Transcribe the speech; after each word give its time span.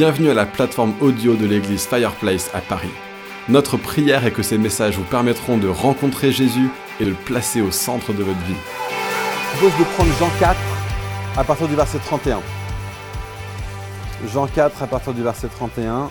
Bienvenue 0.00 0.30
à 0.30 0.34
la 0.34 0.46
plateforme 0.46 0.94
audio 1.02 1.36
de 1.36 1.44
l'église 1.44 1.84
Fireplace 1.84 2.50
à 2.54 2.62
Paris. 2.62 2.88
Notre 3.50 3.76
prière 3.76 4.24
est 4.24 4.32
que 4.32 4.42
ces 4.42 4.56
messages 4.56 4.96
vous 4.96 5.04
permettront 5.04 5.58
de 5.58 5.68
rencontrer 5.68 6.32
Jésus 6.32 6.70
et 7.00 7.04
de 7.04 7.10
le 7.10 7.14
placer 7.14 7.60
au 7.60 7.70
centre 7.70 8.14
de 8.14 8.22
votre 8.22 8.40
vie. 8.46 8.54
Je 9.52 9.58
propose 9.58 9.78
de 9.78 9.84
prendre 9.84 10.10
Jean 10.18 10.30
4 10.40 10.58
à 11.36 11.44
partir 11.44 11.68
du 11.68 11.74
verset 11.74 11.98
31. 11.98 12.40
Jean 14.32 14.46
4 14.46 14.82
à 14.82 14.86
partir 14.86 15.12
du 15.12 15.22
verset 15.22 15.48
31. 15.48 16.08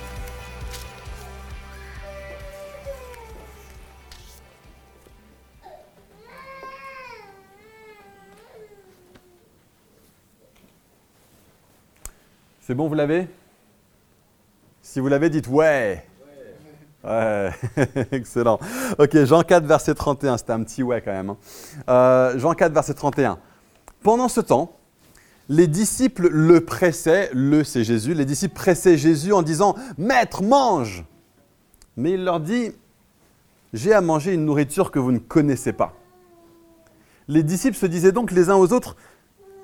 C'est 12.62 12.76
bon, 12.76 12.88
vous 12.88 12.94
l'avez? 12.94 13.28
Si 14.92 15.00
vous 15.00 15.08
l'avez, 15.08 15.30
dites 15.30 15.48
ouais. 15.48 16.04
Ouais, 17.04 17.52
excellent. 18.12 18.60
Ok, 18.98 19.24
Jean 19.24 19.44
4, 19.44 19.64
verset 19.64 19.94
31, 19.94 20.38
c'était 20.40 20.52
un 20.52 20.64
petit 20.64 20.82
ouais 20.82 21.00
quand 21.00 21.12
même. 21.12 21.30
hein. 21.30 21.38
Euh, 21.90 22.40
Jean 22.40 22.56
4, 22.56 22.74
verset 22.74 22.96
31. 22.96 23.38
Pendant 24.02 24.28
ce 24.28 24.42
temps, 24.42 24.76
les 25.48 25.68
disciples 25.68 26.28
le 26.30 26.62
pressaient, 26.62 27.30
le 27.34 27.64
c'est 27.64 27.84
Jésus, 27.84 28.16
les 28.16 28.26
disciples 28.26 28.56
pressaient 28.56 28.98
Jésus 28.98 29.32
en 29.32 29.44
disant 29.44 29.76
Maître, 30.00 30.42
mange 30.42 31.06
Mais 31.96 32.14
il 32.14 32.24
leur 32.24 32.40
dit 32.40 32.72
J'ai 33.74 33.94
à 33.94 34.02
manger 34.02 34.34
une 34.34 34.46
nourriture 34.46 34.90
que 34.90 34.98
vous 34.98 35.12
ne 35.12 35.20
connaissez 35.20 35.72
pas. 35.72 35.94
Les 37.28 37.44
disciples 37.44 37.78
se 37.78 37.86
disaient 37.86 38.12
donc 38.12 38.32
les 38.32 38.50
uns 38.50 38.56
aux 38.56 38.74
autres 38.74 38.96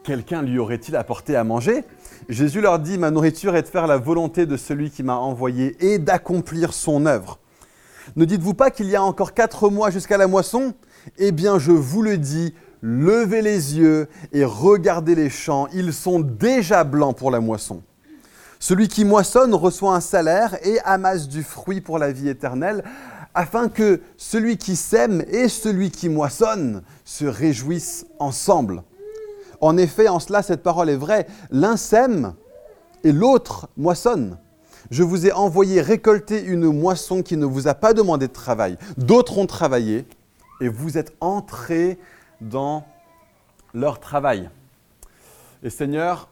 Quelqu'un 0.03 0.44
lui 0.44 0.59
aurait-il 0.59 0.95
apporté 0.95 1.35
à 1.35 1.44
manger? 1.44 1.83
Jésus 2.29 2.61
leur 2.61 2.79
dit, 2.79 2.97
ma 2.97 3.11
nourriture 3.11 3.55
est 3.55 3.63
de 3.63 3.67
faire 3.67 3.88
la 3.88 3.97
volonté 3.97 4.45
de 4.45 4.58
celui 4.58 4.89
qui 4.89 5.03
m'a 5.03 5.16
envoyé 5.16 5.75
et 5.80 5.99
d'accomplir 5.99 6.73
son 6.73 7.05
œuvre. 7.05 7.39
Ne 8.16 8.25
dites-vous 8.25 8.53
pas 8.53 8.72
qu'il 8.72 8.88
y 8.88 8.95
a 8.95 9.03
encore 9.03 9.33
quatre 9.33 9.69
mois 9.69 9.89
jusqu'à 9.89 10.17
la 10.17 10.27
moisson? 10.27 10.73
Eh 11.17 11.31
bien, 11.31 11.59
je 11.59 11.72
vous 11.72 12.02
le 12.02 12.17
dis, 12.17 12.53
levez 12.81 13.41
les 13.41 13.77
yeux 13.77 14.07
et 14.31 14.44
regardez 14.44 15.16
les 15.16 15.30
champs, 15.30 15.67
ils 15.73 15.94
sont 15.94 16.19
déjà 16.19 16.83
blancs 16.83 17.17
pour 17.17 17.31
la 17.31 17.39
moisson. 17.39 17.81
Celui 18.59 18.88
qui 18.88 19.05
moissonne 19.05 19.53
reçoit 19.53 19.95
un 19.95 20.02
salaire 20.02 20.57
et 20.66 20.79
amasse 20.85 21.27
du 21.27 21.44
fruit 21.44 21.81
pour 21.81 22.00
la 22.00 22.11
vie 22.11 22.29
éternelle, 22.29 22.83
afin 23.33 23.67
que 23.69 24.02
celui 24.17 24.57
qui 24.57 24.75
sème 24.75 25.23
et 25.27 25.50
celui 25.50 25.91
qui 25.91 26.09
moissonne 26.09 26.81
se 27.03 27.25
réjouissent 27.25 28.05
ensemble. 28.17 28.81
En 29.61 29.78
effet, 29.78 30.08
en 30.08 30.20
cela, 30.20 30.42
cette 30.42 30.64
parole 30.64 30.89
est 30.89 30.95
vraie. 30.95 31.28
L'un 31.52 31.78
sème 31.78 32.34
et 33.03 33.11
l'autre 33.11 33.70
moissonne. 33.78 34.38
Je 34.92 35.03
vous 35.03 35.25
ai 35.25 35.31
envoyé 35.31 35.81
récolter 35.81 36.44
une 36.44 36.72
moisson 36.72 37.23
qui 37.23 37.38
ne 37.38 37.45
vous 37.45 37.67
a 37.67 37.73
pas 37.73 37.94
demandé 37.94 38.28
de 38.28 38.34
travail. 38.34 38.78
D'autres 38.97 39.38
ont 39.38 39.47
travaillé 39.47 40.06
et 40.62 40.70
vous 40.70 40.97
êtes 40.97 41.14
entrés 41.22 41.97
dans 42.42 42.86
leur 43.73 44.00
travail. 44.00 44.50
Et 45.64 45.69
Seigneur, 45.69 46.30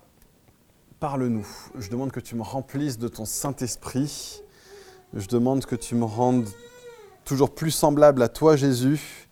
parle-nous. 1.00 1.48
Je 1.78 1.90
demande 1.90 2.12
que 2.12 2.20
tu 2.20 2.36
me 2.36 2.44
remplisses 2.44 3.00
de 3.00 3.08
ton 3.08 3.26
Saint-Esprit. 3.26 4.42
Je 5.14 5.28
demande 5.28 5.66
que 5.66 5.76
tu 5.76 5.96
me 5.96 6.06
rendes 6.06 6.48
toujours 7.26 7.54
plus 7.54 7.72
semblable 7.72 8.22
à 8.22 8.30
toi, 8.30 8.56
Jésus. 8.56 9.23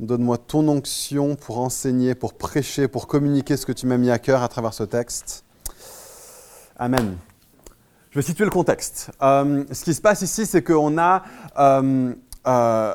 Donne-moi 0.00 0.38
ton 0.38 0.66
onction 0.68 1.36
pour 1.36 1.60
enseigner, 1.60 2.16
pour 2.16 2.34
prêcher, 2.34 2.88
pour 2.88 3.06
communiquer 3.06 3.56
ce 3.56 3.64
que 3.64 3.70
tu 3.70 3.86
m'as 3.86 3.96
mis 3.96 4.10
à 4.10 4.18
cœur 4.18 4.42
à 4.42 4.48
travers 4.48 4.74
ce 4.74 4.82
texte. 4.82 5.44
Amen. 6.76 7.16
Je 8.10 8.18
vais 8.18 8.22
situer 8.22 8.44
le 8.44 8.50
contexte. 8.50 9.12
Euh, 9.22 9.64
ce 9.70 9.84
qui 9.84 9.94
se 9.94 10.00
passe 10.00 10.22
ici, 10.22 10.46
c'est 10.46 10.62
qu'on 10.62 10.98
a, 10.98 11.22
euh, 11.58 12.12
euh, 12.46 12.94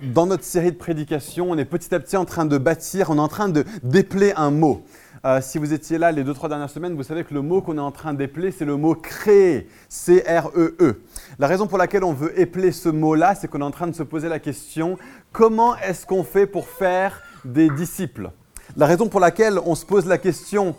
dans 0.00 0.26
notre 0.26 0.44
série 0.44 0.70
de 0.70 0.76
prédications, 0.76 1.50
on 1.50 1.58
est 1.58 1.64
petit 1.64 1.92
à 1.92 1.98
petit 1.98 2.16
en 2.16 2.24
train 2.24 2.44
de 2.44 2.58
bâtir, 2.58 3.10
on 3.10 3.16
est 3.16 3.20
en 3.20 3.28
train 3.28 3.48
de 3.48 3.64
dépeler 3.82 4.32
un 4.36 4.52
mot. 4.52 4.84
Euh, 5.26 5.40
si 5.40 5.58
vous 5.58 5.72
étiez 5.72 5.98
là 5.98 6.12
les 6.12 6.22
deux, 6.22 6.34
trois 6.34 6.48
dernières 6.48 6.70
semaines, 6.70 6.94
vous 6.94 7.02
savez 7.02 7.24
que 7.24 7.34
le 7.34 7.42
mot 7.42 7.60
qu'on 7.60 7.78
est 7.78 7.80
en 7.80 7.90
train 7.90 8.14
d'épeler, 8.14 8.52
c'est 8.52 8.64
le 8.64 8.76
mot 8.76 8.94
créer, 8.94 9.66
C-R-E-E. 9.88 11.02
La 11.40 11.48
raison 11.48 11.66
pour 11.66 11.78
laquelle 11.78 12.04
on 12.04 12.12
veut 12.12 12.38
épeler 12.38 12.70
ce 12.70 12.88
mot-là, 12.88 13.34
c'est 13.34 13.48
qu'on 13.48 13.60
est 13.60 13.64
en 13.64 13.72
train 13.72 13.88
de 13.88 13.94
se 13.94 14.04
poser 14.04 14.28
la 14.28 14.38
question, 14.38 14.96
comment 15.32 15.76
est-ce 15.78 16.06
qu'on 16.06 16.22
fait 16.22 16.46
pour 16.46 16.68
faire 16.68 17.22
des 17.44 17.68
disciples? 17.70 18.30
La 18.76 18.86
raison 18.86 19.08
pour 19.08 19.18
laquelle 19.18 19.58
on 19.66 19.74
se 19.74 19.84
pose 19.84 20.06
la 20.06 20.18
question, 20.18 20.76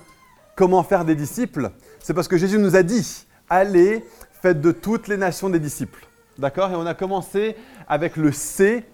comment 0.56 0.82
faire 0.82 1.04
des 1.04 1.16
disciples, 1.16 1.72
c'est 2.00 2.14
parce 2.14 2.30
que 2.30 2.38
Jésus 2.38 2.58
nous 2.58 2.78
a 2.78 2.84
dit, 2.84 3.26
allez, 3.50 4.06
faites 4.42 4.62
de 4.62 4.72
toutes 4.72 5.10
les 5.10 5.18
nations 5.18 5.50
des 5.50 5.60
disciples. 5.60 6.08
D'accord? 6.38 6.72
Et 6.72 6.76
on 6.76 6.86
a 6.86 6.94
commencé 6.94 7.58
avec 7.86 8.16
le 8.16 8.32
C. 8.32 8.86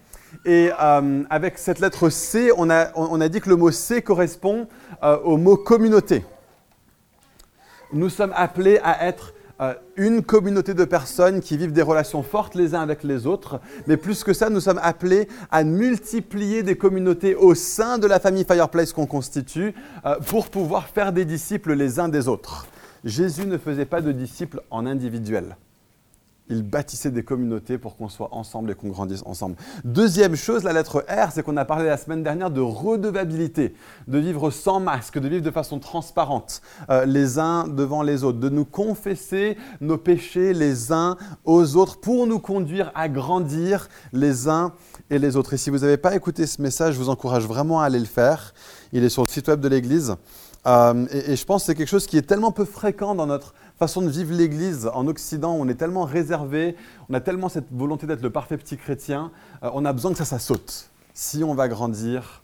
Et 0.45 0.69
euh, 0.79 1.23
avec 1.29 1.57
cette 1.57 1.79
lettre 1.79 2.09
C, 2.09 2.51
on 2.55 2.69
a, 2.69 3.29
dit 3.29 3.41
que 3.41 3.49
le 3.49 3.55
mot 3.55 3.71
C 3.71 4.01
correspond 4.01 4.67
euh, 5.03 5.17
au 5.19 5.37
mot 5.37 5.57
communauté. 5.57 6.25
Nous 7.93 8.09
sommes 8.09 8.33
appelés 8.35 8.79
à 8.83 9.07
être 9.07 9.33
euh, 9.61 9.75
une 9.95 10.23
communauté 10.23 10.73
de 10.73 10.83
personnes 10.83 11.39
qui 11.39 11.57
vivent 11.57 11.71
des 11.71 11.83
relations 11.83 12.23
fortes 12.23 12.55
les 12.55 12.73
uns 12.73 12.81
avec 12.81 13.03
les 13.03 13.27
autres, 13.27 13.61
mais 13.87 13.97
plus 13.97 14.23
que 14.23 14.33
ça, 14.33 14.49
nous 14.49 14.59
sommes 14.59 14.79
appelés 14.81 15.27
à 15.51 15.63
multiplier 15.63 16.63
des 16.63 16.75
communautés 16.75 17.35
au 17.35 17.53
sein 17.53 17.97
de 17.97 18.07
la 18.07 18.19
famille 18.19 18.45
Fireplace 18.45 18.93
qu'on 18.93 19.05
constitue 19.05 19.73
pour 20.25 20.49
pouvoir 20.49 20.87
faire 20.87 21.13
des 21.13 21.25
disciples 21.25 21.73
les 21.73 21.99
uns 21.99 22.09
des 22.09 22.27
autres. 22.27 22.67
Jésus 23.03 23.45
ne 23.45 23.57
faisait 23.57 23.85
pas 23.85 24.01
de 24.01 24.11
disciples 24.11 24.61
en 24.71 24.85
individuel. 24.85 25.55
Il 26.49 26.63
bâtissait 26.63 27.11
des 27.11 27.23
communautés 27.23 27.77
pour 27.77 27.95
qu'on 27.95 28.09
soit 28.09 28.33
ensemble 28.33 28.71
et 28.71 28.75
qu'on 28.75 28.89
grandisse 28.89 29.23
ensemble. 29.25 29.55
Deuxième 29.85 30.35
chose, 30.35 30.63
la 30.63 30.73
lettre 30.73 31.05
R, 31.07 31.31
c'est 31.31 31.41
qu'on 31.41 31.55
a 31.55 31.63
parlé 31.63 31.85
la 31.85 31.95
semaine 31.95 32.21
dernière 32.21 32.51
de 32.51 32.59
redevabilité, 32.59 33.73
de 34.09 34.17
vivre 34.17 34.51
sans 34.51 34.81
masque, 34.81 35.19
de 35.19 35.27
vivre 35.29 35.43
de 35.43 35.51
façon 35.51 35.79
transparente, 35.79 36.61
euh, 36.89 37.05
les 37.05 37.39
uns 37.39 37.67
devant 37.67 38.03
les 38.03 38.25
autres, 38.25 38.39
de 38.39 38.49
nous 38.49 38.65
confesser 38.65 39.57
nos 39.79 39.97
péchés 39.97 40.53
les 40.53 40.91
uns 40.91 41.17
aux 41.45 41.77
autres 41.77 41.99
pour 42.01 42.27
nous 42.27 42.39
conduire 42.39 42.91
à 42.93 43.07
grandir 43.07 43.87
les 44.11 44.49
uns 44.49 44.73
et 45.09 45.19
les 45.19 45.37
autres. 45.37 45.53
Et 45.53 45.57
si 45.57 45.69
vous 45.69 45.79
n'avez 45.79 45.97
pas 45.97 46.13
écouté 46.13 46.45
ce 46.45 46.61
message, 46.61 46.95
je 46.95 46.99
vous 46.99 47.09
encourage 47.09 47.47
vraiment 47.47 47.79
à 47.79 47.85
aller 47.85 47.99
le 47.99 48.05
faire. 48.05 48.53
Il 48.91 49.03
est 49.05 49.09
sur 49.09 49.23
le 49.23 49.29
site 49.29 49.47
web 49.47 49.61
de 49.61 49.69
l'Église. 49.69 50.15
Euh, 50.65 51.05
et, 51.11 51.31
et 51.31 51.35
je 51.35 51.45
pense 51.45 51.63
que 51.63 51.65
c'est 51.67 51.75
quelque 51.75 51.89
chose 51.89 52.05
qui 52.05 52.17
est 52.17 52.21
tellement 52.21 52.51
peu 52.51 52.65
fréquent 52.65 53.15
dans 53.15 53.27
notre 53.27 53.53
façon 53.77 54.01
de 54.01 54.09
vivre 54.09 54.33
l'Église 54.33 54.89
en 54.93 55.07
Occident, 55.07 55.53
on 55.53 55.67
est 55.67 55.75
tellement 55.75 56.03
réservé, 56.03 56.75
on 57.09 57.13
a 57.13 57.21
tellement 57.21 57.49
cette 57.49 57.71
volonté 57.71 58.07
d'être 58.07 58.21
le 58.21 58.29
parfait 58.29 58.57
petit 58.57 58.77
chrétien, 58.77 59.31
euh, 59.63 59.69
on 59.73 59.85
a 59.85 59.93
besoin 59.93 60.11
que 60.11 60.17
ça, 60.17 60.25
ça 60.25 60.39
saute, 60.39 60.89
si 61.13 61.43
on 61.43 61.53
va 61.53 61.67
grandir 61.67 62.43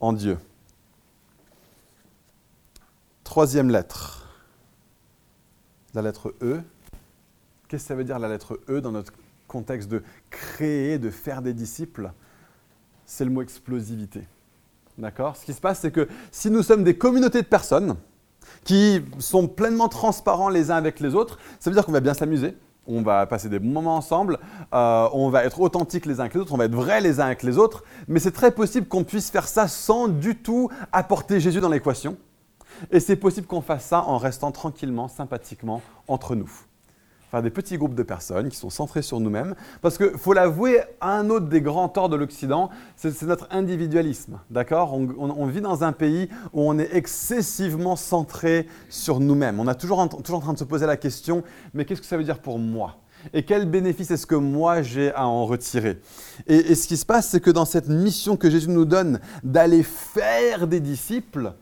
en 0.00 0.12
Dieu. 0.12 0.38
Troisième 3.24 3.70
lettre, 3.70 4.28
la 5.94 6.02
lettre 6.02 6.34
E. 6.42 6.60
Qu'est-ce 7.68 7.84
que 7.84 7.88
ça 7.88 7.94
veut 7.94 8.04
dire 8.04 8.18
la 8.18 8.28
lettre 8.28 8.60
E 8.68 8.80
dans 8.80 8.92
notre 8.92 9.12
contexte 9.48 9.88
de 9.88 10.02
créer, 10.30 10.98
de 10.98 11.10
faire 11.10 11.42
des 11.42 11.54
disciples? 11.54 12.12
C'est 13.06 13.24
le 13.24 13.30
mot 13.30 13.42
explosivité. 13.42 14.26
D'accord? 14.98 15.36
Ce 15.36 15.44
qui 15.44 15.52
se 15.52 15.60
passe, 15.60 15.80
c'est 15.80 15.90
que 15.90 16.08
si 16.30 16.50
nous 16.50 16.62
sommes 16.62 16.84
des 16.84 16.96
communautés 16.96 17.42
de 17.42 17.46
personnes, 17.46 17.96
qui 18.64 19.02
sont 19.18 19.48
pleinement 19.48 19.88
transparents 19.88 20.48
les 20.48 20.70
uns 20.70 20.76
avec 20.76 21.00
les 21.00 21.14
autres. 21.14 21.38
Ça 21.60 21.70
veut 21.70 21.74
dire 21.74 21.84
qu'on 21.84 21.92
va 21.92 22.00
bien 22.00 22.14
s'amuser, 22.14 22.56
on 22.86 23.02
va 23.02 23.26
passer 23.26 23.48
des 23.48 23.58
bons 23.58 23.70
moments 23.70 23.96
ensemble, 23.96 24.38
euh, 24.72 25.08
on 25.12 25.30
va 25.30 25.44
être 25.44 25.60
authentiques 25.60 26.06
les 26.06 26.20
uns 26.20 26.24
avec 26.24 26.34
les 26.34 26.40
autres, 26.40 26.52
on 26.52 26.56
va 26.56 26.66
être 26.66 26.74
vrais 26.74 27.00
les 27.00 27.20
uns 27.20 27.26
avec 27.26 27.42
les 27.42 27.58
autres, 27.58 27.84
mais 28.08 28.20
c'est 28.20 28.32
très 28.32 28.50
possible 28.50 28.86
qu'on 28.86 29.04
puisse 29.04 29.30
faire 29.30 29.48
ça 29.48 29.68
sans 29.68 30.08
du 30.08 30.36
tout 30.36 30.70
apporter 30.92 31.40
Jésus 31.40 31.60
dans 31.60 31.68
l'équation. 31.68 32.16
Et 32.90 33.00
c'est 33.00 33.16
possible 33.16 33.46
qu'on 33.46 33.60
fasse 33.60 33.84
ça 33.84 34.02
en 34.02 34.18
restant 34.18 34.50
tranquillement, 34.50 35.08
sympathiquement 35.08 35.80
entre 36.08 36.34
nous. 36.34 36.50
Faire 37.34 37.42
des 37.42 37.50
petits 37.50 37.78
groupes 37.78 37.96
de 37.96 38.04
personnes 38.04 38.48
qui 38.48 38.56
sont 38.56 38.70
centrés 38.70 39.02
sur 39.02 39.18
nous-mêmes. 39.18 39.56
Parce 39.82 39.98
qu'il 39.98 40.16
faut 40.18 40.34
l'avouer, 40.34 40.82
un 41.00 41.30
autre 41.30 41.46
des 41.46 41.60
grands 41.60 41.88
torts 41.88 42.08
de 42.08 42.14
l'Occident, 42.14 42.70
c'est 42.94 43.20
notre 43.22 43.48
individualisme. 43.50 44.38
D'accord? 44.50 44.94
On, 44.94 45.46
vit 45.46 45.60
dans 45.60 45.82
un 45.82 45.90
pays 45.90 46.28
où 46.52 46.62
on 46.62 46.78
est 46.78 46.94
excessivement 46.94 47.96
centré 47.96 48.68
sur 48.88 49.18
nous-mêmes. 49.18 49.58
On 49.58 49.68
est 49.68 49.74
toujours 49.74 49.98
en, 49.98 50.06
toujours 50.06 50.38
en 50.38 50.42
train 50.42 50.52
de 50.52 50.58
se 50.60 50.64
poser 50.64 50.86
la 50.86 50.96
question, 50.96 51.42
mais 51.72 51.84
qu'est-ce 51.84 52.02
que 52.02 52.06
ça 52.06 52.16
veut 52.16 52.22
dire 52.22 52.38
pour 52.38 52.60
moi? 52.60 52.98
Et 53.32 53.42
quel 53.44 53.68
bénéfice 53.68 54.12
est-ce 54.12 54.28
que 54.28 54.36
moi 54.36 54.82
j'ai 54.82 55.12
à 55.12 55.26
en 55.26 55.44
retirer? 55.44 55.98
Et, 56.46 56.54
et 56.54 56.74
ce 56.76 56.86
qui 56.86 56.96
se 56.96 57.04
passe, 57.04 57.30
c'est 57.30 57.40
que 57.40 57.50
dans 57.50 57.64
cette 57.64 57.88
mission 57.88 58.36
que 58.36 58.48
Jésus 58.48 58.70
nous 58.70 58.84
donne 58.84 59.18
d'aller 59.42 59.82
faire 59.82 60.68
des 60.68 60.78
disciples, 60.78 61.52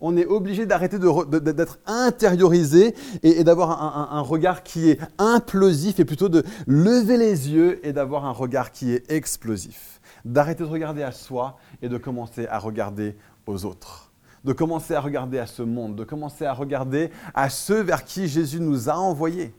on 0.00 0.16
est 0.16 0.26
obligé 0.26 0.66
d'arrêter 0.66 0.98
d'être 0.98 1.78
intériorisé 1.86 2.94
et, 3.22 3.44
d'avoir 3.44 3.82
un, 3.82 4.10
un, 4.12 4.18
un, 4.18 4.20
regard 4.20 4.62
qui 4.62 4.90
est 4.90 4.98
implosif 5.18 6.00
et 6.00 6.04
plutôt 6.04 6.28
de 6.28 6.44
lever 6.66 7.16
les 7.16 7.50
yeux 7.50 7.86
et 7.86 7.92
d'avoir 7.92 8.24
un 8.24 8.32
regard 8.32 8.72
qui 8.72 8.92
est 8.92 9.10
explosif. 9.10 10.00
D'arrêter 10.24 10.64
de 10.64 10.68
regarder 10.68 11.02
à 11.02 11.12
soi 11.12 11.58
et 11.82 11.88
de 11.88 11.98
commencer 11.98 12.46
à 12.46 12.58
regarder 12.58 13.16
aux 13.46 13.64
autres. 13.64 14.12
de 14.44 14.52
commencer 14.52 14.94
à 14.94 15.00
regarder 15.00 15.40
à 15.40 15.46
ce 15.46 15.62
monde, 15.62 15.96
de 15.96 16.04
commencer 16.04 16.44
à 16.44 16.52
regarder 16.52 17.10
à 17.34 17.50
ceux 17.50 17.80
vers 17.80 18.04
qui 18.04 18.28
Jésus 18.28 18.60
nous 18.60 18.88
a 18.88 18.94
envoyés. 18.94 19.52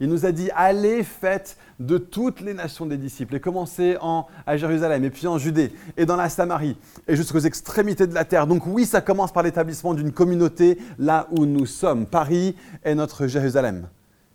Il 0.00 0.08
nous 0.08 0.26
a 0.26 0.32
dit, 0.32 0.48
allez, 0.54 1.02
faites 1.02 1.56
de 1.80 1.98
toutes 1.98 2.40
les 2.40 2.54
nations 2.54 2.86
des 2.86 2.96
disciples, 2.96 3.34
et 3.34 3.40
commencez 3.40 3.96
en, 4.00 4.26
à 4.46 4.56
Jérusalem, 4.56 5.04
et 5.04 5.10
puis 5.10 5.26
en 5.26 5.38
Judée, 5.38 5.72
et 5.96 6.06
dans 6.06 6.14
la 6.14 6.28
Samarie, 6.28 6.76
et 7.08 7.16
jusqu'aux 7.16 7.40
extrémités 7.40 8.06
de 8.06 8.14
la 8.14 8.24
terre. 8.24 8.46
Donc 8.46 8.64
oui, 8.66 8.86
ça 8.86 9.00
commence 9.00 9.32
par 9.32 9.42
l'établissement 9.42 9.94
d'une 9.94 10.12
communauté 10.12 10.78
là 10.98 11.26
où 11.32 11.46
nous 11.46 11.66
sommes. 11.66 12.06
Paris 12.06 12.54
est 12.84 12.94
notre 12.94 13.26
Jérusalem. 13.26 13.88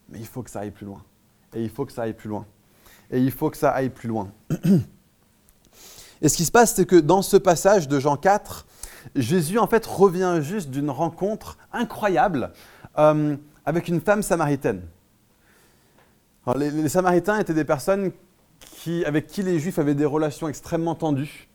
Mais 0.09 0.19
il 0.19 0.27
faut 0.27 0.43
que 0.43 0.49
ça 0.49 0.59
aille 0.59 0.71
plus 0.71 0.85
loin. 0.85 1.01
Et 1.55 1.63
il 1.63 1.69
faut 1.69 1.85
que 1.85 1.93
ça 1.93 2.03
aille 2.03 2.13
plus 2.13 2.29
loin. 2.29 2.45
Et 3.09 3.19
il 3.19 3.31
faut 3.31 3.49
que 3.49 3.57
ça 3.57 3.71
aille 3.71 3.89
plus 3.89 4.09
loin. 4.09 4.31
Et 6.21 6.29
ce 6.29 6.37
qui 6.37 6.45
se 6.45 6.51
passe, 6.51 6.75
c'est 6.75 6.85
que 6.85 6.95
dans 6.95 7.21
ce 7.21 7.37
passage 7.37 7.87
de 7.87 7.99
Jean 7.99 8.17
4, 8.17 8.65
Jésus 9.15 9.59
en 9.59 9.67
fait 9.67 9.85
revient 9.85 10.39
juste 10.41 10.69
d'une 10.69 10.89
rencontre 10.89 11.57
incroyable 11.71 12.51
euh, 12.97 13.35
avec 13.65 13.87
une 13.87 14.01
femme 14.01 14.23
samaritaine 14.23 14.81
les, 16.55 16.89
Samaritains 16.89 17.39
étaient 17.39 17.53
des 17.53 17.65
personnes 17.65 18.11
avec 19.05 19.27
qui 19.27 19.43
les 19.43 19.59
Juifs 19.59 19.79
avaient 19.79 19.95
des 19.95 20.05
relations 20.05 20.47
extrêmement 20.47 20.95
tendues. 20.95 21.47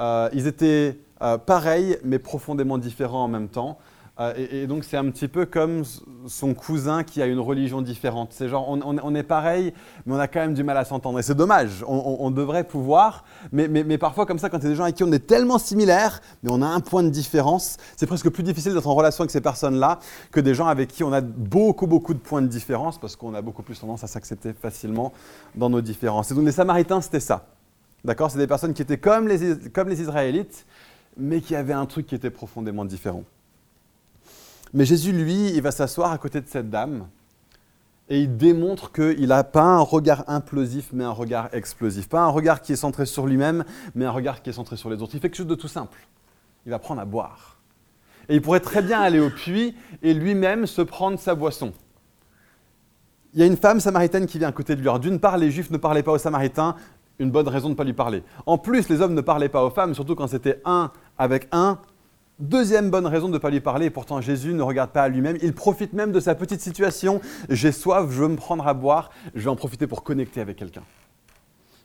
Euh, 0.00 0.28
ils 0.32 0.46
étaient 0.46 0.98
euh, 1.22 1.38
pareils, 1.38 1.98
mais 2.04 2.18
profondément 2.18 2.78
différents 2.78 3.24
en 3.24 3.28
même 3.28 3.48
temps. 3.48 3.78
Euh, 4.18 4.32
et, 4.36 4.66
donc 4.66 4.84
c'est 4.84 4.96
un 4.96 5.10
petit 5.10 5.28
peu 5.28 5.44
comme 5.44 5.82
son 6.26 6.54
cousin 6.54 7.04
qui 7.04 7.20
a 7.20 7.26
une 7.26 7.38
religion 7.38 7.82
différente. 7.82 8.30
C'est 8.32 8.48
genre 8.48 8.66
on, 8.68 9.14
est 9.14 9.22
pareil, 9.22 9.74
mais 10.06 10.14
on 10.14 10.18
a 10.18 10.26
quand 10.26 10.40
même 10.40 10.54
du 10.54 10.64
mal 10.64 10.76
à 10.76 10.84
s'entendre. 10.84 11.18
Et 11.18 11.22
c'est 11.22 11.34
dommage, 11.34 11.84
on, 11.86 12.30
devrait 12.30 12.64
pouvoir, 12.64 13.24
mais, 13.52 13.98
parfois 13.98 14.24
comme 14.26 14.38
ça, 14.38 14.48
quand 14.48 14.58
il 14.58 14.68
des 14.68 14.74
gens 14.74 14.84
avec 14.84 14.96
qui 14.96 15.04
on 15.04 15.12
est 15.12 15.26
tellement 15.26 15.58
similaires, 15.58 16.20
mais 16.42 16.50
on 16.52 16.62
a 16.62 16.66
un 16.66 16.80
point 16.80 17.02
de 17.02 17.10
différence, 17.10 17.76
c'est 17.96 18.06
presque 18.06 18.30
plus 18.30 18.42
difficile 18.42 18.72
d'être 18.72 18.88
en 18.88 18.94
relation 18.94 19.22
avec 19.22 19.30
ces 19.30 19.40
personnes-là 19.40 19.98
que 20.32 20.40
des 20.40 20.54
gens 20.54 20.66
avec 20.66 20.88
qui 20.88 21.04
on 21.04 21.12
a 21.12 21.20
beaucoup, 21.20 21.86
beaucoup 21.86 22.14
de 22.14 22.18
points 22.18 22.42
de 22.42 22.46
différence, 22.46 22.98
parce 22.98 23.16
qu'on 23.16 23.34
a 23.34 23.42
beaucoup 23.42 23.62
plus 23.62 23.78
tendance 23.78 24.02
à 24.02 24.06
s'accepter 24.06 24.54
facilement 24.54 25.12
dans 25.54 25.68
nos 25.68 25.82
différences. 25.82 26.30
Et 26.30 26.34
donc 26.34 26.44
les 26.44 26.52
Samaritains, 26.52 27.00
c'était 27.00 27.20
ça. 27.20 27.46
D'accord? 28.04 28.30
C'est 28.30 28.38
des 28.38 28.46
personnes 28.46 28.72
qui 28.72 28.82
étaient 28.82 28.98
comme 28.98 29.28
les, 29.28 29.56
comme 29.70 29.88
les 29.88 30.00
Israélites, 30.00 30.64
mais 31.18 31.40
qui 31.40 31.54
avaient 31.54 31.72
un 31.72 31.86
truc 31.86 32.06
qui 32.06 32.14
était 32.14 32.30
profondément 32.30 32.84
différent. 32.84 33.24
Mais 34.72 34.84
Jésus, 34.84 35.12
lui, 35.12 35.50
il 35.50 35.62
va 35.62 35.70
s'asseoir 35.70 36.12
à 36.12 36.18
côté 36.18 36.40
de 36.40 36.48
cette 36.48 36.70
dame 36.70 37.06
et 38.08 38.20
il 38.20 38.36
démontre 38.36 38.92
qu'il 38.92 39.28
n'a 39.28 39.42
pas 39.42 39.64
un 39.64 39.80
regard 39.80 40.24
implosif, 40.28 40.90
mais 40.92 41.04
un 41.04 41.10
regard 41.10 41.48
explosif. 41.52 42.08
Pas 42.08 42.20
un 42.20 42.28
regard 42.28 42.62
qui 42.62 42.72
est 42.72 42.76
centré 42.76 43.04
sur 43.04 43.26
lui-même, 43.26 43.64
mais 43.94 44.04
un 44.04 44.10
regard 44.10 44.42
qui 44.42 44.50
est 44.50 44.52
centré 44.52 44.76
sur 44.76 44.90
les 44.90 45.02
autres. 45.02 45.14
Il 45.14 45.20
fait 45.20 45.28
quelque 45.28 45.38
chose 45.38 45.46
de 45.46 45.54
tout 45.54 45.68
simple. 45.68 45.98
Il 46.66 46.70
va 46.70 46.78
prendre 46.78 47.00
à 47.00 47.04
boire. 47.04 47.58
Et 48.28 48.36
il 48.36 48.42
pourrait 48.42 48.60
très 48.60 48.82
bien 48.82 49.00
aller 49.00 49.20
au 49.20 49.30
puits 49.30 49.74
et 50.02 50.14
lui-même 50.14 50.66
se 50.66 50.82
prendre 50.82 51.18
sa 51.18 51.34
boisson. 51.34 51.72
Il 53.34 53.40
y 53.40 53.42
a 53.42 53.46
une 53.46 53.56
femme 53.56 53.80
samaritaine 53.80 54.26
qui 54.26 54.38
vient 54.38 54.48
à 54.48 54.52
côté 54.52 54.76
de 54.76 54.80
lui. 54.80 54.98
D'une 55.00 55.20
part, 55.20 55.36
les 55.36 55.50
Juifs 55.50 55.70
ne 55.70 55.76
parlaient 55.76 56.02
pas 56.02 56.12
aux 56.12 56.18
Samaritains, 56.18 56.74
une 57.18 57.30
bonne 57.30 57.48
raison 57.48 57.68
de 57.68 57.74
ne 57.74 57.76
pas 57.76 57.84
lui 57.84 57.92
parler. 57.92 58.22
En 58.46 58.56
plus, 58.56 58.88
les 58.88 59.00
hommes 59.00 59.14
ne 59.14 59.20
parlaient 59.20 59.48
pas 59.48 59.64
aux 59.64 59.70
femmes, 59.70 59.94
surtout 59.94 60.14
quand 60.14 60.26
c'était 60.26 60.60
un 60.64 60.90
avec 61.18 61.48
un, 61.52 61.78
Deuxième 62.38 62.90
bonne 62.90 63.06
raison 63.06 63.28
de 63.28 63.32
ne 63.32 63.38
pas 63.38 63.48
lui 63.48 63.60
parler, 63.60 63.88
pourtant 63.88 64.20
Jésus 64.20 64.52
ne 64.52 64.60
regarde 64.60 64.90
pas 64.90 65.04
à 65.04 65.08
lui-même, 65.08 65.38
il 65.40 65.54
profite 65.54 65.94
même 65.94 66.12
de 66.12 66.20
sa 66.20 66.34
petite 66.34 66.60
situation. 66.60 67.22
J'ai 67.48 67.72
soif, 67.72 68.10
je 68.10 68.20
veux 68.20 68.28
me 68.28 68.36
prendre 68.36 68.68
à 68.68 68.74
boire, 68.74 69.08
je 69.34 69.40
vais 69.40 69.48
en 69.48 69.56
profiter 69.56 69.86
pour 69.86 70.02
connecter 70.02 70.42
avec 70.42 70.58
quelqu'un. 70.58 70.82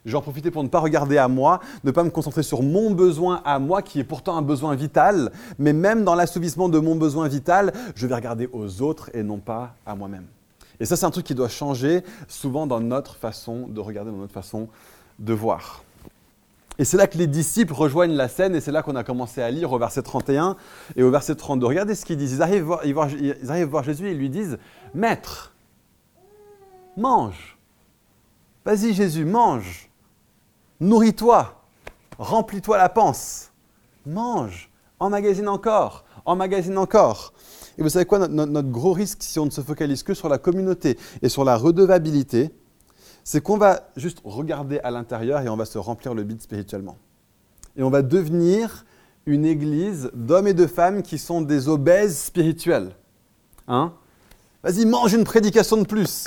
Je 0.04 0.12
vais 0.12 0.18
en 0.18 0.22
profiter 0.22 0.52
pour 0.52 0.62
ne 0.64 0.68
pas 0.68 0.80
regarder 0.80 1.18
à 1.18 1.30
moi, 1.30 1.62
ne 1.86 1.92
pas 1.92 2.04
me 2.04 2.10
concentrer 2.10 2.44
sur 2.44 2.64
mon 2.64 2.92
besoin 2.92 3.42
à 3.46 3.60
moi, 3.60 3.82
qui 3.82 4.02
est 4.02 4.04
pourtant 4.04 4.36
un 4.36 4.42
besoin 4.42 4.76
vital, 4.76 5.32
mais 5.58 5.72
même 5.72 6.04
dans 6.04 6.16
l'assouvissement 6.16 6.68
de 6.68 6.80
mon 6.80 6.98
besoin 6.98 7.30
vital, 7.30 7.72
je 7.96 8.06
vais 8.06 8.16
regarder 8.16 8.50
aux 8.52 8.82
autres 8.82 9.10
et 9.14 9.24
non 9.24 9.38
pas 9.38 9.76
à 9.86 9.96
moi-même. 9.96 10.26
Et 10.82 10.86
ça, 10.86 10.98
c'est 10.98 11.06
un 11.06 11.12
truc 11.12 11.26
qui 11.26 11.36
doit 11.36 11.48
changer 11.48 12.04
souvent 12.28 12.68
dans 12.68 12.82
notre 12.82 13.16
façon 13.16 13.70
de 13.70 13.80
regarder, 13.80 14.12
dans 14.12 14.18
notre 14.18 14.34
façon 14.34 14.68
de 15.18 15.32
voir. 15.32 15.86
Et 16.78 16.86
c'est 16.86 16.98
là 16.98 17.08
que 17.08 17.18
les 17.18 17.28
disciples 17.28 17.74
rejoignent 17.74 18.16
la 18.16 18.28
scène, 18.28 18.56
et 18.56 18.62
c'est 18.62 18.72
là 18.72 18.82
qu'on 18.82 18.96
a 18.96 19.04
commencé 19.04 19.42
à 19.42 19.52
lire 19.52 19.72
au 19.72 19.78
verset 19.78 20.02
31 20.02 20.56
et 20.96 21.04
au 21.04 21.12
verset 21.12 21.36
32. 21.36 21.66
Regardez 21.66 21.96
ce 21.96 22.06
qu'ils 22.06 22.18
disent. 22.18 22.34
Ils 22.34 22.42
arrivent, 22.42 22.64
voir, 22.64 22.82
voir 23.68 23.84
Jésus 23.84 24.08
et 24.08 24.12
ils 24.12 24.18
lui 24.18 24.30
disent 24.30 24.58
Maître, 24.94 25.54
mange. 26.98 27.58
Vas-y 28.66 28.94
Jésus, 28.94 29.26
mange. 29.26 29.90
Nourris-toi. 30.80 31.62
Remplis-toi 32.18 32.78
la 32.78 32.90
panse. 32.90 33.52
Mange. 34.06 34.70
Emmagasine 35.00 35.50
encore. 35.50 36.06
Emmagasine 36.26 36.78
encore. 36.78 37.34
Et 37.78 37.84
vous 37.84 37.90
savez 37.90 38.06
quoi, 38.06 38.28
notre 38.28 38.70
gros 38.70 38.94
risque, 38.94 39.24
si 39.24 39.40
on 39.40 39.46
ne 39.46 39.50
se 39.50 39.62
focalise 39.62 40.04
que 40.04 40.14
sur 40.14 40.30
la 40.30 40.38
communauté 40.38 40.98
et 41.22 41.30
sur 41.30 41.44
la 41.44 41.58
redevabilité, 41.58 42.52
c'est 43.24 43.42
qu'on 43.42 43.58
va 43.58 43.90
juste 43.96 44.22
regarder 44.24 44.80
à 44.80 44.92
l'intérieur 44.92 45.42
et 45.42 45.50
on 45.50 45.58
va 45.58 45.66
se 45.66 45.78
remplir 45.78 46.14
le 46.14 46.24
bide 46.24 46.42
spirituellement. 46.42 46.98
Et 47.76 47.84
on 47.84 47.90
va 47.90 48.02
devenir 48.02 48.86
une 49.26 49.46
église 49.46 50.10
d'hommes 50.14 50.48
et 50.48 50.54
de 50.54 50.68
femmes 50.68 51.04
qui 51.04 51.18
sont 51.18 51.42
des 51.42 51.70
obèses 51.70 52.18
spirituels. 52.18 52.92
Hein? 53.68 53.94
Vas-y, 54.64 54.86
mange 54.86 55.14
une 55.14 55.24
prédication 55.24 55.78
de 55.78 55.86
plus. 55.86 56.26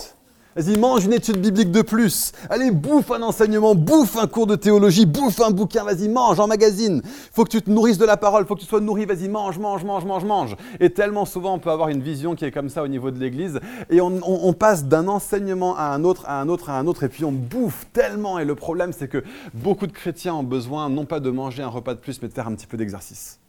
Vas-y, 0.57 0.79
mange 0.79 1.05
une 1.05 1.13
étude 1.13 1.39
biblique 1.39 1.73
de 1.73 1.83
plus. 1.83 2.31
Allez, 2.49 2.71
bouffe 2.71 3.11
un 3.11 3.23
enseignement, 3.23 3.75
bouffe 3.75 4.17
un 4.17 4.29
cours 4.29 4.47
de 4.47 4.55
théologie, 4.55 5.05
bouffe 5.05 5.41
un 5.41 5.51
bouquin, 5.51 5.83
vas-y, 5.83 6.09
mange 6.09 6.39
en 6.39 6.47
magazine. 6.47 7.03
Faut 7.33 7.43
que 7.43 7.51
tu 7.51 7.61
te 7.61 7.69
nourrisses 7.69 7.99
de 7.99 8.05
la 8.05 8.17
parole, 8.17 8.47
faut 8.47 8.55
que 8.55 8.61
tu 8.61 8.67
sois 8.67 8.81
nourri, 8.81 9.05
vas-y, 9.05 9.29
mange, 9.29 9.59
mange, 9.59 9.83
mange, 9.83 10.05
mange, 10.05 10.25
mange. 10.25 10.57
Et 10.79 10.91
tellement 10.91 11.25
souvent, 11.25 11.55
on 11.55 11.59
peut 11.59 11.73
avoir 11.73 11.89
une 11.89 12.03
vision 12.03 12.37
qui 12.37 12.45
est 12.45 12.53
comme 12.53 12.69
ça 12.69 12.85
au 12.85 12.89
niveau 12.89 13.11
de 13.11 13.19
l'Église, 13.19 13.59
et 13.91 14.01
on, 14.01 14.53
passe 14.53 14.85
d'un 14.85 15.09
enseignement 15.09 15.77
à 15.77 15.87
un 15.87 16.05
autre, 16.05 16.23
à 16.29 16.41
un 16.41 16.49
autre, 16.49 16.71
à 16.71 16.79
un 16.79 16.87
autre, 16.87 17.03
et 17.03 17.09
puis 17.09 17.25
on 17.25 17.33
bouffe 17.33 17.87
tellement. 17.93 18.39
Et 18.39 18.45
le 18.45 18.55
problème, 18.55 18.93
c'est 18.93 19.09
que 19.09 19.25
beaucoup 19.55 19.89
de 19.89 19.93
chrétiens 19.93 20.35
ont 20.35 20.45
besoin 20.45 20.89
non 20.89 21.05
pas 21.05 21.19
de 21.19 21.31
manger 21.31 21.65
un 21.65 21.69
repas 21.69 21.95
de 21.95 22.01
plus, 22.01 22.23
mais 22.23 22.29
de 22.29 22.33
faire 22.33 22.47
un 22.47 22.55
petit 22.55 22.69
peu 22.69 22.77
d'exercice 22.77 23.41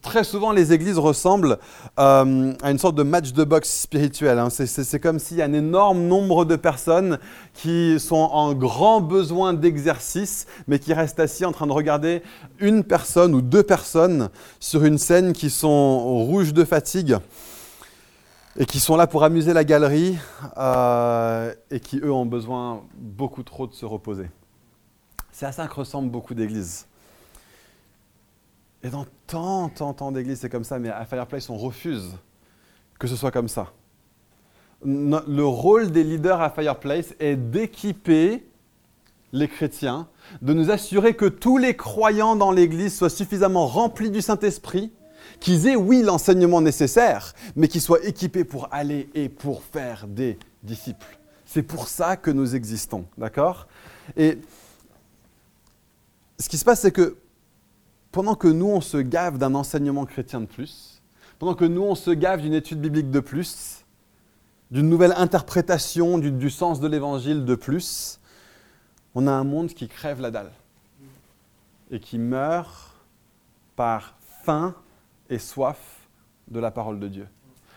très 0.00 0.24
souvent, 0.24 0.52
les 0.52 0.72
églises 0.72 0.98
ressemblent 0.98 1.58
euh, 1.98 2.52
à 2.62 2.70
une 2.70 2.78
sorte 2.78 2.94
de 2.94 3.02
match 3.02 3.32
de 3.32 3.44
boxe 3.44 3.82
spirituel. 3.82 4.38
Hein. 4.38 4.48
C'est 4.50 5.00
comme 5.00 5.18
s'il 5.18 5.38
y 5.38 5.42
a 5.42 5.44
un 5.44 5.52
énorme 5.52 6.02
nombre 6.02 6.44
de 6.44 6.56
personnes 6.56 7.18
qui 7.54 7.98
sont 7.98 8.16
en 8.16 8.54
grand 8.54 9.00
besoin 9.00 9.52
d'exercice, 9.54 10.46
mais 10.68 10.78
qui 10.78 10.94
restent 10.94 11.20
assis 11.20 11.44
en 11.44 11.52
train 11.52 11.66
de 11.66 11.72
regarder 11.72 12.22
une 12.58 12.84
personne 12.84 13.34
ou 13.34 13.42
deux 13.42 13.62
personnes 13.62 14.30
sur 14.60 14.84
une 14.84 14.98
scène 14.98 15.32
qui 15.32 15.50
sont 15.50 16.24
rouges 16.24 16.52
de 16.52 16.64
fatigue 16.64 17.18
et 18.56 18.66
qui 18.66 18.80
sont 18.80 18.96
là 18.96 19.06
pour 19.06 19.24
amuser 19.24 19.52
la 19.52 19.64
galerie 19.64 20.18
euh, 20.58 21.54
et 21.70 21.80
qui, 21.80 21.98
eux, 21.98 22.12
ont 22.12 22.26
besoin 22.26 22.82
beaucoup 22.94 23.42
trop 23.42 23.66
de 23.66 23.72
se 23.72 23.86
reposer. 23.86 24.28
C'est 25.32 25.46
à 25.46 25.52
ça 25.52 25.66
que 25.66 25.74
ressemblent 25.74 26.10
beaucoup 26.10 26.34
d'églises. 26.34 26.86
Et 28.82 28.90
dans 28.90 29.06
tant, 29.26 29.68
tant, 29.68 29.94
tant 29.94 30.12
d'églises, 30.12 30.40
c'est 30.40 30.48
comme 30.48 30.64
ça, 30.64 30.78
mais 30.78 30.88
à 30.88 31.04
Fireplace, 31.04 31.48
on 31.50 31.56
refuse 31.56 32.10
que 32.98 33.06
ce 33.06 33.16
soit 33.16 33.30
comme 33.30 33.48
ça. 33.48 33.72
Le 34.84 35.44
rôle 35.44 35.92
des 35.92 36.02
leaders 36.02 36.40
à 36.40 36.50
Fireplace 36.50 37.14
est 37.20 37.36
d'équiper 37.36 38.44
les 39.32 39.48
chrétiens, 39.48 40.08
de 40.42 40.52
nous 40.52 40.70
assurer 40.70 41.14
que 41.14 41.24
tous 41.24 41.56
les 41.56 41.76
croyants 41.76 42.36
dans 42.36 42.50
l'Église 42.50 42.96
soient 42.96 43.08
suffisamment 43.08 43.66
remplis 43.66 44.10
du 44.10 44.20
Saint-Esprit, 44.20 44.92
qu'ils 45.40 45.66
aient, 45.66 45.76
oui, 45.76 46.02
l'enseignement 46.02 46.60
nécessaire, 46.60 47.34
mais 47.56 47.68
qu'ils 47.68 47.80
soient 47.80 48.04
équipés 48.04 48.44
pour 48.44 48.68
aller 48.72 49.08
et 49.14 49.28
pour 49.28 49.62
faire 49.62 50.06
des 50.06 50.38
disciples. 50.62 51.18
C'est 51.46 51.62
pour 51.62 51.88
ça 51.88 52.16
que 52.16 52.30
nous 52.30 52.54
existons, 52.54 53.06
d'accord? 53.16 53.68
Et 54.16 54.38
ce 56.38 56.48
qui 56.48 56.58
se 56.58 56.64
passe, 56.64 56.80
c'est 56.80 56.92
que 56.92 57.16
pendant 58.12 58.34
que 58.34 58.48
nous, 58.48 58.68
on 58.68 58.82
se 58.82 58.98
gave 58.98 59.38
d'un 59.38 59.54
enseignement 59.54 60.04
chrétien 60.04 60.42
de 60.42 60.46
plus, 60.46 61.02
pendant 61.38 61.54
que 61.54 61.64
nous, 61.64 61.82
on 61.82 61.94
se 61.94 62.10
gave 62.10 62.42
d'une 62.42 62.52
étude 62.52 62.80
biblique 62.80 63.10
de 63.10 63.20
plus, 63.20 63.84
d'une 64.70 64.88
nouvelle 64.88 65.14
interprétation 65.16 66.18
du, 66.18 66.50
sens 66.50 66.78
de 66.78 66.86
l'évangile 66.86 67.44
de 67.44 67.54
plus, 67.54 68.20
on 69.14 69.26
a 69.26 69.32
un 69.32 69.44
monde 69.44 69.68
qui 69.68 69.88
crève 69.88 70.20
la 70.20 70.30
dalle 70.30 70.52
et 71.90 72.00
qui 72.00 72.18
meurt 72.18 72.92
par 73.76 74.14
faim 74.44 74.74
et 75.28 75.38
soif 75.38 76.06
de 76.48 76.60
la 76.60 76.70
parole 76.70 77.00
de 77.00 77.08
Dieu. 77.08 77.26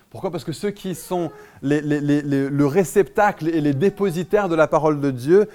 Pourquoi? 0.09 0.31
Parce 0.31 0.43
que 0.43 0.53
ceux 0.53 0.71
qui 0.71 0.95
sont 0.95 1.31
le 1.61 2.65
réceptacle 2.65 3.49
et 3.49 3.61
les 3.61 3.73
dépositaires 3.73 4.47
de 4.47 4.55
la 4.55 4.67
parole 4.67 5.01
de 5.01 5.11
Dieu 5.11 5.49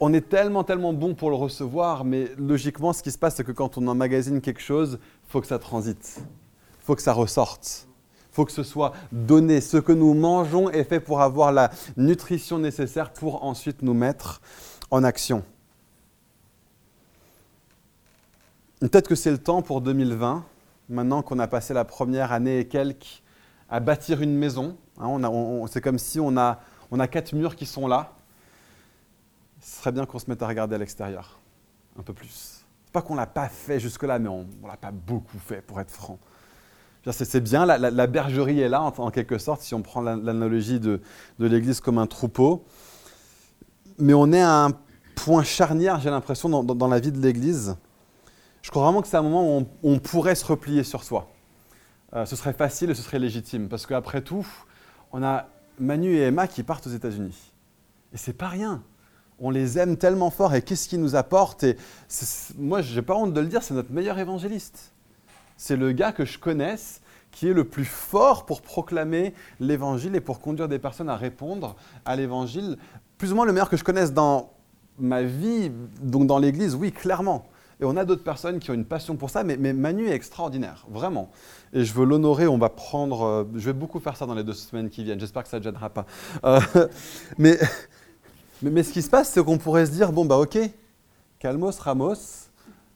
on 0.00 0.12
est 0.12 0.28
tellement, 0.28 0.64
tellement 0.64 0.92
bon 0.92 1.14
pour 1.14 1.30
le 1.30 1.36
recevoir, 1.36 2.04
mais 2.04 2.28
logiquement, 2.38 2.92
ce 2.92 3.02
qui 3.02 3.10
se 3.10 3.18
passe, 3.18 3.36
c'est 3.36 3.44
que 3.44 3.52
quand 3.52 3.78
on 3.78 3.86
emmagasine 3.88 4.40
quelque 4.40 4.60
chose, 4.60 4.98
faut 5.26 5.40
que 5.40 5.46
ça 5.46 5.58
transite, 5.58 6.20
faut 6.80 6.94
que 6.94 7.02
ça 7.02 7.12
ressorte, 7.12 7.88
faut 8.30 8.44
que 8.44 8.52
ce 8.52 8.62
soit 8.62 8.92
donné. 9.10 9.60
Ce 9.60 9.76
que 9.76 9.92
nous 9.92 10.14
mangeons 10.14 10.70
est 10.70 10.84
fait 10.84 11.00
pour 11.00 11.20
avoir 11.20 11.52
la 11.52 11.70
nutrition 11.96 12.58
nécessaire 12.58 13.12
pour 13.12 13.44
ensuite 13.44 13.82
nous 13.82 13.94
mettre 13.94 14.40
en 14.90 15.04
action. 15.04 15.42
peut-être 18.80 19.08
que 19.08 19.16
c'est 19.16 19.32
le 19.32 19.38
temps 19.38 19.60
pour 19.60 19.80
2020, 19.80 20.44
maintenant 20.88 21.22
qu'on 21.22 21.40
a 21.40 21.48
passé 21.48 21.74
la 21.74 21.84
première 21.84 22.30
année 22.30 22.60
et 22.60 22.68
quelques 22.68 23.22
à 23.68 23.80
bâtir 23.80 24.22
une 24.22 24.34
maison. 24.34 24.76
Hein, 24.98 25.20
c'est 25.70 25.80
comme 25.80 25.98
si 25.98 26.20
on 26.20 26.36
a, 26.36 26.60
on 26.90 27.00
a 27.00 27.06
quatre 27.06 27.32
murs 27.32 27.56
qui 27.56 27.66
sont 27.66 27.86
là. 27.86 28.17
Ce 29.68 29.80
serait 29.80 29.92
bien 29.92 30.06
qu'on 30.06 30.18
se 30.18 30.24
mette 30.28 30.42
à 30.42 30.46
regarder 30.46 30.76
à 30.76 30.78
l'extérieur, 30.78 31.38
un 31.98 32.02
peu 32.02 32.14
plus. 32.14 32.64
Pas 32.90 33.02
qu'on 33.02 33.12
ne 33.12 33.18
l'a 33.18 33.26
pas 33.26 33.50
fait 33.50 33.78
jusque-là, 33.78 34.18
mais 34.18 34.28
on 34.28 34.46
ne 34.62 34.66
l'a 34.66 34.78
pas 34.78 34.90
beaucoup 34.90 35.38
fait, 35.38 35.60
pour 35.60 35.78
être 35.78 35.90
franc. 35.90 36.18
C'est 37.10 37.40
bien, 37.40 37.66
la, 37.66 38.06
bergerie 38.06 38.60
est 38.60 38.70
là, 38.70 38.82
en, 38.82 39.10
quelque 39.10 39.36
sorte, 39.36 39.60
si 39.60 39.74
on 39.74 39.82
prend 39.82 40.00
l'analogie 40.00 40.80
de, 40.80 41.02
l'Église 41.38 41.80
comme 41.80 41.98
un 41.98 42.06
troupeau. 42.06 42.64
Mais 43.98 44.14
on 44.14 44.32
est 44.32 44.40
à 44.40 44.64
un 44.64 44.70
point 45.14 45.42
charnière, 45.42 46.00
j'ai 46.00 46.10
l'impression, 46.10 46.48
dans, 46.48 46.88
la 46.88 46.98
vie 46.98 47.12
de 47.12 47.20
l'Église. 47.20 47.76
Je 48.62 48.70
crois 48.70 48.84
vraiment 48.84 49.02
que 49.02 49.08
c'est 49.08 49.18
un 49.18 49.22
moment 49.22 49.58
où 49.58 49.66
on, 49.82 49.98
pourrait 49.98 50.34
se 50.34 50.46
replier 50.46 50.82
sur 50.82 51.04
soi. 51.04 51.28
Euh, 52.14 52.24
ce 52.24 52.36
serait 52.36 52.54
facile 52.54 52.88
et 52.88 52.94
ce 52.94 53.02
serait 53.02 53.18
légitime, 53.18 53.68
parce 53.68 53.84
qu'après 53.84 54.22
tout, 54.22 54.46
on 55.12 55.22
a 55.22 55.46
Manu 55.78 56.16
et 56.16 56.22
Emma 56.22 56.48
qui 56.48 56.62
partent 56.62 56.86
aux 56.86 56.94
États-Unis. 56.94 57.52
Et 58.14 58.16
c'est 58.16 58.32
pas 58.32 58.48
rien. 58.48 58.82
On 59.40 59.50
les 59.50 59.78
aime 59.78 59.96
tellement 59.96 60.30
fort 60.30 60.54
et 60.54 60.62
qu'est-ce 60.62 60.88
qu'ils 60.88 61.00
nous 61.00 61.14
apportent 61.14 61.64
et 61.64 61.76
Moi, 62.58 62.82
je 62.82 62.94
n'ai 62.94 63.02
pas 63.02 63.14
honte 63.14 63.32
de 63.32 63.40
le 63.40 63.46
dire, 63.46 63.62
c'est 63.62 63.74
notre 63.74 63.92
meilleur 63.92 64.18
évangéliste. 64.18 64.92
C'est 65.56 65.76
le 65.76 65.92
gars 65.92 66.12
que 66.12 66.24
je 66.24 66.38
connaisse 66.38 67.00
qui 67.30 67.48
est 67.48 67.52
le 67.52 67.64
plus 67.64 67.84
fort 67.84 68.46
pour 68.46 68.62
proclamer 68.62 69.34
l'évangile 69.60 70.16
et 70.16 70.20
pour 70.20 70.40
conduire 70.40 70.68
des 70.68 70.78
personnes 70.78 71.08
à 71.08 71.16
répondre 71.16 71.76
à 72.04 72.16
l'évangile. 72.16 72.78
Plus 73.16 73.32
ou 73.32 73.36
moins 73.36 73.46
le 73.46 73.52
meilleur 73.52 73.68
que 73.68 73.76
je 73.76 73.84
connaisse 73.84 74.12
dans 74.12 74.52
ma 74.98 75.22
vie, 75.22 75.70
donc 76.00 76.26
dans 76.26 76.38
l'église, 76.38 76.74
oui, 76.74 76.90
clairement. 76.90 77.46
Et 77.80 77.84
on 77.84 77.96
a 77.96 78.04
d'autres 78.04 78.24
personnes 78.24 78.58
qui 78.58 78.70
ont 78.72 78.74
une 78.74 78.84
passion 78.84 79.16
pour 79.16 79.30
ça, 79.30 79.44
mais, 79.44 79.56
Manu 79.56 80.08
est 80.08 80.14
extraordinaire, 80.14 80.84
vraiment. 80.90 81.30
Et 81.72 81.84
je 81.84 81.92
veux 81.92 82.04
l'honorer, 82.04 82.48
on 82.48 82.58
va 82.58 82.70
prendre... 82.70 83.22
Euh, 83.22 83.44
je 83.54 83.66
vais 83.66 83.72
beaucoup 83.72 84.00
faire 84.00 84.16
ça 84.16 84.26
dans 84.26 84.34
les 84.34 84.42
deux 84.42 84.52
semaines 84.52 84.90
qui 84.90 85.04
viennent, 85.04 85.20
j'espère 85.20 85.44
que 85.44 85.48
ça 85.48 85.58
ne 85.58 85.62
gênera 85.62 85.88
pas. 85.90 86.06
Euh, 86.44 86.60
mais, 87.38 87.56
mais, 88.62 88.82
ce 88.82 88.92
qui 88.92 89.02
se 89.02 89.10
passe, 89.10 89.30
c'est 89.30 89.44
qu'on 89.44 89.58
pourrait 89.58 89.86
se 89.86 89.92
dire, 89.92 90.12
bon, 90.12 90.24
bah 90.24 90.38
ok, 90.38 90.58
Calmos, 91.38 91.78
Ramos, 91.78 92.14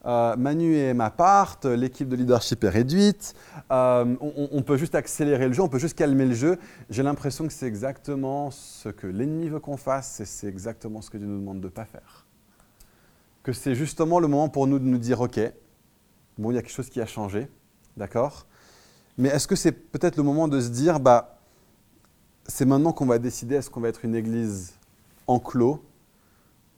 euh, 0.05 0.35
Manu 0.35 0.75
et 0.75 0.89
Emma 0.89 1.09
partent, 1.09 1.65
l'équipe 1.65 2.09
de 2.09 2.15
leadership 2.15 2.63
est 2.63 2.69
réduite, 2.69 3.33
on, 3.69 4.17
on, 4.51 4.61
peut 4.61 4.77
juste 4.77 4.95
accélérer 4.95 5.47
le 5.47 5.53
jeu, 5.53 5.61
on 5.61 5.69
peut 5.69 5.79
juste 5.79 5.97
calmer 5.97 6.25
le 6.25 6.35
jeu. 6.35 6.59
J'ai 6.89 7.03
l'impression 7.03 7.47
que 7.47 7.53
c'est 7.53 7.67
exactement 7.67 8.51
ce 8.51 8.89
que 8.89 9.07
l'ennemi 9.07 9.47
veut 9.47 9.59
qu'on 9.59 9.77
fasse 9.77 10.19
et 10.19 10.25
c'est 10.25 10.47
exactement 10.47 11.01
ce 11.01 11.09
que 11.09 11.17
Dieu 11.17 11.27
nous 11.27 11.39
demande 11.39 11.61
de 11.61 11.67
ne 11.67 11.71
pas 11.71 11.85
faire 11.85 12.25
que 13.43 13.51
c'est 13.51 13.75
justement 13.75 14.19
le 14.19 14.27
moment 14.27 14.49
pour 14.49 14.65
nous 14.67 14.79
de 14.79 14.85
nous 14.85 14.97
dire, 14.97 15.19
OK, 15.21 15.39
bon, 16.37 16.51
il 16.51 16.55
y 16.55 16.57
a 16.57 16.61
quelque 16.61 16.71
chose 16.71 16.89
qui 16.89 17.01
a 17.01 17.05
changé, 17.05 17.47
d'accord? 17.97 18.47
Mais 19.17 19.29
est-ce 19.29 19.47
que 19.47 19.55
c'est 19.55 19.73
peut-être 19.73 20.15
le 20.15 20.23
moment 20.23 20.47
de 20.47 20.59
se 20.59 20.69
dire, 20.69 20.99
bah, 20.99 21.37
c'est 22.47 22.65
maintenant 22.65 22.93
qu'on 22.93 23.05
va 23.05 23.19
décider, 23.19 23.55
est-ce 23.55 23.69
qu'on 23.69 23.81
va 23.81 23.89
être 23.89 24.05
une 24.05 24.15
église 24.15 24.73
enclos 25.27 25.83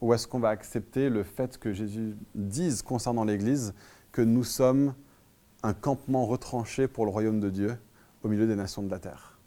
ou 0.02 0.14
est-ce 0.14 0.28
qu'on 0.28 0.40
va 0.40 0.50
accepter 0.50 1.10
le 1.10 1.24
fait 1.24 1.58
que 1.58 1.74
Jésus 1.74 2.16
dise 2.36 2.82
concernant 2.82 3.24
l'église 3.24 3.74
que 4.12 4.22
nous 4.22 4.44
sommes 4.44 4.94
un 5.64 5.74
campement 5.74 6.26
retranché 6.26 6.88
pour 6.88 7.06
le 7.06 7.12
royaume 7.12 7.40
de 7.40 7.50
Dieu 7.50 7.78
au 8.24 8.28
milieu 8.28 8.48
des 8.48 8.56
nations 8.56 8.84
de 8.84 8.90
la 8.90 9.00
terre? 9.00 9.40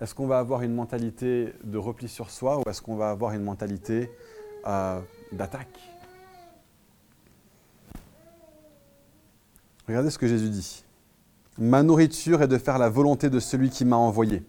Est-ce 0.00 0.14
qu'on 0.14 0.26
va 0.26 0.38
avoir 0.38 0.62
une 0.62 0.74
mentalité 0.74 1.54
de 1.64 1.78
repli 1.78 2.08
sur 2.08 2.30
soi 2.30 2.58
ou 2.58 2.62
est-ce 2.68 2.82
qu'on 2.82 2.96
va 2.96 3.10
avoir 3.10 3.32
une 3.32 3.42
mentalité 3.42 4.10
euh, 4.66 5.00
d'attaque? 5.32 5.78
Regardez 9.88 10.10
ce 10.10 10.18
que 10.18 10.26
Jésus 10.26 10.50
dit. 10.50 10.84
Ma 11.58 11.82
nourriture 11.82 12.42
est 12.42 12.48
de 12.48 12.58
faire 12.58 12.78
la 12.78 12.88
volonté 12.88 13.30
de 13.30 13.40
celui 13.40 13.70
qui 13.70 13.84
m'a 13.84 13.96
envoyé 13.96 14.42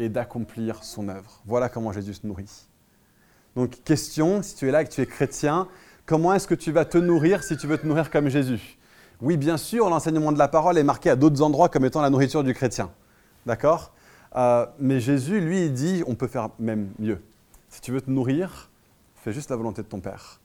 et 0.00 0.08
d'accomplir 0.08 0.82
son 0.82 1.08
œuvre. 1.08 1.40
Voilà 1.46 1.68
comment 1.68 1.92
Jésus 1.92 2.14
se 2.14 2.26
nourrit. 2.26 2.66
Donc 3.54 3.82
question, 3.84 4.42
si 4.42 4.56
tu 4.56 4.68
es 4.68 4.72
là 4.72 4.82
et 4.82 4.84
que 4.84 4.90
tu 4.90 5.00
es 5.00 5.06
chrétien, 5.06 5.68
comment 6.06 6.34
est-ce 6.34 6.48
que 6.48 6.54
tu 6.54 6.72
vas 6.72 6.84
te 6.84 6.98
nourrir 6.98 7.44
si 7.44 7.56
tu 7.56 7.66
veux 7.68 7.78
te 7.78 7.86
nourrir 7.86 8.10
comme 8.10 8.28
Jésus? 8.28 8.78
Oui, 9.20 9.36
bien 9.36 9.56
sûr, 9.56 9.88
l'enseignement 9.90 10.32
de 10.32 10.38
la 10.38 10.48
parole 10.48 10.78
est 10.78 10.84
marqué 10.84 11.10
à 11.10 11.16
d'autres 11.16 11.42
endroits 11.42 11.68
comme 11.68 11.84
étant 11.84 12.00
la 12.00 12.10
nourriture 12.10 12.42
du 12.42 12.54
chrétien. 12.54 12.90
D'accord? 13.46 13.92
Euh, 14.34 14.66
Mais 14.78 14.98
Jésus, 14.98 15.40
lui, 15.40 15.66
il 15.66 15.72
dit, 15.72 16.02
on 16.06 16.14
peut 16.14 16.28
faire 16.28 16.48
même 16.58 16.90
mieux. 16.98 17.20
Si 17.68 17.80
tu 17.80 17.92
veux 17.92 18.00
te 18.00 18.10
nourrir, 18.10 18.70
Fais 19.22 19.34
juste 19.34 19.50
la 19.50 19.56
volonté 19.56 19.82
de 19.82 19.86
ton 19.86 20.00
Père. 20.00 20.40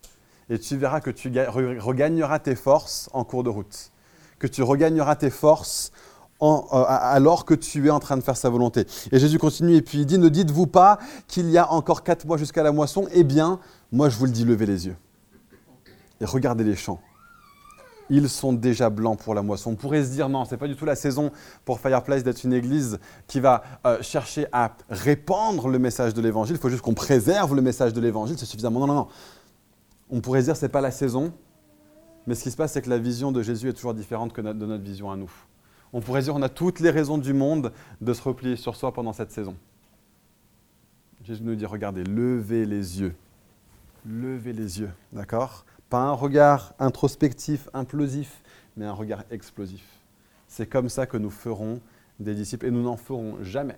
Et 0.50 0.60
tu 0.60 0.76
verras 0.76 1.00
que 1.00 1.10
tu 1.10 1.30
regagneras 1.30 2.40
tes 2.40 2.56
forces 2.56 3.10
en 3.14 3.24
cours 3.24 3.44
de 3.44 3.50
route. 3.50 3.92
Que 4.38 4.48
tu 4.48 4.64
regagneras 4.64 5.16
tes 5.16 5.30
forces 5.30 5.94
euh, 6.42 6.65
alors 6.72 7.46
que 7.46 7.54
tu 7.54 7.88
es 7.88 7.89
en 7.89 8.00
train 8.00 8.18
de 8.18 8.24
faire 8.24 8.38
sa 8.38 8.50
volonté. 8.50 8.86
Et 9.12 9.20
Jésus 9.20 9.38
continue 9.38 9.75
et 9.75 9.82
puis 9.82 10.00
il 10.00 10.06
dit, 10.06 10.18
ne 10.18 10.30
dites-vous 10.30 10.68
pas 10.68 11.00
qu'il 11.27 11.50
y 11.50 11.58
a 11.58 11.72
encore 11.72 12.04
quatre 12.04 12.25
mois 12.25 12.38
jusqu'à 12.38 12.63
la 12.63 12.72
moisson 12.72 13.08
Eh 13.13 13.24
bien, 13.24 13.60
moi 13.92 14.10
je 14.10 14.18
vous 14.18 14.25
le 14.25 14.32
dis, 14.32 14.46
levez 14.46 14.65
les 14.65 14.88
yeux. 14.88 14.98
Et 16.22 16.25
regardez 16.25 16.63
les 16.63 16.75
champs 16.75 17.00
ils 18.10 18.30
sont 18.30 18.54
déjà 18.54 18.89
blancs 18.89 19.20
pour 19.20 19.34
la 19.34 19.42
moisson. 19.42 19.72
On 19.72 19.75
pourrait 19.75 20.04
se 20.04 20.12
dire 20.12 20.30
non, 20.30 20.46
ce 20.46 20.51
n'est 20.51 20.58
pas 20.58 20.68
du 20.68 20.75
tout 20.75 20.86
la 20.86 20.96
saison 20.96 21.32
pour 21.63 21.80
Fireplace 21.80 22.24
d'être 22.24 22.44
une 22.44 22.54
église 22.54 23.00
qui 23.27 23.39
va 23.39 23.63
euh, 23.86 24.01
chercher 24.01 24.48
à 24.51 24.75
répandre 24.89 25.68
le 25.68 25.80
message 25.80 26.13
de 26.13 26.22
l'évangile. 26.22 26.56
Il 26.56 26.62
faut 26.62 26.70
juste 26.70 26.82
qu'on 26.82 26.94
préserve 26.94 27.56
le 27.56 27.62
message 27.62 27.94
de 27.94 28.01
l'évangile, 28.01 28.38
c'est 28.38 28.46
suffisamment. 28.46 28.80
Non, 28.82 28.88
non, 28.88 28.94
non. 28.94 29.08
On 30.10 30.22
pourrait 30.22 30.42
se 30.42 30.46
dire 30.46 30.58
ce 30.58 30.65
n'est 30.65 30.70
pas 30.70 30.82
la 30.82 30.92
saison, 30.92 31.34
mais 32.27 32.36
ce 32.36 32.44
qui 32.44 32.51
se 32.51 32.58
passe, 32.58 32.74
c'est 32.74 32.82
que 32.82 32.89
la 32.89 33.00
vision 33.00 33.32
de 33.32 33.42
Jésus 33.42 33.70
est 33.70 33.74
toujours 33.74 33.94
différente 33.94 34.34
que 34.34 34.42
de 34.42 34.65
notre 34.65 34.84
vision 34.84 35.12
à 35.12 35.15
nous. 35.15 35.32
On 35.96 36.02
pourrait 36.02 36.24
dire 36.24 36.36
on 36.36 36.42
a 36.42 36.50
toutes 36.50 36.82
les 36.82 36.90
raisons 36.90 37.18
du 37.18 37.32
monde 37.32 37.72
de 38.02 38.14
se 38.14 38.22
replier 38.22 38.58
sur 38.58 38.75
soi 38.75 38.92
pendant 38.92 39.14
cette 39.14 39.32
saison. 39.32 39.56
Jésus 41.24 41.42
nous 41.42 41.56
dit 41.56 41.66
regardez, 41.66 42.04
levez 42.04 42.66
les 42.66 43.00
yeux. 43.00 43.16
Levez 44.06 44.52
les 44.52 44.82
yeux, 44.82 44.92
d'accord? 45.14 45.66
Pas 45.90 46.02
un 46.02 46.12
regard 46.12 46.74
introspectif, 46.80 47.70
implosif, 47.74 48.44
mais 48.75 48.84
un 48.84 48.92
regard 48.92 49.24
explosif. 49.32 49.86
C'est 50.50 50.68
comme 50.68 50.90
ça 50.90 51.06
que 51.06 51.16
nous 51.16 51.30
ferons 51.30 51.80
des 52.20 52.36
disciples 52.36 52.66
et 52.66 52.72
nous 52.72 52.84
n'en 52.84 52.98
ferons 52.98 53.42
jamais. 53.42 53.78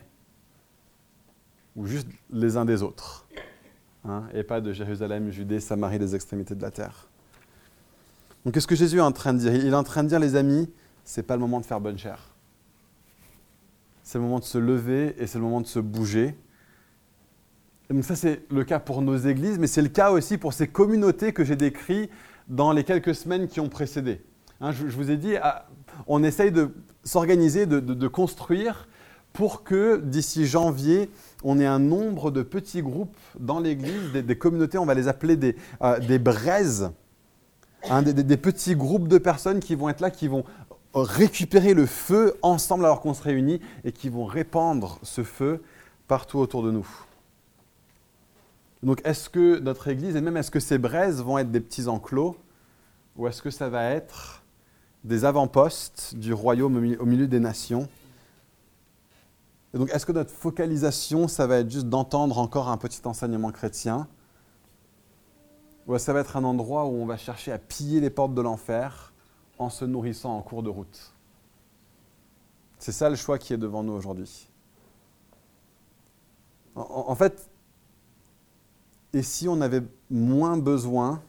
Ou 1.75 1.85
juste 1.85 2.07
les 2.31 2.57
uns 2.57 2.65
des 2.65 2.81
autres. 2.81 3.27
Hein, 4.05 4.23
et 4.33 4.41
pas 4.41 4.59
de 4.59 4.73
Jérusalem, 4.73 5.29
Judée, 5.29 5.59
Samarie, 5.59 5.99
des 5.99 6.15
extrémités 6.15 6.55
de 6.55 6.63
la 6.63 6.71
terre. 6.71 7.09
Donc 8.43 8.55
qu'est-ce 8.55 8.65
que 8.65 8.75
Jésus 8.75 8.97
est 8.97 9.01
en 9.01 9.11
train 9.11 9.35
de 9.35 9.37
dire? 9.37 9.53
Il 9.53 9.67
est 9.67 9.73
en 9.75 9.83
train 9.83 10.03
de 10.03 10.09
dire, 10.09 10.19
les 10.19 10.35
amis, 10.35 10.67
c'est 11.09 11.23
pas 11.23 11.35
le 11.35 11.41
moment 11.41 11.59
de 11.59 11.65
faire 11.65 11.79
bonne 11.81 11.97
chère. 11.97 12.31
C'est 14.03 14.17
le 14.17 14.23
moment 14.23 14.39
de 14.39 14.45
se 14.45 14.57
lever 14.57 15.15
et 15.17 15.27
c'est 15.27 15.37
le 15.37 15.43
moment 15.43 15.61
de 15.61 15.67
se 15.67 15.79
bouger 15.79 16.35
donc 17.89 18.03
ça, 18.03 18.15
c'est 18.15 18.41
le 18.51 18.63
cas 18.63 18.79
pour 18.79 19.01
nos 19.01 19.15
églises, 19.15 19.57
mais 19.59 19.67
c'est 19.67 19.81
le 19.81 19.87
cas 19.87 20.11
aussi 20.11 20.37
pour 20.37 20.53
ces 20.53 20.67
communautés 20.67 21.31
que 21.31 21.45
j'ai 21.45 21.55
décrites 21.55 22.09
dans 22.49 22.73
les 22.73 22.83
quelques 22.83 23.15
semaines 23.15 23.47
qui 23.47 23.59
ont 23.59 23.69
précédé. 23.69 24.21
Hein, 24.59 24.71
je, 24.71 24.85
vous 24.85 25.09
ai 25.09 25.17
dit, 25.17 25.35
ah, 25.41 25.67
on 26.07 26.23
essaye 26.23 26.51
de 26.51 26.71
s'organiser, 27.03 27.65
de, 27.65 28.07
construire 28.07 28.87
pour 29.31 29.63
que 29.63 29.97
d'ici 29.97 30.45
janvier, 30.45 31.09
on 31.43 31.59
ait 31.59 31.65
un 31.65 31.79
nombre 31.79 32.31
de 32.31 32.41
petits 32.41 32.81
groupes 32.81 33.15
dans 33.39 33.59
l'église, 33.59 34.11
des, 34.11 34.37
communautés, 34.37 34.77
on 34.77 34.85
va 34.85 34.95
les 34.95 35.07
appeler 35.07 35.37
des, 35.37 35.55
euh, 35.81 35.99
des 35.99 36.19
braises, 36.19 36.91
hein, 37.89 38.01
des, 38.01 38.37
petits 38.37 38.75
groupes 38.75 39.07
de 39.07 39.17
personnes 39.17 39.59
qui 39.59 39.75
vont 39.75 39.87
être 39.89 40.01
là, 40.01 40.09
qui 40.09 40.27
vont 40.27 40.43
récupérer 41.03 41.73
le 41.73 41.85
feu 41.85 42.37
ensemble 42.41 42.85
alors 42.85 43.01
qu'on 43.01 43.13
se 43.13 43.23
réunit 43.23 43.61
et 43.83 43.91
qui 43.91 44.09
vont 44.09 44.25
répandre 44.25 44.99
ce 45.03 45.23
feu 45.23 45.61
partout 46.07 46.39
autour 46.39 46.63
de 46.63 46.71
nous. 46.71 46.87
Donc 48.83 49.01
est-ce 49.03 49.29
que 49.29 49.59
notre 49.59 49.87
Église, 49.87 50.15
et 50.15 50.21
même 50.21 50.37
est-ce 50.37 50.51
que 50.51 50.59
ces 50.59 50.77
braises 50.77 51.21
vont 51.21 51.37
être 51.37 51.51
des 51.51 51.59
petits 51.59 51.87
enclos, 51.87 52.37
ou 53.15 53.27
est-ce 53.27 53.41
que 53.41 53.49
ça 53.49 53.69
va 53.69 53.89
être 53.89 54.43
des 55.03 55.25
avant-postes 55.25 56.15
du 56.15 56.33
royaume 56.33 56.75
au 56.99 57.05
milieu 57.05 57.27
des 57.27 57.39
nations? 57.39 57.87
Donc, 59.73 59.89
est-ce 59.91 60.05
que 60.05 60.11
notre 60.11 60.31
focalisation, 60.31 61.27
ça 61.27 61.45
va 61.45 61.57
être 61.57 61.69
juste 61.69 61.89
d'entendre 61.89 62.39
encore 62.39 62.69
un 62.69 62.77
petit 62.77 63.01
enseignement 63.05 63.51
chrétien? 63.51 64.07
Ou 65.87 65.97
ça 65.97 66.13
va 66.13 66.21
être 66.21 66.37
un 66.37 66.43
endroit 66.43 66.85
où 66.85 66.93
on 67.01 67.05
va 67.05 67.17
chercher 67.17 67.51
à 67.51 67.57
piller 67.57 67.99
les 67.99 68.09
portes 68.09 68.33
de 68.33 68.41
l'enfer 68.41 69.06
en 69.59 69.69
se 69.69 69.85
nourrissant 69.85 70.37
en 70.37 70.41
cours 70.41 70.63
de 70.63 70.69
route 70.69 71.13
C'est 72.79 72.91
ça 72.91 73.09
le 73.09 73.15
choix 73.15 73.37
qui 73.37 73.53
est 73.53 73.57
devant 73.57 73.83
nous 73.83 73.93
aujourd'hui. 73.93 74.49
en 76.75 77.15
fait, 77.15 77.49
et 79.13 79.23
si 79.23 79.47
on 79.47 79.61
avait 79.61 79.83
moins 80.11 80.57
besoin 80.57 81.21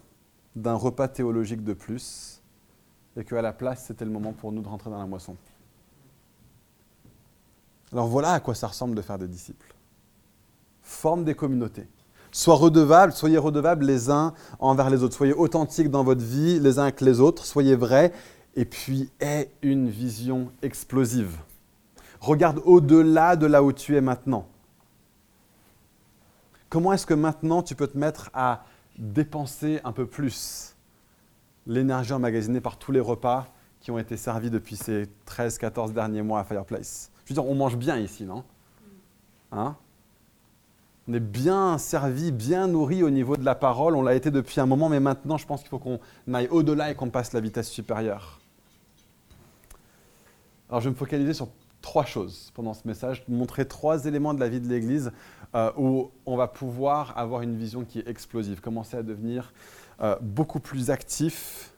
d'un 0.54 0.75
repas 0.75 1.08
théologique 1.08 1.64
de 1.64 1.73
plus 1.73 2.42
et 3.16 3.25
qu'à 3.25 3.40
la 3.40 3.52
place, 3.52 3.87
c'était 3.87 4.04
le 4.04 4.11
moment 4.11 4.32
pour 4.32 4.52
nous 4.52 4.62
de 4.62 4.68
rentrer 4.68 4.90
dans 4.90 4.99
la 4.99 5.06
moisson? 5.06 5.37
Alors 7.92 8.08
voilà 8.08 8.32
à 8.32 8.40
quoi 8.40 8.54
ça 8.54 8.66
ressemble 8.66 8.94
de 8.94 9.02
faire 9.02 9.18
des 9.18 9.28
disciples. 9.28 9.75
Forme 10.82 11.25
des 11.25 11.35
communautés. 11.35 11.88
Soyez 12.30 13.38
redevables, 13.38 13.85
les 13.85 14.11
uns 14.11 14.35
envers 14.58 14.90
les 14.90 15.02
autres. 15.02 15.16
Soyez 15.16 15.32
authentiques 15.32 15.90
dans 15.90 16.04
votre 16.04 16.23
vie 16.23 16.61
les 16.61 16.78
uns 16.78 16.85
avec 16.85 17.00
les 17.00 17.20
autres. 17.20 17.44
Soyez 17.44 17.75
vrais. 17.75 18.12
Et 18.54 18.64
puis, 18.64 19.11
aie 19.20 19.50
une 19.62 19.88
vision 19.88 20.50
explosive. 20.62 21.38
Regarde 22.20 22.61
au-delà 22.64 23.37
de 23.37 23.47
là 23.47 23.62
où 23.62 23.73
tu 23.73 23.97
es 23.97 24.00
maintenant. 24.00 24.47
Comment 26.68 26.92
est-ce 26.92 27.06
que 27.06 27.14
maintenant 27.14 27.62
tu 27.62 27.75
peux 27.75 27.87
te 27.87 27.97
mettre 27.97 28.30
à 28.35 28.64
dépenser 28.99 29.80
un 29.85 29.92
peu 29.92 30.06
plus 30.06 30.75
l'énergie 31.66 32.12
emmagasinée 32.12 32.61
par 32.61 32.76
tous 32.76 32.92
les 32.92 33.00
repas 33.00 33.47
qui 33.80 33.90
ont 33.90 33.99
été 33.99 34.16
servis 34.16 34.50
depuis 34.50 34.76
ces 34.76 35.06
13-14 35.26 35.92
derniers 35.92 36.23
mois 36.23 36.40
à 36.40 36.44
Fireplace? 36.44 37.11
Je 37.25 37.32
veux 37.32 37.40
dire, 37.40 37.49
on 37.49 37.54
mange 37.54 37.76
bien 37.76 37.97
ici, 37.97 38.25
non? 38.25 38.44
Hein? 39.52 39.76
On 41.09 41.15
est 41.15 41.21
bien 41.21 41.79
servi, 41.79 42.33
bien 42.33 42.67
nourri 42.67 43.03
au 43.03 43.09
niveau 43.09 43.38
de 43.38 43.45
la 43.45 43.55
parole. 43.55 43.97
On 43.97 44.03
l'a 44.03 44.15
été 44.15 44.31
depuis 44.31 44.61
un 44.61 44.67
moment, 44.67 44.91
mais 44.91 45.00
maintenant, 45.00 45.38
je 45.38 45.47
pense 45.47 45.61
qu'il 45.61 45.71
faut 45.71 45.79
qu'on 45.79 45.99
aille 46.35 46.49
au-delà 46.49 46.91
et 46.91 46.95
qu'on 46.95 47.09
passe 47.09 47.33
la 47.33 47.41
vitesse 47.41 47.71
supérieure. 47.71 48.41
Alors, 50.69 50.83
je 50.83 50.88
vais 50.88 50.93
me 50.93 50.99
focaliser 50.99 51.33
sur 51.33 51.49
trois 51.81 52.05
choses 52.05 52.50
pendant 52.55 52.75
ce 52.75 52.87
message, 52.87 53.25
montrer 53.27 53.67
trois 53.67 54.05
éléments 54.05 54.35
de 54.35 54.41
la 54.41 54.50
vie 54.50 54.61
de 54.61 54.69
l'Église 54.69 55.11
euh, 55.55 55.73
où 55.79 56.11
on 56.27 56.37
va 56.37 56.47
pouvoir 56.47 57.17
avoir 57.17 57.41
une 57.41 57.57
vision 57.57 57.85
qui 57.85 58.00
est 58.00 58.09
explosive, 58.09 58.61
commencer 58.61 58.99
à 58.99 59.03
devenir 59.03 59.55
euh, 60.03 60.15
beaucoup 60.21 60.61
plus 60.61 60.91
actif 60.91 61.73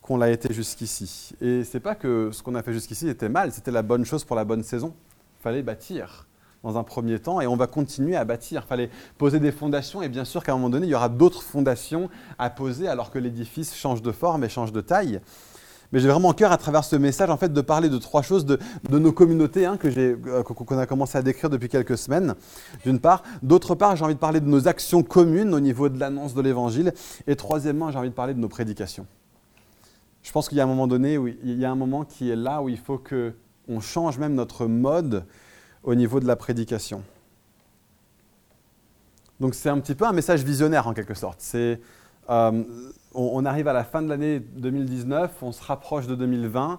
qu'on 0.00 0.16
l'a 0.16 0.30
été 0.30 0.54
jusqu'ici. 0.54 1.34
Et 1.42 1.64
c'est 1.64 1.80
pas 1.80 1.94
que 1.94 2.30
ce 2.32 2.42
qu'on 2.42 2.54
a 2.54 2.62
fait 2.62 2.72
jusqu'ici 2.72 3.08
était 3.08 3.28
mal, 3.28 3.52
c'était 3.52 3.72
la 3.72 3.82
bonne 3.82 4.06
chose 4.06 4.24
pour 4.24 4.36
la 4.36 4.46
bonne 4.46 4.62
saison. 4.62 4.94
Il 5.38 5.42
fallait 5.42 5.62
bâtir 5.62 6.26
dans 6.62 6.76
un 6.76 6.82
premier 6.82 7.18
temps 7.18 7.40
et 7.40 7.46
on 7.46 7.56
va 7.56 7.66
continuer 7.66 8.16
à 8.16 8.24
bâtir. 8.24 8.62
Il 8.64 8.68
fallait 8.68 8.90
poser 9.18 9.40
des 9.40 9.52
fondations 9.52 10.02
et 10.02 10.08
bien 10.08 10.24
sûr 10.24 10.44
qu'à 10.44 10.52
un 10.52 10.56
moment 10.56 10.70
donné, 10.70 10.86
il 10.86 10.90
y 10.90 10.94
aura 10.94 11.08
d'autres 11.08 11.42
fondations 11.42 12.08
à 12.38 12.50
poser 12.50 12.88
alors 12.88 13.10
que 13.10 13.18
l'édifice 13.18 13.74
change 13.74 14.02
de 14.02 14.12
forme 14.12 14.44
et 14.44 14.48
change 14.48 14.72
de 14.72 14.80
taille. 14.80 15.20
Mais 15.92 15.98
j'ai 15.98 16.08
vraiment 16.08 16.32
cœur 16.32 16.52
à 16.52 16.56
travers 16.56 16.84
ce 16.84 16.94
message 16.94 17.30
en 17.30 17.36
fait 17.36 17.52
de 17.52 17.60
parler 17.60 17.88
de 17.88 17.98
trois 17.98 18.22
choses 18.22 18.44
de, 18.44 18.58
nos 18.90 19.12
communautés 19.12 19.66
hein, 19.66 19.76
que 19.76 19.88
euh, 19.88 20.42
qu'on 20.44 20.78
a 20.78 20.86
commencé 20.86 21.18
à 21.18 21.22
décrire 21.22 21.50
depuis 21.50 21.68
quelques 21.68 21.98
semaines, 21.98 22.36
d'une 22.84 23.00
part. 23.00 23.24
D'autre 23.42 23.74
part, 23.74 23.96
j'ai 23.96 24.04
envie 24.04 24.14
de 24.14 24.20
parler 24.20 24.40
de 24.40 24.46
nos 24.46 24.68
actions 24.68 25.02
communes 25.02 25.52
au 25.52 25.58
niveau 25.58 25.88
de 25.88 25.98
l'annonce 25.98 26.34
de 26.34 26.42
l'évangile. 26.42 26.92
Et 27.26 27.34
troisièmement, 27.34 27.90
j'ai 27.90 27.98
envie 27.98 28.10
de 28.10 28.14
parler 28.14 28.34
de 28.34 28.38
nos 28.38 28.48
prédications. 28.48 29.06
Je 30.22 30.30
pense 30.30 30.48
qu'il 30.48 30.58
y 30.58 30.60
a 30.60 30.64
un 30.64 30.68
moment 30.68 30.86
donné 30.86 31.18
où 31.18 31.26
il 31.26 31.58
y 31.58 31.64
a 31.64 31.70
un 31.70 31.76
moment 31.76 32.04
qui 32.04 32.30
est 32.30 32.36
là 32.36 32.62
où 32.62 32.68
il 32.68 32.78
faut 32.78 32.98
que 32.98 33.32
on 33.68 33.80
change 33.80 34.18
même 34.18 34.34
notre 34.34 34.66
mode 34.66 35.24
au 35.82 35.94
niveau 35.94 36.20
de 36.20 36.26
la 36.26 36.36
prédication. 36.36 37.02
Donc 39.40 39.54
c'est 39.54 39.70
un 39.70 39.80
petit 39.80 39.94
peu 39.94 40.04
un 40.06 40.12
message 40.12 40.44
visionnaire 40.44 40.86
en 40.86 40.92
quelque 40.92 41.14
sorte. 41.14 41.42
Euh, 41.54 42.62
on, 43.14 43.44
arrive 43.44 43.66
à 43.68 43.72
la 43.72 43.84
fin 43.84 44.02
de 44.02 44.08
l'année 44.08 44.38
2019, 44.38 45.42
on 45.42 45.52
se 45.52 45.64
rapproche 45.64 46.06
de 46.06 46.14
2020, 46.14 46.78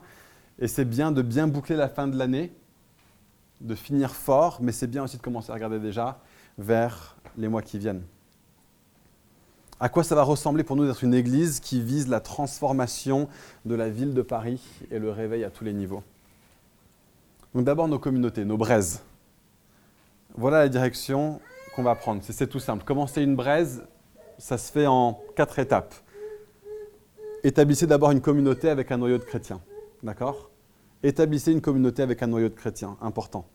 et 0.59 0.67
c'est 0.67 0.85
bien 0.85 1.11
de 1.11 1.21
bien 1.21 1.47
boucler 1.47 1.75
la 1.75 1.89
fin 1.89 2.07
de 2.07 2.17
l'année, 2.17 2.53
de 3.59 3.75
finir 3.75 4.11
fort, 4.11 4.59
mais 4.61 4.71
c'est 4.71 4.87
bien 4.87 5.03
aussi 5.03 5.17
de 5.17 5.21
commencer 5.21 5.51
à 5.51 5.55
regarder 5.55 5.79
déjà 5.79 6.19
vers 6.57 7.17
les 7.37 7.47
mois 7.47 7.61
qui 7.61 7.79
viennent. 7.79 8.03
À 9.79 9.89
quoi 9.89 10.03
ça 10.03 10.13
va 10.13 10.21
ressembler 10.21 10.63
pour 10.63 10.75
nous 10.75 10.85
d'être 10.85 11.03
une 11.03 11.15
église 11.15 11.59
qui 11.59 11.81
vise 11.81 12.07
la 12.07 12.19
transformation 12.19 13.27
de 13.65 13.73
la 13.73 13.89
ville 13.89 14.13
de 14.13 14.21
Paris 14.21 14.61
et 14.91 14.99
le 14.99 15.09
réveil 15.09 15.43
à 15.43 15.49
tous 15.49 15.63
les 15.63 15.73
niveaux? 15.73 16.03
Donc 17.53 17.65
d'abord 17.65 17.87
nos 17.87 17.99
communautés, 17.99 18.45
nos 18.45 18.57
braises. 18.57 19.01
Voilà 20.35 20.59
la 20.59 20.69
direction 20.69 21.41
qu'on 21.75 21.83
va 21.83 21.95
prendre. 21.95 22.21
C'est 22.23 22.47
tout 22.47 22.59
simple. 22.59 22.83
Commencer 22.83 23.21
une 23.21 23.35
braise, 23.35 23.83
ça 24.37 24.57
se 24.57 24.71
fait 24.71 24.87
en 24.87 25.19
quatre 25.35 25.59
étapes 25.59 25.93
établissez 27.43 27.87
d'abord 27.87 28.11
une 28.11 28.21
communauté 28.21 28.69
avec 28.69 28.91
un 28.91 28.97
noyau 28.97 29.17
de 29.17 29.23
chrétiens. 29.23 29.61
D'accord? 30.03 30.49
Établissez 31.03 31.51
une 31.51 31.61
communauté 31.61 32.03
avec 32.03 32.21
un 32.21 32.27
noyau 32.27 32.49
de 32.49 32.53
chrétiens, 32.53 32.97
important. 33.01 33.45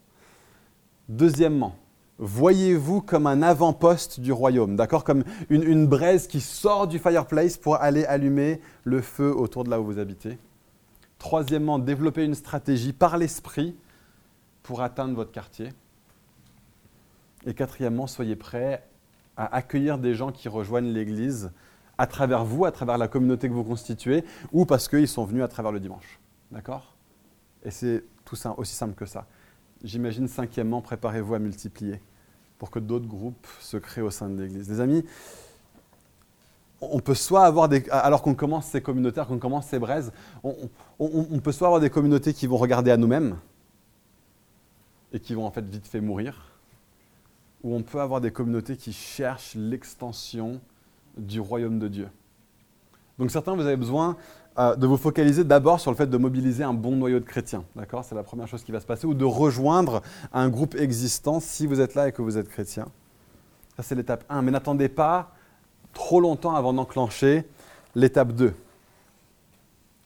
Deuxièmement, 1.09 1.77
voyez-vous 2.19 3.01
comme 3.01 3.27
un 3.27 3.43
avant-poste 3.43 4.21
du 4.21 4.33
royaume, 4.33 4.75
d'accord? 4.75 5.05
Comme 5.05 5.23
une, 5.51 5.63
une, 5.63 5.87
braise 5.87 6.27
qui 6.27 6.41
sort 6.41 6.89
du 6.89 6.99
fireplace 6.99 7.57
pour 7.57 7.77
aller 7.77 8.05
allumer 8.05 8.61
le 8.85 9.01
feu 9.01 9.33
autour 9.35 9.63
de 9.65 9.71
là 9.71 9.81
où 9.81 9.85
vous 9.85 9.99
habitez. 9.99 10.39
Troisièmement, 11.19 11.79
développez 11.79 12.25
une 12.25 12.35
stratégie 12.35 12.93
par 12.93 13.17
l'esprit 13.17 13.77
pour 14.67 14.83
atteindre 14.83 15.15
votre 15.15 15.31
quartier. 15.31 15.73
Et 17.47 17.55
quatrièmement, 17.55 18.09
soyez 18.09 18.35
prêts 18.35 18.85
à 19.37 19.55
accueillir 19.55 19.97
des 19.97 20.17
gens 20.17 20.33
qui 20.33 20.49
rejoignent 20.49 20.93
l'Église 20.93 21.53
à 21.99 22.09
travers 22.09 22.45
vous, 22.45 22.65
à 22.65 22.73
travers 22.73 22.99
la 22.99 23.07
communauté 23.07 23.49
que 23.49 23.55
vous 23.55 23.63
constituez, 23.63 24.25
ou 24.53 24.67
parce 24.67 24.89
qu'ils 24.89 25.07
sont 25.07 25.25
venus 25.25 25.45
à 25.45 25.49
travers 25.49 25.71
le 25.71 25.79
dimanche. 25.79 26.19
D'accord? 26.51 26.97
Et 27.65 27.71
c'est 27.71 28.03
tout 28.25 28.35
ça, 28.35 28.55
aussi 28.59 28.75
simple 28.75 28.95
que 28.95 29.07
ça. 29.07 29.27
J'imagine, 29.85 30.27
cinquièmement, 30.27 30.81
préparez-vous 30.81 31.35
à 31.35 31.39
multiplier 31.39 32.01
pour 32.59 32.73
que 32.73 32.81
d'autres 32.81 33.07
groupes 33.07 33.47
se 33.61 33.77
créent 33.77 34.03
au 34.03 34.11
sein 34.11 34.29
de 34.29 34.43
l'Église. 34.43 34.69
Les 34.69 34.81
amis, 34.81 35.05
on 36.81 36.99
peut 36.99 37.15
soit 37.15 37.45
avoir 37.45 37.69
des. 37.69 37.89
Alors 37.91 38.21
qu'on 38.21 38.35
commence 38.35 38.67
ces 38.67 38.83
communautaires, 38.83 39.29
qu'on 39.29 39.39
commence 39.39 39.67
ces 39.67 39.79
braises, 39.79 40.13
on, 40.43 40.57
on, 40.99 41.39
peut 41.39 41.53
soit 41.53 41.69
avoir 41.69 41.81
des 41.81 41.91
communautés 41.91 42.35
qui 42.35 42.49
vont 42.49 42.57
regarder 42.57 42.91
à 42.91 42.97
nous-mêmes 42.97 43.37
et 45.17 45.21
qui 45.21 45.35
vont 45.35 45.47
en 45.47 45.51
fait 45.51 45.67
vite 45.67 45.87
fait 45.87 46.01
mourir, 46.01 46.53
ou 47.65 47.75
on 47.75 47.83
peut 47.83 48.01
avoir 48.01 48.21
des 48.21 48.31
communautés 48.31 48.77
qui 48.77 48.93
cherchent 48.93 49.55
l'extension 49.55 50.61
du 51.17 51.41
royaume 51.41 51.79
de 51.79 51.89
Dieu. 51.89 52.09
Donc 53.19 53.31
certains, 53.31 53.55
vous 53.57 53.63
avez 53.63 53.77
besoin 53.77 54.17
euh, 54.59 54.77
de 54.77 54.87
vous 54.87 54.99
focaliser 54.99 55.43
d'abord 55.43 55.81
sur 55.81 55.91
le 55.91 55.97
fait 55.97 56.07
de 56.07 56.17
mobiliser 56.19 56.65
un 56.65 56.75
bon 56.75 56.97
noyau 56.97 57.19
de 57.19 57.25
chrétiens. 57.25 57.65
D'accord? 57.75 58.05
C'est 58.05 58.15
la 58.15 58.23
première 58.23 58.47
chose 58.47 58.63
qui 58.63 58.73
va 58.73 58.81
se 58.81 58.87
passer. 58.87 59.07
Ou 59.07 59.15
de 59.15 59.25
rejoindre 59.25 60.03
un 60.35 60.51
groupe 60.51 60.75
existant 60.75 61.41
si 61.41 61.67
vous 61.67 61.81
êtes 61.81 61.95
là 61.95 62.09
et 62.09 62.13
que 62.13 62.21
vous 62.21 62.37
êtes 62.37 62.49
chrétien. 62.49 62.87
Ça, 63.77 63.83
c'est 63.83 63.95
l'étape 63.95 64.25
1. 64.29 64.43
Mais 64.43 64.51
n'attendez 64.51 64.91
pas 64.91 65.33
trop 65.95 66.21
longtemps 66.21 66.55
avant 66.55 66.75
d'enclencher 66.75 67.47
l'étape 67.95 68.33
2. 68.33 68.55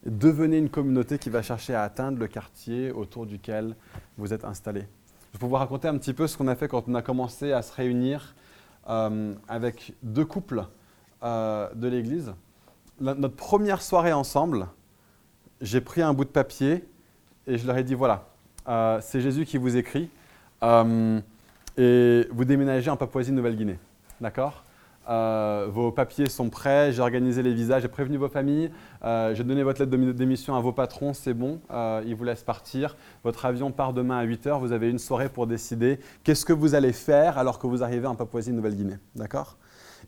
Devenez 0.07 0.59
une 0.59 0.71
communauté 0.71 1.19
qui 1.19 1.31
va 1.31 1.43
chercher 1.43 1.75
à 1.75 1.83
atteindre 1.83 2.19
le 2.19 2.29
quartier 2.29 2.93
autour 2.93 3.27
duquel 3.27 3.75
vous 4.17 4.33
êtes 4.33 4.45
installé. 4.45 4.87
Je 5.33 5.39
vais 5.39 5.47
vous 5.47 5.55
raconter 5.55 5.87
un 5.89 5.97
petit 5.97 6.13
peu 6.13 6.27
ce 6.27 6.37
qu'on 6.37 6.49
a 6.49 6.57
fait 6.57 6.69
quand 6.69 6.85
on 6.89 6.95
a 6.95 7.03
commencé 7.03 7.53
à 7.53 7.63
se 7.63 7.73
réunir 7.73 8.35
euh, 8.89 9.35
avec 9.49 9.95
deux 10.03 10.25
couples 10.25 10.65
euh, 11.23 11.69
de 11.75 11.89
l'église. 11.89 12.33
Notre 13.01 13.37
première 13.37 13.81
soirée 13.81 14.13
ensemble, 14.13 14.67
j'ai 15.61 15.81
pris 15.81 16.03
un 16.03 16.13
bout 16.13 16.25
de 16.25 16.31
papier 16.31 16.85
et 17.47 17.57
je 17.57 17.67
leur 17.67 17.79
ai 17.79 17.85
dit 17.85 17.95
voilà, 17.95 18.27
euh, 18.69 18.99
c'est 19.01 19.21
Jésus 19.21 19.47
qui 19.47 19.57
vous 19.57 19.77
écrit 19.77 20.11
et 20.63 22.27
vous 22.31 22.45
déménagez 22.45 22.91
en 22.91 22.97
Papouasie-Nouvelle-Guinée. 22.97 23.79
D'accord? 24.21 24.65
Vos 25.11 25.91
papiers 25.91 26.29
sont 26.29 26.51
prêts, 26.51 26.93
j'ai 26.93 27.03
organisé 27.03 27.43
les 27.43 27.53
visas, 27.53 27.81
j'ai 27.81 27.89
prévenu 27.89 28.17
vos 28.17 28.29
familles, 28.29 28.71
j'ai 29.03 29.45
donné 29.45 29.63
votre 29.65 29.81
lettre 29.81 29.91
de 29.91 30.13
démission 30.13 30.55
à 30.55 30.61
vos 30.61 30.73
patrons, 30.73 31.15
c'est 31.15 31.35
bon, 31.35 31.61
ils 32.07 32.15
vous 32.15 32.25
laissent 32.25 32.45
partir. 32.45 32.97
Votre 33.25 33.45
avion 33.45 33.73
part 33.73 33.93
demain 33.93 34.19
à 34.19 34.25
8h, 34.25 34.61
vous 34.61 34.73
avez 34.73 34.89
une 34.89 35.01
soirée 35.01 35.29
pour 35.29 35.47
décider 35.47 35.99
qu'est-ce 36.23 36.45
que 36.45 36.53
vous 36.53 36.75
allez 36.75 36.93
faire 36.93 37.39
alors 37.39 37.59
que 37.59 37.67
vous 37.67 37.83
arrivez 37.83 38.07
en 38.07 38.15
Papouasie-Nouvelle-Guinée. 38.15 38.99
D'accord? 39.17 39.57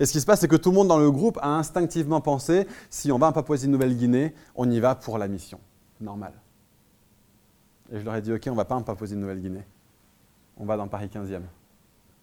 Et 0.00 0.06
ce 0.06 0.12
qui 0.12 0.20
se 0.20 0.26
passe, 0.26 0.40
c'est 0.40 0.48
que 0.48 0.56
tout 0.56 0.70
le 0.70 0.76
monde 0.76 0.88
dans 0.88 0.98
le 0.98 1.10
groupe 1.10 1.38
a 1.42 1.48
instinctivement 1.48 2.20
pensé, 2.20 2.66
si 2.88 3.12
on 3.12 3.18
va 3.18 3.26
en 3.26 3.32
Papouasie-Nouvelle-Guinée, 3.32 4.34
on 4.54 4.70
y 4.70 4.80
va 4.80 4.94
pour 4.94 5.18
la 5.18 5.28
mission. 5.28 5.60
Normal. 6.00 6.32
Et 7.92 7.98
je 7.98 8.04
leur 8.04 8.14
ai 8.14 8.22
dit, 8.22 8.32
OK, 8.32 8.42
on 8.46 8.52
ne 8.52 8.56
va 8.56 8.64
pas 8.64 8.74
en 8.74 8.82
Papouasie-Nouvelle-Guinée. 8.82 9.64
On 10.56 10.64
va 10.64 10.76
dans 10.76 10.88
Paris 10.88 11.10
15e. 11.12 11.42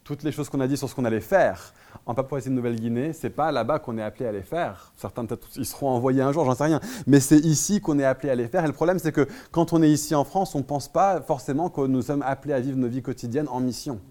Toutes 0.09 0.23
les 0.23 0.31
choses 0.31 0.49
qu'on 0.49 0.59
a 0.59 0.67
dit 0.67 0.75
sur 0.75 0.89
ce 0.89 0.95
qu'on 0.95 1.05
allait 1.05 1.19
faire 1.21 1.71
en 2.07 2.15
Papouasie-Nouvelle-Guinée, 2.15 3.13
ce 3.13 3.27
n'est 3.27 3.29
pas 3.31 3.51
là-bas 3.51 3.77
qu'on 3.77 3.95
est 3.99 4.01
appelé 4.01 4.25
à 4.25 4.31
les 4.31 4.41
faire. 4.41 4.91
Certains 4.97 5.23
peut-être 5.23 5.47
ils 5.55 5.67
seront 5.67 5.89
envoyés 5.89 6.23
un 6.23 6.31
jour, 6.31 6.45
j'en 6.45 6.55
sais 6.55 6.63
rien. 6.63 6.79
Mais 7.05 7.19
c'est 7.19 7.37
ici 7.37 7.79
qu'on 7.79 7.99
est 7.99 8.03
appelé 8.03 8.31
à 8.31 8.35
les 8.35 8.47
faire. 8.47 8.63
Et 8.63 8.67
le 8.67 8.73
problème, 8.73 8.97
c'est 8.97 9.11
que 9.11 9.27
quand 9.51 9.71
on 9.71 9.83
est 9.83 9.91
ici 9.91 10.15
en 10.15 10.23
France, 10.23 10.55
on 10.55 10.59
ne 10.59 10.63
pense 10.63 10.91
pas 10.91 11.21
forcément 11.21 11.69
que 11.69 11.81
nous 11.81 12.01
sommes 12.01 12.23
appelés 12.23 12.55
à 12.55 12.59
vivre 12.59 12.75
nos 12.75 12.87
vies 12.87 13.03
quotidiennes 13.03 13.47
en 13.49 13.59
mission. 13.59 14.01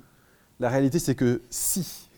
La 0.60 0.68
réalité, 0.68 1.00
c'est 1.00 1.16
que 1.16 1.42
si 1.50 2.08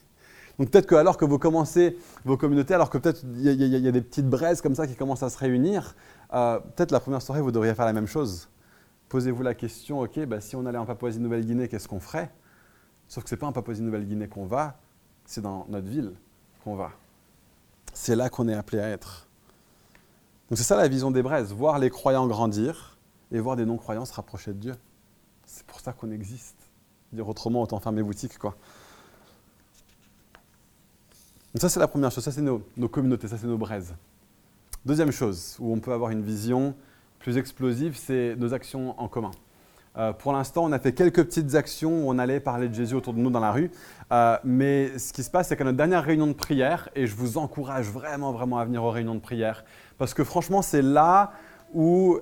donc 0.59 0.69
peut-être 0.69 0.87
que 0.87 0.97
alors 0.97 1.17
que 1.17 1.25
vous 1.25 1.39
commencez 1.39 1.97
vos 2.27 2.37
communautés, 2.37 2.75
alors 2.75 2.91
que 2.91 2.99
peut-être 2.99 3.23
il 3.35 3.47
y, 3.47 3.89
a 3.89 3.93
des 3.93 4.03
petites 4.03 4.29
braises 4.29 4.61
comme 4.61 4.75
ça 4.75 4.87
qui 4.87 4.95
commencent 4.95 5.23
à 5.23 5.31
se 5.31 5.39
réunir, 5.39 5.97
euh, 6.35 6.59
peut-être 6.59 6.91
la 6.91 7.01
première 7.01 7.23
soirée, 7.23 7.41
vous 7.41 7.51
devriez 7.51 7.75
faire 7.75 7.87
la 7.87 7.95
même 7.95 8.07
chose. 8.07 8.51
Posez-vous 9.09 9.43
la 9.43 9.55
question, 9.55 10.01
ok, 10.01 10.27
bah, 10.27 10.43
si 10.43 10.57
on 10.57 10.67
allait 10.67 10.77
en 10.77 10.85
Papouasie-Nouvelle-Guinée, 10.85 11.67
qu'est-ce 11.67 11.89
qu'on 11.89 11.99
ferait? 11.99 12.31
Sauf 13.11 13.25
que 13.25 13.31
ce 13.31 13.35
n'est 13.35 13.41
pas 13.41 13.49
en 13.49 13.53
Papouasie-Nouvelle-Guinée 13.53 14.29
qu'on 14.29 14.47
va, 14.47 14.79
c'est 15.27 15.41
dans 15.41 15.67
notre 15.69 15.89
ville 15.89 16.15
qu'on 16.63 16.77
va. 16.77 16.93
C'est 17.93 18.15
là 18.15 18.31
qu'on 18.31 18.47
est 18.47 18.55
appelé 18.55 18.81
à 18.81 18.89
être. 18.89 19.27
Donc 20.49 20.57
c'est 20.57 20.65
ça 20.65 20.77
la 20.77 20.87
vision 20.87 21.11
des 21.11 21.21
braises, 21.21 21.53
voir 21.53 21.81
les 21.81 21.91
croyants 21.91 22.29
grandir 22.29 22.97
et 23.33 23.41
voir 23.41 23.57
des 23.57 23.67
non-croyants 23.67 24.05
se 24.05 24.13
rapprocher 24.13 24.53
de 24.53 24.59
Dieu. 24.59 24.77
C'est 25.45 25.67
pour 25.67 25.81
ça 25.81 25.93
qu'on 25.93 26.13
existe. 26.13 26.55
Dire 27.13 27.29
autrement, 27.29 27.63
autant 27.63 27.81
fermer 27.81 28.05
boutique, 28.05 28.39
quoi. 28.39 28.55
ça, 31.57 31.69
c'est 31.69 31.81
la 31.81 31.89
première 31.89 32.13
chose. 32.13 32.23
Ça, 32.23 32.31
c'est 32.31 32.43
nos, 32.43 32.63
nos 32.77 32.89
communautés, 32.89 33.27
ça, 33.27 33.39
c'est 33.39 33.49
nos 33.49 33.59
braises. 33.59 33.93
Deuxième 34.87 35.11
chose, 35.11 35.57
où 35.59 35.73
on 35.73 35.81
peut 35.81 35.93
avoir 35.93 36.13
une 36.13 36.23
vision 36.23 36.77
plus 37.19 37.37
explosive, 37.39 37.97
c'est 37.97 38.37
nos 38.37 38.55
actions 38.55 38.99
en 39.01 39.09
commun. 39.09 39.33
Euh, 39.99 40.13
pour 40.13 40.33
l'instant, 40.33 40.65
on 40.65 40.73
a 40.73 40.79
fait 40.79 40.93
quelques 40.93 41.25
petites 41.25 41.55
actions 41.55 42.05
où 42.05 42.11
on 42.11 42.19
allait 42.19 42.41
parler 42.41 42.69
de 42.69 42.75
Jésus 42.75 42.95
autour 42.95 43.13
de 43.13 43.19
nous 43.19 43.31
dans 43.31 43.41
la 43.41 43.51
rue. 43.51 43.71
Euh, 44.13 44.37
mais 44.45 44.99
ce 44.99 45.13
qui 45.13 45.23
se 45.23 45.31
passe, 45.31 45.49
c'est 45.49 45.57
qu'à 45.57 45.65
notre 45.65 45.77
dernière 45.77 46.05
réunion 46.05 46.29
de 46.29 46.33
prière, 46.33 46.89
et 46.95 47.07
je 47.07 47.15
vous 47.15 47.39
encourage 47.39 47.87
vraiment, 47.87 48.33
vraiment 48.33 48.59
à 48.59 48.65
venir 48.65 48.85
aux 48.85 48.91
réunions 48.91 49.15
de 49.15 49.21
prière, 49.21 49.65
parce 49.99 50.15
que 50.15 50.23
franchement, 50.23 50.63
c'est 50.63 50.83
là 50.83 51.33
où, 51.75 52.21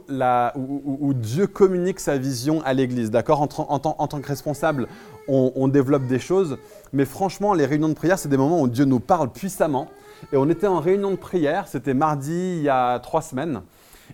Dieu 1.14 1.46
communique 1.46 2.00
sa 2.00 2.18
vision 2.18 2.62
à 2.64 2.74
l'Église. 2.74 3.11
D'accord? 3.11 3.40
En, 3.40 3.78
tant 3.78 4.20
que 4.20 4.28
responsable, 4.28 4.88
on, 5.26 5.68
développe 5.68 6.07
des 6.07 6.18
choses, 6.18 6.59
mais 6.92 7.04
franchement, 7.04 7.54
les 7.54 7.66
réunions 7.66 7.88
de 7.88 7.94
prière, 7.94 8.18
c'est 8.18 8.28
des 8.28 8.37
moments 8.37 8.61
où 8.61 8.68
Dieu 8.68 8.85
nous 8.85 9.00
parle 9.00 9.31
puissamment. 9.31 9.88
Et 10.33 10.37
on 10.37 10.48
était 10.48 10.66
en 10.66 10.81
réunion 10.81 11.12
de 11.12 11.16
prière, 11.16 11.68
c'était 11.68 11.94
mardi 11.94 12.57
il 12.59 12.62
y 12.62 12.68
a 12.68 12.98
trois 12.98 13.22
semaines, 13.22 13.62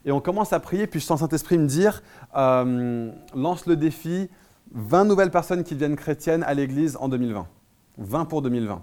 et 0.04 0.12
on 0.12 0.20
commence 0.20 0.52
à 0.52 0.60
prier, 0.60 0.86
puis 0.86 1.00
je 1.00 1.04
sens 1.04 1.20
Saint-Esprit 1.20 1.58
me 1.58 1.66
dire, 1.66 2.02
euh, 2.36 3.10
lance 3.34 3.66
le 3.66 3.76
défi, 3.76 4.28
20 4.72 5.04
nouvelles 5.04 5.30
personnes 5.30 5.64
qui 5.64 5.74
deviennent 5.74 5.96
chrétiennes 5.96 6.42
à 6.42 6.54
l'Église 6.54 6.96
en 7.00 7.08
2020. 7.08 7.46
20 7.98 8.24
pour 8.24 8.42
2020. 8.42 8.82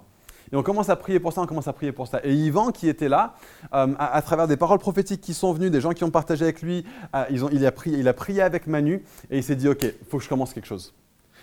Et 0.52 0.56
on 0.56 0.62
commence 0.62 0.90
à 0.90 0.96
prier 0.96 1.18
pour 1.18 1.32
ça, 1.32 1.40
on 1.40 1.46
commence 1.46 1.68
à 1.68 1.72
prier 1.72 1.92
pour 1.92 2.06
ça. 2.06 2.20
Et 2.24 2.34
Yvan, 2.34 2.72
qui 2.72 2.88
était 2.88 3.08
là, 3.08 3.34
euh, 3.72 3.88
à, 3.98 4.20
travers 4.20 4.46
des 4.46 4.58
paroles 4.58 4.78
prophétiques 4.78 5.22
qui 5.22 5.32
sont 5.32 5.52
venues, 5.52 5.70
des 5.70 5.80
gens 5.80 5.92
qui 5.92 6.04
ont 6.04 6.10
partagé 6.10 6.44
avec 6.44 6.60
lui, 6.60 6.84
euh, 7.14 7.24
il, 7.30 7.64
a 7.64 7.72
prié, 7.72 7.98
il 7.98 8.06
a 8.06 8.12
prié 8.12 8.42
avec 8.42 8.66
Manu 8.66 9.02
et 9.30 9.38
il 9.38 9.42
s'est 9.42 9.56
dit, 9.56 9.68
OK, 9.68 9.82
il 9.82 10.06
faut 10.08 10.18
que 10.18 10.24
je 10.24 10.28
commence 10.28 10.52
quelque 10.52 10.66
chose. 10.66 10.94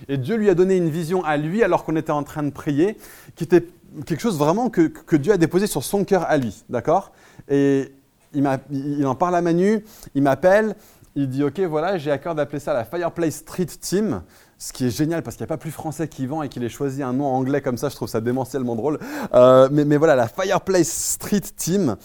Et 0.08 0.17
Dieu 0.17 0.36
lui 0.36 0.49
a 0.49 0.55
donné 0.55 0.77
une 0.77 0.89
vision 0.89 1.23
à 1.25 1.38
lui 1.38 1.63
alors 1.63 1.84
qu'on 1.84 1.95
était 1.95 2.12
en 2.12 2.23
train 2.23 2.43
de 2.43 2.51
prier, 2.51 2.97
qui 3.36 3.43
était 3.43 3.67
quelque 4.05 4.21
chose 4.21 4.38
vraiment 4.38 4.69
que, 4.69 4.82
que 4.82 5.15
Dieu 5.15 5.34
a 5.34 5.38
déposé 5.38 5.65
sur 5.65 5.84
son 5.84 6.05
cœur 6.05 6.23
à 6.29 6.38
lui. 6.38 6.63
D'accord? 6.69 7.12
Et 7.49 7.91
il, 8.33 9.05
en 9.05 9.15
parle 9.15 9.35
à 9.35 9.41
Manu, 9.41 9.83
il 10.15 10.21
m'appelle, 10.21 10.75
il 11.15 11.29
dit 11.29 11.43
Ok, 11.43 11.59
voilà, 11.61 11.97
j'ai 11.97 12.11
à 12.11 12.17
cœur 12.17 12.35
d'appeler 12.35 12.59
ça 12.59 12.73
la 12.73 12.85
Fireplace 12.85 13.35
Street 13.35 13.65
Team. 13.65 14.21
Ce 14.61 14.73
qui 14.73 14.87
est 14.87 14.89
génial 14.89 15.23
parce 15.23 15.37
qu'il 15.37 15.45
n'y 15.45 15.47
a 15.47 15.55
pas 15.55 15.57
plus 15.57 15.71
français 15.71 16.09
qui 16.09 16.27
vend 16.27 16.43
et 16.43 16.49
qu'il 16.49 16.65
ait 16.65 16.69
choisi 16.69 17.01
un 17.01 17.13
nom 17.13 17.27
anglais 17.27 17.61
comme 17.61 17.77
ça, 17.77 17.87
je 17.87 17.95
trouve 17.95 18.09
ça 18.09 18.19
démentiellement 18.19 18.75
drôle. 18.75 18.99
Euh, 19.33 19.69
mais, 19.71 19.95
voilà, 19.95 20.17
la 20.17 20.27
Fireplace 20.27 20.89
Street 20.89 21.39
Team. 21.55 21.95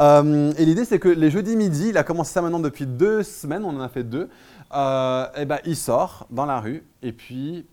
Euh, 0.00 0.52
et 0.56 0.64
l'idée, 0.64 0.84
c'est 0.84 1.00
que 1.00 1.08
les 1.08 1.32
jeudis 1.32 1.56
midi, 1.56 1.88
il 1.88 1.98
a 1.98 2.04
commencé 2.04 2.32
ça 2.32 2.40
maintenant 2.40 2.60
depuis 2.60 2.86
deux 2.86 3.24
semaines, 3.24 3.64
on 3.64 3.76
en 3.76 3.80
a 3.80 3.88
fait 3.88 4.04
deux. 4.04 4.28
Euh, 4.72 5.26
et 5.36 5.44
ben, 5.44 5.58
il 5.64 5.76
sort 5.76 6.28
dans 6.30 6.46
la 6.46 6.60
rue 6.60 6.84
et 7.02 7.12
puis 7.12 7.66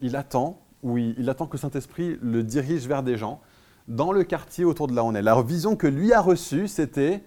il 0.00 0.14
attend, 0.14 0.60
oui, 0.84 1.14
il 1.18 1.28
attend 1.28 1.46
que 1.46 1.58
Saint-Esprit 1.58 2.18
le 2.22 2.44
dirige 2.44 2.86
vers 2.86 3.02
des 3.02 3.16
gens 3.16 3.40
dans 3.88 4.12
le 4.12 4.24
quartier 4.24 4.64
autour 4.64 4.88
de 4.88 4.94
là 4.94 5.04
où 5.04 5.08
on 5.08 5.14
est. 5.14 5.22
La 5.22 5.40
vision 5.42 5.76
que 5.76 5.86
lui 5.86 6.12
a 6.12 6.20
reçue, 6.20 6.68
c'était 6.68 7.22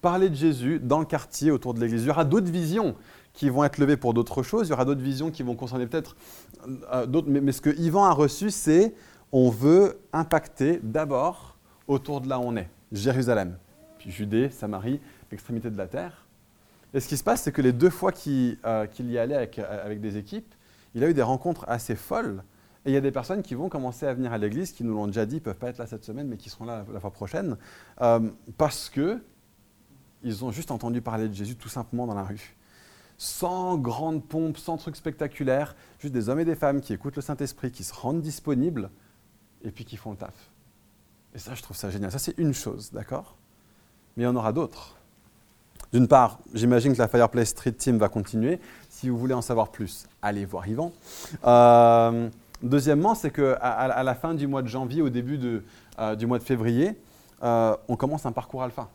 parler 0.00 0.28
de 0.28 0.34
Jésus 0.34 0.80
dans 0.80 0.98
le 0.98 1.04
quartier 1.04 1.50
autour 1.50 1.74
de 1.74 1.80
l'église. 1.80 2.02
Il 2.02 2.08
y 2.08 2.10
aura 2.10 2.24
d'autres 2.24 2.50
visions 2.50 2.96
qui 3.32 3.48
vont 3.48 3.64
être 3.64 3.78
levées 3.78 3.96
pour 3.96 4.12
d'autres 4.12 4.42
choses. 4.42 4.68
Il 4.68 4.70
y 4.70 4.74
aura 4.74 4.84
d'autres 4.84 5.00
visions 5.00 5.30
qui 5.30 5.42
vont 5.42 5.54
concerner 5.54 5.86
peut-être 5.86 6.16
euh, 6.92 7.06
d'autres. 7.06 7.28
Mais, 7.30 7.52
ce 7.52 7.60
que 7.60 7.70
Yvan 7.78 8.04
a 8.04 8.12
reçu, 8.12 8.50
c'est 8.50 8.94
on 9.30 9.48
veut 9.48 9.98
impacter 10.12 10.80
d'abord 10.82 11.56
autour 11.88 12.20
de 12.20 12.28
là 12.28 12.38
où 12.38 12.42
on 12.42 12.56
est, 12.56 12.68
Jérusalem, 12.90 13.56
puis 13.98 14.10
Judée, 14.10 14.50
Samarie, 14.50 15.00
l'extrémité 15.30 15.70
de 15.70 15.78
la 15.78 15.86
terre. 15.86 16.26
Et 16.92 17.00
ce 17.00 17.08
qui 17.08 17.16
se 17.16 17.24
passe, 17.24 17.42
c'est 17.42 17.52
que 17.52 17.62
les 17.62 17.72
deux 17.72 17.88
fois 17.88 18.12
qu'il 18.12 18.58
euh, 18.66 18.86
y 19.00 19.16
allait 19.16 19.34
avec, 19.34 19.58
euh, 19.58 19.86
avec, 19.86 20.00
des 20.00 20.18
équipes, 20.18 20.54
il 20.94 21.02
a 21.02 21.08
eu 21.08 21.14
des 21.14 21.22
rencontres 21.22 21.64
assez 21.68 21.94
folles. 21.94 22.42
Et 22.84 22.90
il 22.90 22.94
y 22.94 22.96
a 22.96 23.00
des 23.00 23.12
personnes 23.12 23.42
qui 23.42 23.54
vont 23.54 23.68
commencer 23.68 24.06
à 24.06 24.14
venir 24.14 24.32
à 24.32 24.38
l'église, 24.38 24.72
qui 24.72 24.82
nous 24.82 24.94
l'ont 24.94 25.06
déjà 25.06 25.24
dit, 25.24 25.36
ne 25.36 25.40
peuvent 25.40 25.56
pas 25.56 25.68
être 25.68 25.78
là 25.78 25.86
cette 25.86 26.04
semaine, 26.04 26.26
mais 26.26 26.36
qui 26.36 26.50
seront 26.50 26.64
là 26.64 26.84
la, 26.92 27.00
fois 27.00 27.12
prochaine, 27.12 27.56
parce 28.58 28.90
que 28.90 29.22
ils 30.24 30.44
ont 30.44 30.50
juste 30.50 30.70
entendu 30.70 31.00
parler 31.00 31.28
de 31.28 31.34
Jésus 31.34 31.56
tout 31.56 31.68
simplement 31.68 32.06
dans 32.06 32.14
la 32.14 32.24
rue 32.24 32.56
sans 33.22 33.76
grande 33.76 34.24
pompe, 34.24 34.58
sans 34.58 34.76
truc 34.76 34.96
spectaculaire, 34.96 35.76
juste 36.00 36.12
des 36.12 36.28
hommes 36.28 36.40
et 36.40 36.44
des 36.44 36.56
femmes 36.56 36.80
qui 36.80 36.92
écoutent 36.92 37.14
le 37.14 37.22
Saint-Esprit, 37.22 37.70
qui 37.70 37.84
se 37.84 37.94
rendent 37.94 38.20
disponibles 38.20 38.90
et 39.62 39.70
puis 39.70 39.84
qui 39.84 39.96
font 39.96 40.10
le 40.10 40.16
taf. 40.16 40.34
Et 41.32 41.38
ça, 41.38 41.54
je 41.54 41.62
trouve 41.62 41.76
ça 41.76 41.88
génial. 41.88 42.10
Ça, 42.10 42.18
c'est 42.18 42.36
une 42.36 42.52
chose, 42.52 42.90
d'accord? 42.90 43.36
Mais 44.16 44.24
il 44.24 44.26
y 44.26 44.28
en 44.28 44.34
aura 44.34 44.52
d'autres. 44.52 44.96
D'une 45.92 46.08
part, 46.08 46.40
j'imagine 46.52 46.94
que 46.94 46.98
la 46.98 47.06
Fireplace 47.06 47.50
Street 47.50 47.70
Team 47.70 47.96
va 47.96 48.08
continuer. 48.08 48.58
Si 48.88 49.08
vous 49.08 49.16
voulez 49.16 49.34
en 49.34 49.42
savoir 49.42 49.70
plus, 49.70 50.06
allez 50.20 50.44
voir 50.44 50.66
Yvan. 50.66 50.90
Euh, 51.44 52.28
deuxièmement, 52.62 53.14
c'est 53.14 53.30
qu'à 53.30 53.54
à, 53.54 54.02
la 54.02 54.14
fin 54.14 54.34
du 54.34 54.46
mois 54.46 54.62
de 54.62 54.68
janvier, 54.68 55.02
au 55.02 55.10
début 55.10 55.38
euh, 55.98 56.14
du 56.16 56.26
mois 56.26 56.38
de 56.38 56.44
février, 56.44 56.98
euh, 57.42 57.76
on 57.88 57.96
commence 57.96 58.26
un 58.26 58.32
parcours 58.32 58.62
alpha. 58.62 58.88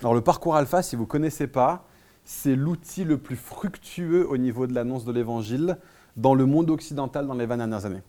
Alors 0.00 0.14
le 0.14 0.20
parcours 0.20 0.56
alpha, 0.56 0.82
si 0.82 0.96
vous 0.96 1.02
ne 1.02 1.08
connaissez 1.08 1.46
pas, 1.46 1.84
c'est 2.24 2.56
l'outil 2.56 3.04
le 3.04 3.18
plus 3.18 3.36
fructueux 3.36 4.28
au 4.28 4.36
niveau 4.36 4.66
de 4.66 4.74
l'annonce 4.74 5.04
de 5.04 5.12
l'évangile 5.12 5.78
dans 6.16 6.34
le 6.34 6.44
monde 6.44 6.70
occidental 6.70 7.26
dans 7.26 7.34
les 7.34 7.46
20 7.46 7.56
dernières 7.58 7.86
années. 7.86 8.02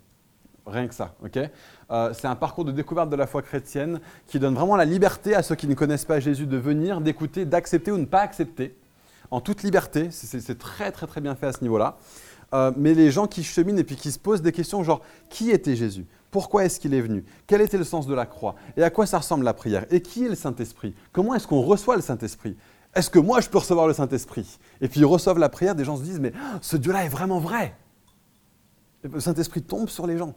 Rien 0.65 0.87
que 0.87 0.93
ça, 0.93 1.13
ok? 1.23 1.39
Euh, 1.91 2.13
C'est 2.13 2.27
un 2.27 2.35
parcours 2.35 2.65
de 2.65 2.73
découverte 2.73 3.09
de 3.09 3.15
la 3.15 3.25
foi 3.25 3.41
chrétienne 3.41 4.01
qui 4.25 4.37
donne 4.37 4.55
vraiment 4.55 4.75
la 4.75 4.83
liberté 4.83 5.33
à 5.33 5.43
ceux 5.43 5.55
qui 5.55 5.67
ne 5.67 5.75
connaissent 5.75 6.03
pas 6.03 6.19
Jésus 6.19 6.45
de 6.45 6.57
venir, 6.57 6.99
d'écouter, 6.99 7.45
d'accepter 7.45 7.91
ou 7.91 7.97
ne 7.97 8.05
pas 8.05 8.19
accepter, 8.19 8.75
en 9.31 9.39
toute 9.39 9.63
liberté. 9.63 10.09
C'est 10.11 10.57
très 10.57 10.91
très 10.91 11.07
très 11.07 11.21
bien 11.21 11.35
fait 11.35 11.47
à 11.47 11.53
ce 11.53 11.61
niveau-là. 11.61 11.97
Euh, 12.53 12.71
mais 12.77 12.93
les 12.93 13.11
gens 13.11 13.27
qui 13.27 13.43
cheminent 13.43 13.77
et 13.77 13.83
puis 13.83 13.95
qui 13.95 14.11
se 14.11 14.19
posent 14.19 14.41
des 14.41 14.51
questions 14.51 14.83
genre 14.83 15.01
qui 15.29 15.51
était 15.51 15.75
Jésus? 15.75 16.05
Pourquoi 16.31 16.65
est-ce 16.65 16.79
qu'il 16.79 16.93
est 16.93 17.01
venu? 17.01 17.25
Quel 17.45 17.61
était 17.61 17.77
le 17.77 17.83
sens 17.83 18.07
de 18.07 18.13
la 18.13 18.25
croix? 18.25 18.55
Et 18.75 18.83
à 18.83 18.89
quoi 18.89 19.05
ça 19.05 19.17
ressemble 19.17 19.43
la 19.43 19.53
prière? 19.53 19.85
Et 19.89 20.01
qui 20.01 20.25
est 20.25 20.29
le 20.29 20.35
Saint-Esprit? 20.35 20.93
Comment 21.11 21.33
est-ce 21.33 21.47
qu'on 21.47 21.61
reçoit 21.61 21.95
le 21.95 22.01
Saint-Esprit? 22.01 22.55
Est-ce 22.93 23.09
que 23.09 23.19
moi 23.19 23.41
je 23.41 23.49
peux 23.49 23.57
recevoir 23.57 23.87
le 23.87 23.93
Saint-Esprit? 23.93 24.59
Et 24.81 24.87
puis 24.87 25.01
ils 25.01 25.05
reçoivent 25.05 25.39
la 25.39 25.49
prière, 25.49 25.75
des 25.75 25.83
gens 25.83 25.97
se 25.97 26.03
disent, 26.03 26.19
mais 26.19 26.33
ce 26.61 26.77
Dieu-là 26.77 27.05
est 27.05 27.09
vraiment 27.09 27.39
vrai. 27.39 27.75
le 29.03 29.19
Saint-Esprit 29.19 29.61
tombe 29.61 29.89
sur 29.89 30.07
les 30.07 30.17
gens. 30.17 30.33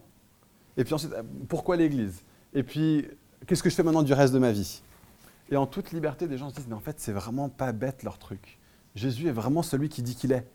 Et 0.77 0.83
puis 0.83 0.93
ensuite, 0.93 1.13
pourquoi 1.47 1.75
l'Église? 1.75 2.23
Et 2.53 2.63
puis, 2.63 3.07
qu'est-ce 3.47 3.63
que 3.63 3.69
je 3.69 3.75
fais 3.75 3.83
maintenant 3.83 4.03
du 4.03 4.13
reste 4.13 4.33
de 4.33 4.39
ma 4.39 4.51
vie? 4.51 4.81
Et 5.49 5.57
en 5.57 5.65
toute 5.65 5.91
liberté, 5.91 6.27
des 6.27 6.37
gens 6.37 6.49
se 6.49 6.55
disent, 6.55 6.67
mais 6.67 6.75
en 6.75 6.79
fait, 6.81 6.99
c'est 6.99 7.11
vraiment 7.11 7.49
pas 7.49 7.71
bête 7.71 8.03
leur 8.03 8.17
truc. 8.17 8.57
Jésus 8.95 9.27
est 9.27 9.33
vraiment 9.33 9.63
celui 9.63 9.89
qui 9.89 10.01
dit 10.01 10.15
qu'il 10.15 10.31
est. 10.31 10.47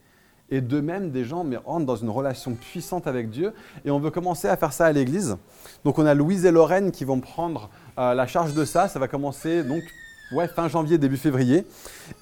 Et 0.50 0.60
de 0.60 0.80
même, 0.80 1.10
des 1.10 1.24
gens 1.24 1.42
mais, 1.44 1.56
rentrent 1.56 1.86
dans 1.86 1.96
une 1.96 2.10
relation 2.10 2.54
puissante 2.54 3.06
avec 3.06 3.30
Dieu. 3.30 3.52
Et 3.84 3.90
on 3.90 3.98
veut 3.98 4.10
commencer 4.10 4.48
à 4.48 4.56
faire 4.56 4.72
ça 4.72 4.86
à 4.86 4.92
l'Église. 4.92 5.36
Donc 5.84 5.98
on 5.98 6.06
a 6.06 6.14
Louise 6.14 6.44
et 6.44 6.52
Lorraine 6.52 6.92
qui 6.92 7.04
vont 7.04 7.20
prendre 7.20 7.68
euh, 7.98 8.14
la 8.14 8.26
charge 8.26 8.54
de 8.54 8.64
ça. 8.64 8.88
Ça 8.88 8.98
va 8.98 9.08
commencer 9.08 9.64
donc 9.64 9.82
ouais, 10.32 10.48
fin 10.48 10.68
janvier, 10.68 10.98
début 10.98 11.16
février. 11.16 11.66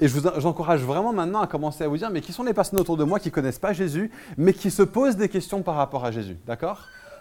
Et 0.01 0.09
je 0.09 0.19
vous 0.19 0.29
j'encourage 0.39 0.83
vraiment 0.83 1.13
maintenant 1.13 1.41
à 1.41 1.47
commencer 1.47 1.85
à 1.85 1.89
vous 1.89 1.97
dire, 1.97 2.11
mais 2.11 2.21
qui 2.21 2.33
sont 2.33 2.45
les 2.45 2.55
personnes 2.55 2.81
autour 2.81 2.97
de 2.97 3.05
moi 3.05 3.19
qui 3.19 3.29
ne 3.29 3.35
connaissent 3.35 3.59
pas 3.59 3.73
Jésus, 3.73 4.11
mais 4.37 4.53
qui 4.53 4.71
se 4.71 4.83
posent 4.83 5.17
des 5.17 5.29
questions 5.29 5.63
par 5.63 5.77
rapport 5.77 6.05
à 6.05 6.11
Jésus, 6.11 6.37
d'accord? 6.47 6.81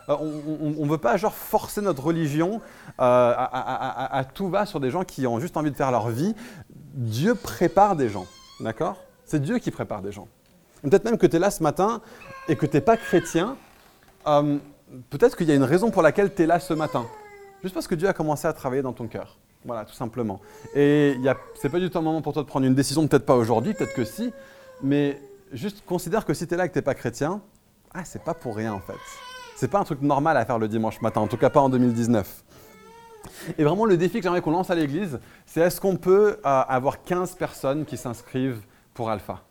Euh, 0.09 0.15
on 0.19 0.85
ne 0.85 0.89
veut 0.89 0.97
pas 0.97 1.15
genre 1.15 1.33
forcer 1.33 1.81
notre 1.81 2.03
religion 2.03 2.59
euh, 2.99 3.33
à, 3.37 4.23
tout 4.33 4.49
va 4.49 4.65
sur 4.65 4.81
des 4.81 4.91
gens 4.91 5.03
qui 5.03 5.25
ont 5.27 5.39
juste 5.39 5.55
envie 5.55 5.71
de 5.71 5.75
faire 5.75 5.91
leur 5.91 6.09
vie. 6.09 6.35
Dieu 6.93 7.35
prépare 7.35 7.95
des 7.95 8.09
gens, 8.09 8.25
d'accord? 8.59 8.97
C'est 9.25 9.41
Dieu 9.41 9.59
qui 9.59 9.71
prépare 9.71 10.01
des 10.01 10.11
gens. 10.11 10.27
Peut-être 10.83 11.05
même 11.05 11.17
que 11.17 11.27
tu 11.27 11.37
es 11.37 11.39
là 11.39 11.49
ce 11.49 11.63
matin 11.63 12.01
et 12.47 12.55
que 12.55 12.65
tu 12.65 12.75
n'es 12.75 12.81
pas 12.81 12.97
chrétien. 12.97 13.57
Euh, 14.27 14.57
peut-être 15.09 15.37
qu'il 15.37 15.47
y 15.47 15.51
a 15.51 15.55
une 15.55 15.63
raison 15.63 15.91
pour 15.91 16.01
laquelle 16.01 16.33
tu 16.33 16.43
es 16.43 16.45
là 16.45 16.59
ce 16.59 16.73
matin. 16.73 17.05
Juste 17.63 17.73
parce 17.73 17.87
que 17.87 17.95
Dieu 17.95 18.07
a 18.07 18.13
commencé 18.13 18.47
à 18.47 18.53
travailler 18.53 18.81
dans 18.81 18.91
ton 18.91 19.07
cœur. 19.07 19.37
Voilà, 19.65 19.85
tout 19.85 19.93
simplement. 19.93 20.41
Et 20.75 21.15
ce 21.15 21.67
n'est 21.67 21.71
pas 21.71 21.79
du 21.79 21.89
tout 21.89 21.97
un 21.97 22.01
moment 22.01 22.21
pour 22.21 22.33
toi 22.33 22.43
de 22.43 22.47
prendre 22.47 22.65
une 22.65 22.75
décision, 22.75 23.07
peut-être 23.07 23.25
pas 23.25 23.35
aujourd'hui, 23.35 23.73
peut-être 23.73 23.93
que 23.93 24.03
si, 24.03 24.33
mais 24.81 25.21
juste 25.53 25.85
considère 25.85 26.25
que 26.25 26.33
si 26.33 26.45
tu 26.45 26.53
es 26.53 26.57
là 26.57 26.65
et 26.65 26.67
que 26.67 26.73
tu 26.73 26.79
n'es 26.79 26.83
pas 26.83 26.95
chrétien, 26.95 27.41
ah, 27.93 28.03
c'est 28.03 28.23
pas 28.23 28.33
pour 28.33 28.57
rien 28.57 28.73
en 28.73 28.79
fait. 28.79 28.97
C'est 29.55 29.69
pas 29.69 29.79
un 29.79 29.85
truc 29.85 30.01
normal 30.01 30.35
à 30.35 30.45
faire 30.45 30.59
le 30.59 30.67
dimanche 30.67 30.99
matin, 30.99 31.21
en 31.21 31.27
tout 31.27 31.37
cas 31.37 31.49
pas 31.49 31.61
en 31.61 31.69
2019. 31.69 32.43
Et 33.57 33.63
vraiment, 33.63 33.85
le 33.85 33.95
défi 33.95 34.17
que 34.17 34.23
j'aimerais 34.23 34.41
qu'on 34.41 34.51
lance 34.51 34.69
à 34.69 34.75
l'église, 34.75 35.19
c'est 35.45 35.61
est-ce 35.61 35.79
qu'on 35.79 35.95
peut 35.95 36.39
euh, 36.45 36.61
avoir 36.67 37.03
15 37.03 37.35
personnes 37.35 37.85
qui 37.85 37.95
s'inscrivent 37.95 38.61
pour 38.93 39.09
Alpha? 39.09 39.41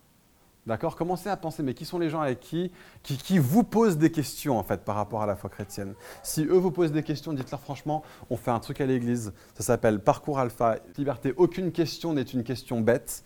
D'accord? 0.67 0.95
Commencez 0.95 1.29
à 1.29 1.37
penser, 1.37 1.63
mais 1.65 1.75
qui 1.75 1.85
sont 1.85 1.99
les 1.99 2.09
gens 2.09 2.21
avec 2.21 2.39
qui, 2.39 2.71
qui, 3.03 3.39
vous 3.39 3.65
posent 3.65 3.99
des 3.99 4.13
questions 4.13 4.59
en 4.59 4.63
fait 4.63 4.85
par 4.85 4.95
rapport 4.95 5.21
à 5.21 5.27
la 5.27 5.35
foi 5.35 5.51
chrétienne? 5.51 5.95
Si 6.23 6.45
eux 6.45 6.57
vous 6.57 6.71
posent 6.71 6.93
des 6.93 7.03
questions, 7.03 7.33
dites-leur 7.33 7.61
franchement, 7.61 8.05
on 8.31 8.37
fait 8.37 8.53
un 8.53 8.61
truc 8.61 8.81
à 8.81 8.87
l'église, 8.87 9.33
ça 9.55 9.65
s'appelle 9.65 9.99
Parcours 9.99 10.39
Alpha, 10.39 10.77
Liberté. 10.97 11.35
Aucune 11.37 11.73
question 11.73 12.13
n'est 12.15 12.23
une 12.23 12.45
question 12.45 12.81
bête. 12.81 13.25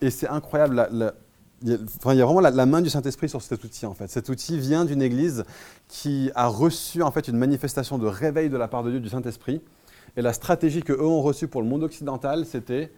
Et 0.00 0.10
c'est 0.10 0.26
incroyable, 0.26 0.88
il, 1.62 1.70
y 1.70 2.20
a, 2.22 2.26
vraiment 2.26 2.40
la, 2.40 2.66
main 2.66 2.80
du 2.80 2.90
Saint-Esprit 2.90 3.28
sur 3.28 3.40
cet 3.40 3.62
outil 3.62 3.86
en 3.86 3.94
fait. 3.94 4.08
Cet 4.08 4.28
outil 4.28 4.58
vient 4.58 4.84
d'une 4.84 5.00
église 5.00 5.44
qui 5.86 6.32
a 6.34 6.48
reçu 6.48 7.04
en 7.04 7.12
fait 7.12 7.28
une 7.28 7.36
manifestation 7.36 7.98
de 7.98 8.06
réveil 8.08 8.50
de 8.50 8.56
la 8.56 8.66
part 8.66 8.82
de 8.82 8.90
Dieu 8.90 8.98
du 8.98 9.08
Saint-Esprit. 9.08 9.62
Et 10.16 10.22
la 10.22 10.32
stratégie 10.32 10.82
que 10.82 10.92
eux 10.92 11.06
ont 11.06 11.22
reçue 11.22 11.46
pour 11.46 11.62
le 11.62 11.68
monde 11.68 11.84
occidental, 11.84 12.46
c'était 12.46 12.92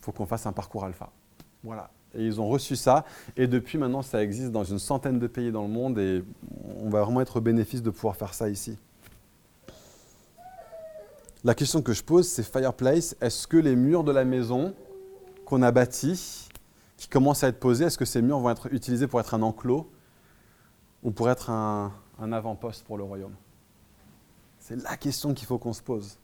faut 0.00 0.12
qu'on 0.12 0.26
fasse 0.26 0.46
un 0.46 0.52
parcours 0.52 0.84
alpha. 0.84 1.10
Voilà. 1.64 1.90
Et 2.14 2.24
ils 2.24 2.40
ont 2.40 2.48
reçu 2.48 2.76
ça. 2.76 3.04
Et 3.36 3.46
depuis 3.46 3.78
maintenant, 3.78 4.02
ça 4.02 4.22
existe 4.22 4.50
dans 4.50 4.64
une 4.64 4.78
centaine 4.78 5.18
de 5.18 5.26
pays 5.26 5.52
dans 5.52 5.62
le 5.62 5.68
monde. 5.68 5.98
Et 5.98 6.24
on 6.82 6.88
va 6.88 7.02
vraiment 7.02 7.20
être 7.20 7.36
au 7.36 7.40
bénéfice 7.40 7.82
de 7.82 7.90
pouvoir 7.90 8.16
faire 8.16 8.34
ça 8.34 8.48
ici. 8.48 8.78
la 11.44 11.54
question 11.54 11.80
que 11.80 11.92
je 11.92 12.02
pose, 12.02 12.26
c'est 12.26 12.42
Fireplace, 12.42 13.16
est-ce 13.20 13.46
que 13.46 13.56
les 13.56 13.76
murs 13.76 14.02
de 14.02 14.10
la 14.10 14.24
maison 14.24 14.74
qu'on 15.44 15.62
a 15.62 15.70
bâtis, 15.70 16.48
qui 16.96 17.08
commencent 17.08 17.44
à 17.44 17.48
être 17.48 17.60
posés, 17.60 17.84
est-ce 17.84 17.96
que 17.96 18.04
ces 18.04 18.20
murs 18.20 18.40
vont 18.40 18.50
être 18.50 18.72
utilisés 18.72 19.06
pour 19.06 19.20
être 19.20 19.34
un 19.34 19.42
enclos 19.42 19.88
ou 21.02 21.10
pour 21.10 21.30
être 21.30 21.50
un, 21.50 21.92
avant-poste 22.20 22.84
pour 22.84 22.98
le 22.98 23.04
royaume? 23.04 23.34
C'est 24.58 24.76
la 24.82 24.96
question 24.96 25.34
qu'il 25.34 25.46
faut 25.46 25.58
qu'on 25.58 25.72
se 25.72 25.82
pose. 25.82 26.18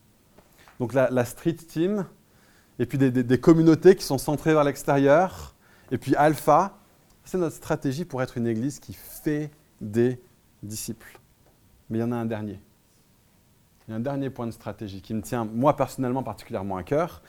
Donc 0.80 0.92
la, 0.92 1.24
street 1.24 1.54
team, 1.54 2.04
et 2.78 2.86
puis 2.86 2.98
des, 2.98 3.40
communautés 3.40 3.94
qui 3.94 4.04
sont 4.04 4.18
centrées 4.18 4.52
vers 4.52 4.64
l'extérieur, 4.64 5.51
et 5.92 5.98
puis 5.98 6.16
Alpha, 6.16 6.78
c'est 7.22 7.38
notre 7.38 7.54
stratégie 7.54 8.04
pour 8.04 8.22
être 8.22 8.38
une 8.38 8.46
église 8.46 8.80
qui 8.80 8.94
fait 8.94 9.50
des 9.80 10.18
disciples. 10.62 11.20
Mais 11.90 11.98
il 11.98 12.00
y 12.00 12.04
en 12.04 12.12
a 12.12 12.16
un 12.16 12.24
dernier. 12.24 12.58
Il 13.86 13.90
y 13.90 13.94
a 13.94 13.96
un 13.98 14.00
dernier 14.00 14.30
point 14.30 14.46
de 14.46 14.52
stratégie 14.52 15.02
qui 15.02 15.12
me 15.12 15.20
tient, 15.20 15.44
moi 15.44 15.76
personnellement, 15.76 16.22
particulièrement 16.22 16.78
à 16.78 16.82
cœur, 16.82 17.22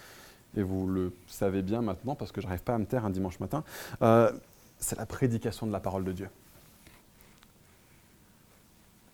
et 0.55 0.63
vous 0.63 0.87
le 0.87 1.13
savez 1.27 1.61
bien 1.61 1.81
maintenant 1.81 2.15
parce 2.15 2.31
que 2.31 2.39
je 2.39 2.47
n'arrive 2.47 2.63
pas 2.63 2.75
à 2.75 2.77
me 2.77 2.85
taire 2.85 3.03
un 3.05 3.09
dimanche 3.09 3.39
matin, 3.41 3.65
euh, 4.01 4.31
c'est 4.79 4.97
la 4.97 5.05
prédication 5.05 5.67
de 5.67 5.71
la 5.73 5.81
parole 5.81 6.05
de 6.05 6.13
Dieu. 6.13 6.29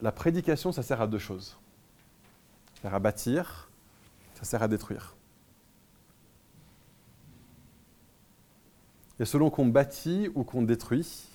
La 0.01 0.11
prédication, 0.11 0.71
ça 0.71 0.83
sert 0.83 1.01
à 1.01 1.07
deux 1.07 1.19
choses. 1.19 1.57
Ça 2.75 2.83
sert 2.83 2.93
à 2.93 2.99
bâtir, 2.99 3.69
ça 4.35 4.43
sert 4.43 4.61
à 4.61 4.67
détruire. 4.67 5.15
Et 9.19 9.25
selon 9.25 9.49
qu'on 9.49 9.67
bâtit 9.67 10.29
ou 10.35 10.43
qu'on 10.43 10.61
détruit, 10.61 11.27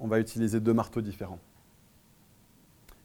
on 0.00 0.06
va 0.06 0.20
utiliser 0.20 0.60
deux 0.60 0.74
marteaux 0.74 1.00
différents. 1.00 1.40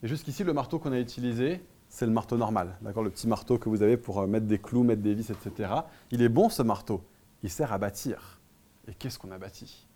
Et 0.02 0.08
jusqu'ici, 0.08 0.44
le 0.44 0.52
marteau 0.52 0.78
qu'on 0.78 0.92
a 0.92 0.98
utilisé, 0.98 1.60
c'est 1.88 2.06
le 2.06 2.12
marteau 2.12 2.36
normal, 2.36 2.76
d'accord 2.82 3.02
Le 3.02 3.10
petit 3.10 3.26
marteau 3.26 3.58
que 3.58 3.68
vous 3.68 3.82
avez 3.82 3.96
pour 3.96 4.20
euh, 4.20 4.26
mettre 4.26 4.46
des 4.46 4.58
clous, 4.58 4.84
mettre 4.84 5.02
des 5.02 5.14
vis, 5.14 5.30
etc. 5.30 5.72
Il 6.10 6.22
est 6.22 6.28
bon 6.28 6.48
ce 6.48 6.62
marteau, 6.62 7.02
il 7.42 7.50
sert 7.50 7.72
à 7.72 7.78
bâtir. 7.78 8.40
Et 8.88 8.94
qu'est-ce 8.94 9.18
qu'on 9.18 9.32
a 9.32 9.38
bâti? 9.38 9.86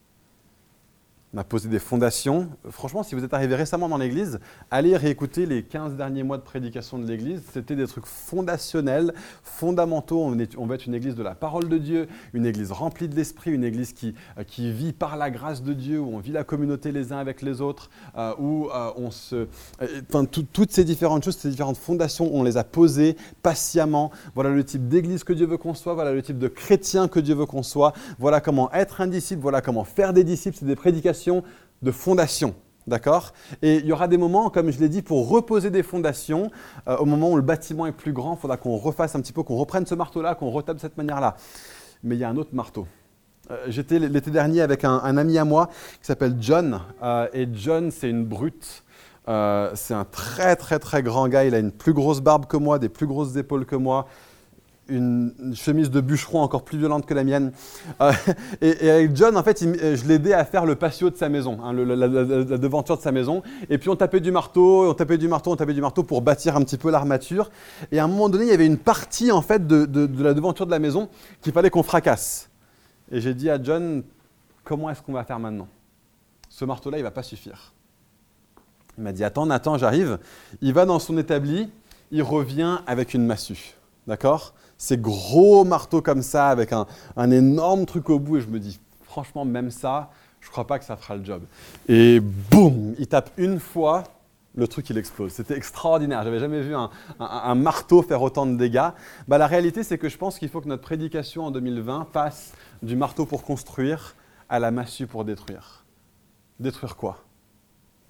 On 1.35 1.39
a 1.39 1.45
posé 1.45 1.69
des 1.69 1.81
fondations. 1.81 2.49
Franchement, 2.71 3.03
si 3.03 3.17
vous 3.17 3.25
êtes 3.25 3.35
arrivé 3.35 3.57
récemment 3.57 3.89
dans 3.89 3.99
l'Église, 3.99 4.39
allez 4.71 4.97
réécouter 4.97 5.47
les 5.47 5.65
15 5.65 5.97
derniers 5.97 6.23
mois 6.23 6.37
de 6.39 6.43
prédication 6.43 6.97
de 6.97 7.07
l'Église. 7.07 7.43
C'était 7.53 7.75
des 7.75 7.89
trucs 7.89 8.07
fondationnels, 8.07 9.13
fondamentaux. 9.43 10.23
On, 10.23 10.39
est, 10.39 10.57
veut 10.57 10.75
être 10.75 10.87
une 10.87 10.95
Église 10.95 11.17
de 11.17 11.25
la 11.25 11.35
parole 11.35 11.69
de 11.69 11.77
Dieu, 11.77 12.07
une 12.35 12.47
Église 12.47 12.71
remplie 12.71 13.09
de 13.09 13.17
l'Esprit, 13.17 13.51
une 13.51 13.65
Église 13.65 13.93
qui, 13.93 14.15
euh, 14.39 14.45
qui, 14.45 14.71
vit 14.71 14.93
par 14.93 15.17
la 15.17 15.31
grâce 15.31 15.63
de 15.63 15.73
Dieu, 15.73 15.99
où 15.99 16.15
on 16.15 16.19
vit 16.19 16.31
la 16.31 16.45
communauté 16.45 16.93
les 16.93 17.13
uns 17.13 17.19
avec 17.19 17.43
les 17.43 17.61
autres, 17.61 17.91
euh, 18.17 18.33
où 18.39 18.69
euh, 18.69 18.93
on 18.97 19.11
se... 19.11 19.49
Enfin, 20.09 20.25
toutes 20.27 20.71
ces 20.71 20.85
différentes 20.85 21.25
choses, 21.25 21.37
ces 21.37 21.51
différentes 21.51 21.79
fondations, 21.79 22.31
on 22.33 22.45
les 22.45 22.57
a 22.57 22.65
posées 22.65 23.17
patiemment. 23.43 24.13
Voilà 24.37 24.51
le 24.51 24.63
type 24.63 24.87
d'Église 24.87 25.25
que 25.25 25.33
Dieu 25.33 25.47
veut 25.47 25.59
qu'on 25.59 25.75
soit, 25.75 25.95
voilà 25.95 26.13
le 26.13 26.23
type 26.23 26.39
de 26.39 26.49
chrétien 26.49 27.09
que 27.09 27.19
Dieu 27.19 27.35
veut 27.35 27.47
qu'on 27.47 27.65
soit, 27.65 27.93
voilà 28.21 28.41
comment 28.41 28.73
être 28.73 29.01
un 29.01 29.09
disciple, 29.09 29.43
voilà 29.43 29.61
comment 29.61 29.83
faire 29.83 30.13
des 30.13 30.23
disciples. 30.23 30.57
C'est 30.61 30.67
des 30.67 30.77
prédications 30.77 31.24
de 31.83 31.91
fondation. 31.91 32.55
D'accord? 32.87 33.33
Et 33.63 33.77
il 33.77 33.87
y 33.87 33.93
aura 33.93 34.09
des 34.09 34.19
moments, 34.19 34.51
comme 34.51 34.71
je 34.71 34.79
l'ai 34.79 34.91
dit, 34.91 35.01
pour 35.01 35.29
reposer 35.29 35.71
des 35.71 35.83
fondations. 35.83 36.51
Euh, 36.87 36.99
au 36.99 37.07
moment 37.07 37.31
où 37.31 37.37
le 37.37 37.43
bâtiment 37.43 37.87
est 37.87 37.93
plus 37.93 38.13
grand, 38.13 38.35
il 38.35 38.41
faudra 38.41 38.59
qu'on 38.59 38.77
refasse 38.77 39.15
un 39.15 39.21
petit 39.21 39.33
peu, 39.33 39.43
qu'on 39.43 39.57
reprenne 39.57 39.87
ce 39.87 39.95
marteau-là, 39.95 40.35
qu'on 40.35 40.51
retape 40.51 40.77
de 40.77 40.81
cette 40.81 40.99
manière-là. 40.99 41.37
Mais 42.03 42.17
il 42.17 42.19
y 42.19 42.25
a 42.25 42.29
un 42.29 42.37
autre 42.37 42.55
marteau. 42.55 42.87
Euh, 43.51 43.65
j'étais 43.69 43.99
l'été 43.99 44.31
dernier 44.31 44.61
avec 44.61 44.85
un, 44.85 45.17
ami 45.17 45.39
à 45.39 45.47
moi 45.47 45.69
qui 46.01 46.07
s'appelle 46.07 46.37
John. 46.41 46.81
Euh, 47.03 47.27
et 47.33 47.49
John, 47.53 47.91
c'est 47.91 48.11
une 48.11 48.25
brute. 48.27 48.85
c'est 49.27 49.95
un 49.95 50.05
très 50.05 50.55
très 50.57 50.79
très 50.79 51.03
grand 51.03 51.29
gars. 51.29 51.45
Il 51.45 51.55
a 51.55 51.59
une 51.59 51.73
plus 51.73 51.95
grosse 51.95 52.21
barbe 52.21 52.45
que 52.45 52.59
moi, 52.59 52.79
des 52.79 52.91
plus 52.91 53.07
grosses 53.07 53.35
épaules 53.37 53.65
que 53.65 53.77
moi 53.77 54.07
une 54.89 55.55
chemise 55.55 55.91
de 55.91 56.01
bûcheron 56.01 56.41
encore 56.41 56.63
plus 56.63 56.79
violente 56.79 57.07
que 57.07 57.15
la 57.15 57.25
mienne. 57.25 57.53
Euh, 58.01 58.13
et, 58.61 58.91
avec 58.91 59.17
John, 59.17 59.37
en 59.37 59.43
fait, 59.43 59.63
euh, 59.63 59.97
je 59.97 60.07
l'aidais 60.07 60.35
à 60.35 60.45
faire 60.45 60.67
le 60.67 60.75
patio 60.75 61.11
de 61.11 61.17
sa 61.17 61.29
maison, 61.29 61.59
hein, 61.63 61.73
la, 61.73 62.09
devanture 62.59 62.97
de 62.97 63.03
sa 63.03 63.13
maison. 63.13 63.43
Et 63.71 63.79
puis 63.79 63.89
on 63.89 63.97
tapait 63.97 64.21
du 64.21 64.31
marteau, 64.31 64.91
on 64.91 64.95
tapait 64.95 65.19
du 65.19 65.29
marteau, 65.29 65.53
on 65.53 65.57
tapait 65.57 65.75
du 65.75 65.81
marteau 65.81 66.03
pour 66.03 66.23
bâtir 66.23 66.57
un 66.57 66.63
petit 66.63 66.77
peu 66.77 66.91
l'armature. 66.91 67.51
Et 67.93 67.99
à 67.99 68.05
un 68.05 68.09
moment 68.09 68.29
donné, 68.29 68.45
il 68.45 68.51
y 68.51 68.55
avait 68.55 68.67
une 68.67 68.79
partie 68.79 69.33
en 69.33 69.43
fait 69.43 69.67
de, 69.67 69.87
de 69.87 70.23
la 70.23 70.35
devanture 70.35 70.67
de 70.67 70.71
la 70.71 70.79
maison 70.79 71.09
qu'il 71.41 71.53
fallait 71.53 71.71
qu'on 71.71 71.83
fracasse. 71.83 72.51
Et 73.11 73.21
j'ai 73.21 73.35
dit 73.35 73.51
à 73.51 73.63
John, 73.63 74.03
comment 74.65 74.91
est-ce 74.91 75.03
qu'on 75.03 75.13
va 75.13 75.25
faire 75.25 75.39
maintenant? 75.39 75.69
Ce 76.49 76.65
marteau-là, 76.65 76.99
il 76.99 77.03
va 77.03 77.11
pas 77.11 77.23
suffire. 77.23 77.73
Il 78.97 79.05
m'a 79.05 79.13
dit, 79.13 79.25
attends, 79.25 79.47
Nathan, 79.47 79.77
j'arrive. 79.77 80.19
Il 80.61 80.73
va 80.73 80.87
dans 80.87 80.99
son 80.99 81.19
établi, 81.19 81.69
il 82.11 82.23
revient 82.23 82.79
avec 82.87 83.15
une 83.15 83.27
massue. 83.27 83.75
D'accord? 84.07 84.55
Ces 84.79 84.97
gros 84.97 85.65
marteaux 85.65 86.03
comme 86.03 86.23
ça, 86.23 86.49
avec 86.49 86.73
un, 86.73 86.87
énorme 87.31 87.87
truc 87.87 88.11
au 88.11 88.19
bout, 88.19 88.39
et 88.39 88.41
je 88.41 88.49
me 88.49 88.59
dis, 88.59 88.79
franchement, 89.05 89.45
même 89.45 89.71
ça, 89.71 90.11
je 90.41 90.51
crois 90.51 90.67
pas 90.67 90.79
que 90.79 90.85
ça 90.85 90.97
fera 90.97 91.17
le 91.17 91.25
job. 91.25 91.43
Et 91.89 92.21
boum, 92.21 92.95
il 92.99 93.07
tape 93.07 93.31
une 93.37 93.61
fois, 93.61 94.05
le 94.55 94.69
truc 94.69 94.89
il 94.91 94.99
explose. 94.99 95.33
C'était 95.33 95.57
extraordinaire. 95.57 96.23
J'avais 96.23 96.39
jamais 96.39 96.61
vu 96.61 96.75
un, 96.75 97.55
marteau 97.55 98.03
faire 98.03 98.23
autant 98.23 98.47
de 98.47 98.57
dégâts. 98.57 98.91
Bah, 99.27 99.39
la 99.39 99.47
réalité, 99.47 99.83
c'est 99.83 99.99
que 99.99 100.09
je 100.09 100.17
pense 100.17 100.39
qu'il 100.39 100.49
faut 100.49 100.61
que 100.61 100.69
notre 100.69 100.83
prédication 100.83 101.45
en 101.47 101.51
2020 101.51 102.09
passe 102.13 102.53
du 102.83 102.97
marteau 102.97 103.27
pour 103.27 103.43
construire 103.43 104.15
à 104.49 104.59
la 104.59 104.71
massue 104.71 105.07
pour 105.07 105.25
détruire. 105.25 105.85
Détruire 106.61 106.97
quoi? 106.97 107.25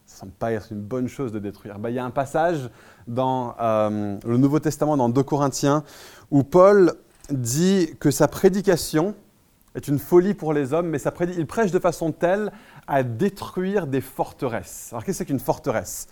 Ça 0.06 0.20
semble 0.20 0.32
pas 0.32 0.52
être 0.52 0.70
une 0.70 0.80
bonne 0.80 1.08
chose 1.08 1.32
de 1.32 1.38
détruire. 1.38 1.78
Bah, 1.78 1.90
il 1.90 1.96
y 1.96 1.98
a 1.98 2.04
un 2.04 2.10
passage 2.10 2.70
dans 3.06 3.56
euh, 3.60 4.18
le 4.24 4.36
Nouveau 4.36 4.60
Testament, 4.60 4.96
dans 4.96 5.08
2 5.08 5.22
Corinthiens, 5.22 5.82
où 6.30 6.42
Paul 6.42 6.94
dit 7.30 7.94
que 7.98 8.10
sa 8.10 8.28
prédication 8.28 9.14
est 9.74 9.88
une 9.88 9.98
folie 9.98 10.34
pour 10.34 10.52
les 10.52 10.72
hommes, 10.72 10.88
mais 10.88 10.98
il 11.36 11.46
prêche 11.46 11.72
de 11.72 11.78
façon 11.78 12.12
telle 12.12 12.52
à 12.86 13.02
détruire 13.02 13.86
des 13.86 14.00
forteresses. 14.00 14.90
Alors 14.92 15.04
qu'est-ce 15.04 15.24
qu'une 15.24 15.40
forteresse? 15.40 16.06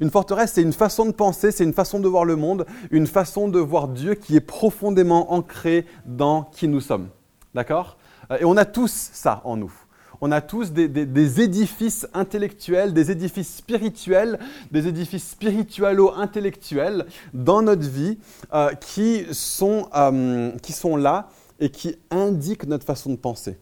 Une 0.00 0.10
forteresse, 0.10 0.52
c'est 0.54 0.62
une 0.62 0.72
façon 0.72 1.06
de 1.06 1.12
penser, 1.12 1.50
c'est 1.50 1.64
une 1.64 1.72
façon 1.72 1.98
de 1.98 2.08
voir 2.08 2.24
le 2.24 2.36
monde, 2.36 2.66
une 2.90 3.06
façon 3.06 3.48
de 3.48 3.58
voir 3.58 3.88
Dieu 3.88 4.14
qui 4.14 4.36
est 4.36 4.40
profondément 4.40 5.32
ancrée 5.32 5.86
dans 6.04 6.42
qui 6.42 6.68
nous 6.68 6.80
sommes. 6.80 7.08
D'accord? 7.54 7.96
Et 8.38 8.44
on 8.44 8.56
a 8.56 8.64
tous 8.64 9.10
ça 9.12 9.40
en 9.44 9.56
nous 9.56 9.72
on 10.20 10.32
a 10.32 10.40
tous 10.40 10.72
des, 10.72 11.40
édifices 11.40 12.06
intellectuels, 12.14 12.92
des 12.92 13.10
édifices 13.10 13.56
spirituels, 13.56 14.38
des 14.70 14.86
édifices 14.88 15.30
spiritualo-intellectuels 15.30 17.06
dans 17.34 17.62
notre 17.62 17.88
vie 17.88 18.18
euh, 18.52 18.72
qui, 18.74 19.26
sont, 19.32 19.88
euh, 19.94 20.52
qui 20.62 20.72
sont 20.72 20.96
là 20.96 21.28
et 21.60 21.70
qui 21.70 21.96
indiquent 22.10 22.66
notre 22.66 22.84
façon 22.84 23.10
de 23.10 23.16
penser, 23.16 23.58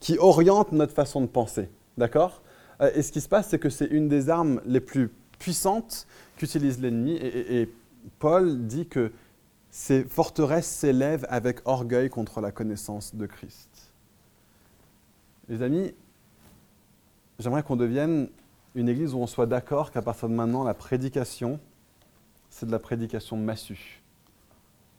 qui 0.00 0.18
orientent 0.18 0.72
notre 0.72 0.94
façon 0.94 1.20
de 1.20 1.26
penser. 1.26 1.68
D'accord? 1.98 2.42
Euh, 2.80 2.90
Et 2.94 3.02
ce 3.02 3.12
qui 3.12 3.20
se 3.20 3.28
passe, 3.28 3.48
c'est 3.48 3.58
que 3.58 3.70
c'est 3.70 3.86
une 3.86 4.08
des 4.08 4.30
armes 4.30 4.60
les 4.66 4.80
plus 4.80 5.10
puissantes 5.38 6.06
qu'utilise 6.36 6.80
l'ennemi. 6.80 7.16
et 7.20 7.68
Paul 8.18 8.66
dit 8.66 8.86
que 8.86 9.12
ces 9.72 10.04
forteresses 10.04 10.66
s'élèvent 10.66 11.26
avec 11.30 11.60
orgueil 11.64 12.10
contre 12.10 12.40
la 12.40 12.52
connaissance 12.52 13.14
de 13.14 13.26
Christ. 13.26 13.70
Les 15.52 15.60
amis, 15.60 15.92
j'aimerais 17.38 17.62
qu'on 17.62 17.76
devienne 17.76 18.30
une 18.74 18.88
église 18.88 19.12
où 19.12 19.18
on 19.18 19.26
soit 19.26 19.44
d'accord 19.44 19.90
qu'à 19.90 20.00
partir 20.00 20.30
de 20.30 20.34
maintenant, 20.34 20.64
la 20.64 20.72
prédication, 20.72 21.60
c'est 22.48 22.64
de 22.64 22.70
la 22.70 22.78
prédication 22.78 23.36
massue. 23.36 24.00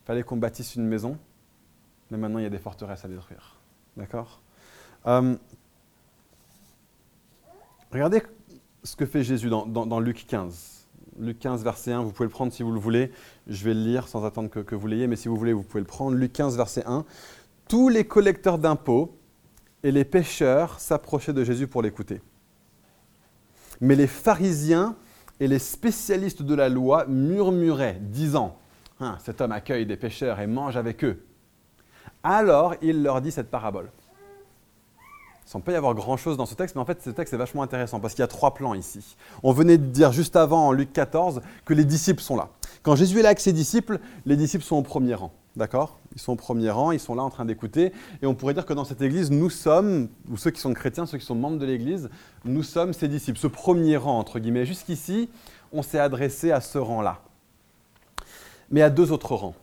Il 0.04 0.06
fallait 0.06 0.22
qu'on 0.22 0.38
bâtisse 0.38 0.76
une 0.76 0.86
maison, 0.86 1.18
mais 2.12 2.20
maintenant 2.20 2.38
il 2.38 2.44
y 2.44 2.46
a 2.46 2.52
des 2.52 2.60
forteresses 2.60 3.04
à 3.04 3.08
détruire. 3.08 3.56
D'accord? 3.98 4.42
Euh, 5.08 5.36
Regardez 7.92 8.22
ce 8.84 8.96
que 8.96 9.08
fait 9.08 9.24
Jésus 9.24 9.50
dans, 9.50 10.00
Luc 10.00 10.28
15. 10.28 10.86
Luc 11.18 11.40
15, 11.40 11.64
verset 11.64 11.94
1, 11.94 12.04
vous 12.04 12.12
pouvez 12.12 12.28
le 12.28 12.32
prendre 12.32 12.54
si 12.54 12.62
vous 12.62 12.72
le 12.72 12.80
voulez. 12.80 13.12
Je 13.48 13.66
vais 13.66 13.74
le 13.74 13.82
lire 13.82 14.08
sans 14.08 14.24
attendre 14.24 14.52
que, 14.52 14.60
que 14.60 14.76
vous 14.76 14.86
l'ayez, 14.86 15.08
mais 15.08 15.16
si 15.16 15.30
vous 15.30 15.36
voulez, 15.36 15.54
vous 15.54 15.64
pouvez 15.64 15.82
le 15.82 15.88
prendre. 15.88 16.16
Luc 16.16 16.32
15, 16.32 16.58
verset 16.58 16.84
1. 16.86 17.06
Tous 17.68 17.90
les 17.90 18.06
collecteurs 18.06 18.60
d'impôts 18.60 19.18
et 19.84 19.92
les 19.92 20.06
pêcheurs 20.06 20.80
s'approchaient 20.80 21.34
de 21.34 21.44
Jésus 21.44 21.68
pour 21.68 21.82
l'écouter. 21.82 22.22
Mais 23.82 23.96
les 23.96 24.08
pharisiens 24.08 24.96
et 25.40 25.48
les 25.48 25.60
spécialistes 25.60 26.42
de 26.42 26.56
la 26.56 26.70
loi 26.70 27.06
murmuraient, 27.08 27.98
disant 28.00 28.58
hein, 29.00 29.18
Cet 29.24 29.42
homme 29.42 29.52
accueille 29.52 29.86
des 29.86 29.98
pêcheurs 29.98 30.40
et 30.40 30.48
mange 30.48 30.78
avec 30.78 31.04
eux. 31.04 31.26
Alors 32.24 32.76
il 32.82 33.04
leur 33.04 33.22
dit 33.22 33.32
cette 33.32 33.52
parabole. 33.52 33.90
Il 35.54 35.58
ne 35.58 35.62
peut 35.62 35.74
y 35.74 35.76
avoir 35.76 35.94
grand-chose 35.94 36.36
dans 36.36 36.48
ce 36.48 36.56
texte, 36.56 36.76
mais 36.76 36.82
en 36.82 36.86
fait, 36.86 37.02
ce 37.04 37.12
texte 37.12 37.34
est 37.34 37.38
vachement 37.38 37.62
intéressant 37.62 38.00
parce 38.00 38.16
qu'il 38.16 38.22
y 38.22 38.26
a 38.26 38.28
trois 38.28 38.56
plans 38.56 38.74
ici. 38.74 39.16
On 39.44 39.52
venait 39.52 39.78
de 39.78 39.86
dire 39.86 40.12
juste 40.12 40.36
avant, 40.36 40.68
en 40.68 40.72
Luc 40.72 40.92
14, 40.94 41.42
que 41.66 41.76
les 41.76 41.86
disciples 41.86 42.24
sont 42.24 42.36
là. 42.36 42.50
Quand 42.82 42.96
Jésus 42.96 43.20
est 43.20 43.22
là 43.22 43.30
avec 43.30 43.40
ses 43.40 43.54
disciples, 43.54 44.00
les 44.26 44.36
disciples 44.36 44.64
sont 44.64 44.78
au 44.78 44.82
premier 44.82 45.14
rang. 45.14 45.32
D'accord? 45.56 46.00
Ils 46.16 46.22
sont 46.22 46.34
au 46.34 46.36
premier 46.36 46.70
rang, 46.70 46.92
ils 46.92 47.00
sont 47.00 47.16
là 47.16 47.24
en 47.24 47.30
train 47.30 47.46
d'écouter. 47.46 47.92
Et 48.22 48.26
on 48.26 48.36
pourrait 48.36 48.54
dire 48.54 48.66
que 48.66 48.74
dans 48.74 48.86
cette 48.86 49.02
église, 49.02 49.32
nous 49.32 49.50
sommes, 49.50 50.10
ou 50.30 50.38
ceux 50.38 50.52
qui 50.52 50.62
sont 50.62 50.74
chrétiens, 50.74 51.06
ceux 51.06 51.18
qui 51.18 51.26
sont 51.26 51.36
membres 51.36 51.58
de 51.58 51.66
l'église, 51.66 52.10
nous 52.46 52.64
sommes 52.64 52.94
ses 52.94 53.08
disciples, 53.08 53.40
ce 53.40 53.48
premier 53.48 53.98
rang, 53.98 54.20
entre 54.20 54.40
guillemets. 54.40 54.66
Jusqu'ici, 54.66 55.30
on 55.72 55.82
s'est 55.82 56.00
adressé 56.00 56.52
à 56.52 56.62
ce 56.62 56.78
rang-là. 56.78 57.20
Mais 58.70 58.82
à 58.82 58.90
deux 58.90 59.12
autres 59.12 59.36
rangs. 59.36 59.56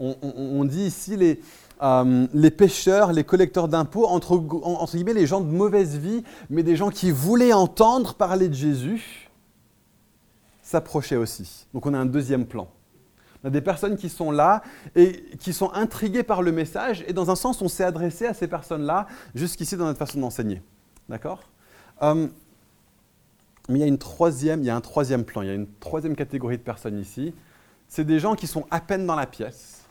On, 0.00 0.64
dit 0.64 0.84
ici 0.84 1.16
les, 1.16 1.40
euh, 1.82 2.28
les 2.32 2.52
pêcheurs, 2.52 3.12
les 3.12 3.24
collecteurs 3.24 3.66
d'impôts, 3.66 4.06
entre, 4.06 4.36
entre 4.62 4.94
guillemets 4.94 5.12
les 5.12 5.26
gens 5.26 5.40
de 5.40 5.50
mauvaise 5.50 5.96
vie, 5.98 6.22
mais 6.50 6.62
des 6.62 6.76
gens 6.76 6.90
qui 6.90 7.10
voulaient 7.10 7.52
entendre 7.52 8.14
parler 8.14 8.48
de 8.48 8.54
Jésus, 8.54 9.28
s'approchaient 10.62 11.16
aussi. 11.16 11.66
Donc 11.74 11.86
on 11.86 11.94
a 11.94 11.98
un 11.98 12.06
deuxième 12.06 12.46
plan. 12.46 12.68
On 13.42 13.48
a 13.48 13.50
des 13.50 13.60
personnes 13.60 13.96
qui 13.96 14.08
sont 14.08 14.30
là 14.30 14.62
et 14.96 15.24
qui 15.38 15.52
sont 15.52 15.72
intriguées 15.72 16.24
par 16.24 16.42
le 16.42 16.50
message, 16.52 17.04
et 17.06 17.12
dans 17.12 17.30
un 17.30 17.36
sens, 17.36 17.62
on 17.62 17.68
s'est 17.68 17.84
adressé 17.84 18.26
à 18.26 18.34
ces 18.34 18.48
personnes-là 18.48 19.06
jusqu'ici 19.34 19.76
dans 19.76 19.84
notre 19.84 19.98
façon 19.98 20.18
d'enseigner. 20.20 20.62
D'accord? 21.08 21.42
Euh, 22.02 22.28
Mais 23.68 23.78
il 23.78 23.80
y, 23.80 23.84
a 23.84 23.86
une 23.86 23.98
troisième, 23.98 24.60
il 24.60 24.66
y 24.66 24.70
a 24.70 24.76
un 24.76 24.80
troisième 24.80 25.24
plan, 25.24 25.42
il 25.42 25.48
y 25.48 25.50
a 25.50 25.54
une 25.54 25.68
troisième 25.78 26.16
catégorie 26.16 26.58
de 26.58 26.62
personnes 26.62 26.98
ici. 26.98 27.34
C'est 27.86 28.04
des 28.04 28.18
gens 28.18 28.34
qui 28.34 28.46
sont 28.46 28.66
à 28.70 28.80
peine 28.80 29.06
dans 29.06 29.14
la 29.14 29.26
pièce, 29.26 29.84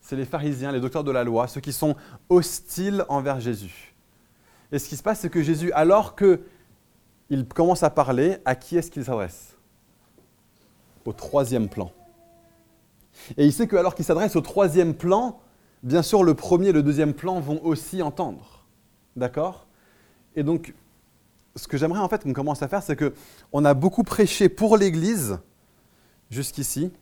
c'est 0.00 0.16
les 0.16 0.24
pharisiens, 0.24 0.72
les 0.72 0.80
docteurs 0.80 1.04
de 1.04 1.10
la 1.10 1.24
loi, 1.24 1.48
ceux 1.48 1.60
qui 1.60 1.72
sont 1.72 1.96
hostiles 2.28 3.04
envers 3.08 3.40
Jésus. 3.40 3.94
Et 4.72 4.78
ce 4.78 4.88
qui 4.88 4.96
se 4.96 5.02
passe, 5.02 5.20
c'est 5.20 5.30
que 5.30 5.42
Jésus, 5.42 5.72
alors 5.72 6.14
qu'il 6.16 7.44
commence 7.54 7.82
à 7.82 7.90
parler, 7.90 8.38
à 8.44 8.54
qui 8.54 8.76
est-ce 8.76 8.90
qu'il 8.90 9.04
s'adresse? 9.04 9.56
Au 11.04 11.12
troisième 11.12 11.68
plan. 11.68 11.90
Et 13.36 13.44
il 13.46 13.52
sait 13.52 13.66
que 13.66 13.76
alors 13.76 13.94
qu'il 13.94 14.04
s'adresse 14.04 14.36
au 14.36 14.40
troisième 14.40 14.94
plan, 14.94 15.40
bien 15.82 16.02
sûr, 16.02 16.24
le 16.24 16.34
premier 16.34 16.68
et 16.68 16.72
le 16.72 16.82
deuxième 16.82 17.14
plan 17.14 17.40
vont 17.40 17.64
aussi 17.64 18.02
entendre. 18.02 18.64
D'accord? 19.16 19.66
Et 20.36 20.42
donc, 20.42 20.74
ce 21.56 21.66
que 21.66 21.76
j'aimerais 21.76 22.00
en 22.00 22.08
fait 22.08 22.22
qu'on 22.22 22.32
commence 22.32 22.62
à 22.62 22.68
faire, 22.68 22.82
c'est 22.82 22.96
qu'on 22.96 23.64
a 23.64 23.74
beaucoup 23.74 24.02
prêché 24.02 24.48
pour 24.48 24.76
l'Église 24.76 25.38
jusqu'ici, 26.30 26.92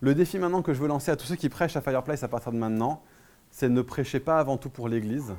le 0.00 0.14
défi 0.14 0.38
maintenant 0.38 0.62
que 0.62 0.74
je 0.74 0.80
veux 0.80 0.88
lancer 0.88 1.10
à 1.10 1.16
tous 1.16 1.26
ceux 1.26 1.36
qui 1.36 1.48
prêchent 1.48 1.76
à 1.76 1.80
Fireplace 1.80 2.22
à 2.24 2.28
partir 2.28 2.52
de 2.52 2.56
maintenant, 2.56 3.02
c'est 3.50 3.68
ne 3.68 3.82
prêchez 3.82 4.18
pas 4.18 4.40
avant 4.40 4.56
tout 4.56 4.70
pour 4.70 4.88
l'Église, 4.88 5.34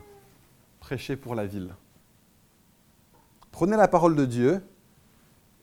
prêchez 0.79 1.15
pour 1.15 1.36
la 1.36 1.45
ville. 1.45 1.75
Prenez 3.51 3.75
la 3.75 3.88
parole 3.88 4.15
de 4.15 4.25
Dieu 4.25 4.63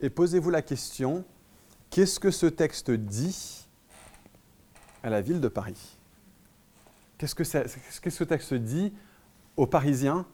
et 0.00 0.10
posez-vous 0.10 0.50
la 0.50 0.62
question, 0.62 1.24
qu'est-ce 1.88 2.20
que 2.20 2.30
ce 2.30 2.46
texte 2.46 2.90
dit 2.90 3.59
à 5.02 5.10
la 5.10 5.20
ville 5.20 5.40
de 5.40 5.48
Paris 5.48 5.96
Qu'est-ce 7.18 7.34
que, 7.34 7.42
qu'est-ce 7.42 8.00
que 8.00 8.10
ce 8.10 8.24
texte 8.24 8.54
dit 8.54 8.92
aux 9.56 9.66
Parisiens 9.66 10.24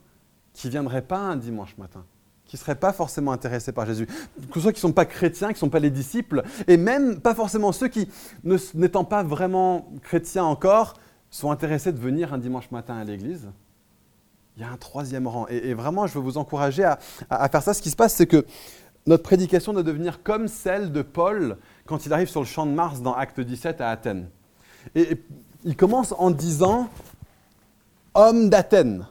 qui 0.52 0.68
ne 0.68 0.72
viendraient 0.72 1.02
pas 1.02 1.18
un 1.18 1.36
dimanche 1.36 1.76
matin 1.78 2.04
qui 2.46 2.54
ne 2.54 2.60
seraient 2.60 2.76
pas 2.76 2.92
forcément 2.92 3.32
intéressés 3.32 3.72
par 3.72 3.86
Jésus, 3.86 4.06
que 4.06 4.54
ce 4.54 4.60
soit 4.60 4.72
qui 4.72 4.78
ne 4.78 4.82
sont 4.82 4.92
pas 4.92 5.04
chrétiens, 5.04 5.48
qui 5.48 5.54
ne 5.54 5.58
sont 5.58 5.68
pas 5.68 5.80
les 5.80 5.90
disciples, 5.90 6.44
et 6.68 6.76
même 6.76 7.20
pas 7.20 7.34
forcément 7.34 7.72
ceux 7.72 7.88
qui, 7.88 8.08
n'étant 8.74 9.04
pas 9.04 9.24
vraiment 9.24 9.90
chrétiens 10.02 10.44
encore, 10.44 10.94
sont 11.28 11.50
intéressés 11.50 11.92
de 11.92 11.98
venir 11.98 12.32
un 12.32 12.38
dimanche 12.38 12.70
matin 12.70 12.96
à 12.96 13.04
l'église. 13.04 13.50
Il 14.56 14.62
y 14.62 14.64
a 14.64 14.70
un 14.70 14.76
troisième 14.76 15.26
rang. 15.26 15.46
Et, 15.48 15.74
vraiment, 15.74 16.06
je 16.06 16.14
veux 16.14 16.20
vous 16.20 16.38
encourager 16.38 16.84
à, 16.84 16.98
à, 17.28 17.48
faire 17.48 17.62
ça. 17.62 17.74
Ce 17.74 17.82
qui 17.82 17.90
se 17.90 17.96
passe, 17.96 18.14
c'est 18.14 18.26
que 18.26 18.46
notre 19.06 19.22
prédication 19.22 19.72
doit 19.72 19.82
devenir 19.82 20.22
comme 20.22 20.48
celle 20.48 20.92
de 20.92 21.02
Paul 21.02 21.58
quand 21.84 22.06
il 22.06 22.12
arrive 22.12 22.28
sur 22.28 22.40
le 22.40 22.46
champ 22.46 22.64
de 22.64 22.70
Mars 22.70 23.02
dans 23.02 23.12
Acte 23.12 23.40
17 23.40 23.80
à 23.80 23.90
Athènes. 23.90 24.30
Et 24.94 25.22
il 25.64 25.76
commence 25.76 26.14
en 26.16 26.30
disant 26.30 26.88
Homme 28.14 28.48
d'Athènes. 28.48 29.06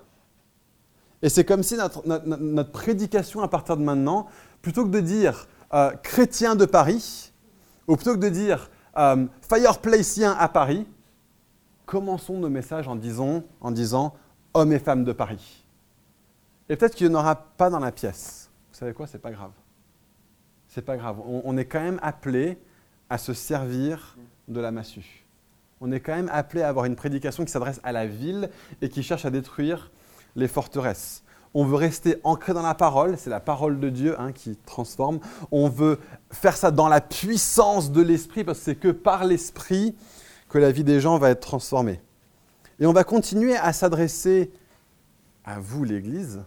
Et 1.22 1.30
c'est 1.30 1.46
comme 1.46 1.64
si 1.64 1.76
notre, 1.76 2.72
prédication 2.72 3.42
à 3.42 3.48
partir 3.48 3.78
de 3.78 3.84
maintenant, 3.84 4.28
plutôt 4.62 4.86
que 4.86 4.90
de 4.90 5.00
dire 5.00 5.48
euh, 5.74 5.92
chrétien 6.04 6.56
de 6.56 6.66
Paris, 6.66 7.34
ou 7.88 7.96
plutôt 7.96 8.14
que 8.14 8.20
de 8.20 8.30
dire 8.30 8.70
euh, 8.98 9.26
fireplacien 9.48 10.34
à 10.34 10.48
Paris, 10.48 10.88
commençons 11.86 12.38
nos 12.38 12.50
messages 12.50 12.88
en 12.88 12.96
disant, 12.96 13.44
en 13.62 13.72
disant 13.72 14.16
hommes 14.54 14.72
et 14.72 14.80
femmes 14.80 15.04
de 15.04 15.14
Paris. 15.14 15.66
Et 16.70 16.76
peut-être 16.76 16.96
qu'il 16.96 17.08
n'y 17.10 17.16
en 17.16 17.20
aura 17.20 17.36
pas 17.36 17.70
dans 17.70 17.80
la 17.80 17.92
pièce. 17.92 18.50
Vous 18.72 18.78
savez 18.78 18.94
quoi? 18.94 19.08
C'est 19.08 19.20
pas 19.20 19.32
grave. 19.32 19.52
C'est 20.68 20.82
pas 20.82 20.98
grave. 20.98 21.20
On 21.26 21.58
est 21.58 21.66
quand 21.66 21.82
même 21.82 22.00
appelé 22.02 22.58
à 23.10 23.18
se 23.18 23.34
servir 23.34 24.18
de 24.48 24.60
la 24.60 24.72
massue. 24.72 25.25
On 25.88 25.92
est 25.92 26.00
quand 26.00 26.16
même 26.16 26.32
appelé 26.34 26.64
à 26.64 26.70
avoir 26.70 26.86
une 26.86 26.96
prédication 26.96 27.46
qui 27.46 27.52
s'adresse 27.52 27.80
à 27.84 27.92
la 27.92 28.08
ville 28.08 28.50
et 28.82 28.90
qui 28.90 29.04
cherche 29.04 29.24
à 29.24 29.30
détruire 29.30 29.92
les 30.36 30.48
forteresses. 30.48 31.24
On 31.54 31.64
veut 31.64 31.76
rester 31.76 32.18
ancré 32.24 32.56
dans 32.56 32.64
la 32.64 32.74
parole, 32.74 33.20
c'est 33.20 33.30
la 33.30 33.40
parole 33.40 33.80
de 33.80 33.90
Dieu 33.90 34.20
hein, 34.20 34.32
qui 34.32 34.56
transforme. 34.66 35.20
On 35.52 35.70
veut 35.70 36.00
faire 36.32 36.58
ça 36.58 36.72
dans 36.72 36.88
la 36.88 37.02
puissance 37.02 37.92
de 37.92 38.02
l'esprit, 38.02 38.44
parce 38.44 38.58
que 38.58 38.66
c'est 38.66 38.76
que 38.76 38.88
par 38.88 39.26
l'esprit 39.26 39.96
que 40.50 40.58
la 40.58 40.72
vie 40.72 40.84
des 40.84 41.00
gens 41.00 41.20
va 41.20 41.30
être 41.30 41.42
transformée. 41.42 42.02
Et 42.80 42.88
on 42.88 42.94
va 42.94 43.04
continuer 43.04 43.56
à 43.56 43.72
s'adresser 43.72 44.52
à 45.44 45.60
vous, 45.60 45.84
l'Église, 45.84 46.42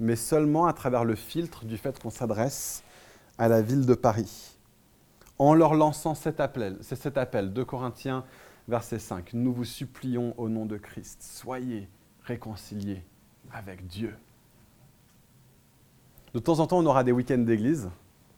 mais 0.00 0.16
seulement 0.16 0.64
à 0.64 0.72
travers 0.72 1.04
le 1.04 1.14
filtre 1.14 1.66
du 1.66 1.76
fait 1.76 2.00
qu'on 2.02 2.08
s'adresse 2.08 2.82
à 3.36 3.48
la 3.48 3.60
ville 3.60 3.84
de 3.84 3.94
Paris. 3.94 4.56
En 5.38 5.52
leur 5.52 5.74
lançant 5.74 6.14
cet 6.14 6.40
appel, 6.40 6.78
c'est 6.80 6.96
cet 6.96 7.18
appel, 7.18 7.52
2 7.52 7.66
Corinthiens, 7.66 8.24
verset 8.68 8.98
5. 8.98 9.32
Nous 9.32 9.52
vous 9.52 9.64
supplions 9.64 10.34
au 10.38 10.48
nom 10.48 10.66
de 10.66 10.76
Christ, 10.76 11.22
soyez 11.22 11.88
réconciliés 12.22 13.02
avec 13.50 13.86
Dieu. 13.86 14.14
De 16.34 16.38
temps 16.38 16.60
en 16.60 16.66
temps, 16.66 16.78
on 16.78 16.86
aura 16.86 17.04
des 17.04 17.12
week-ends 17.12 17.38
d'église 17.38 17.90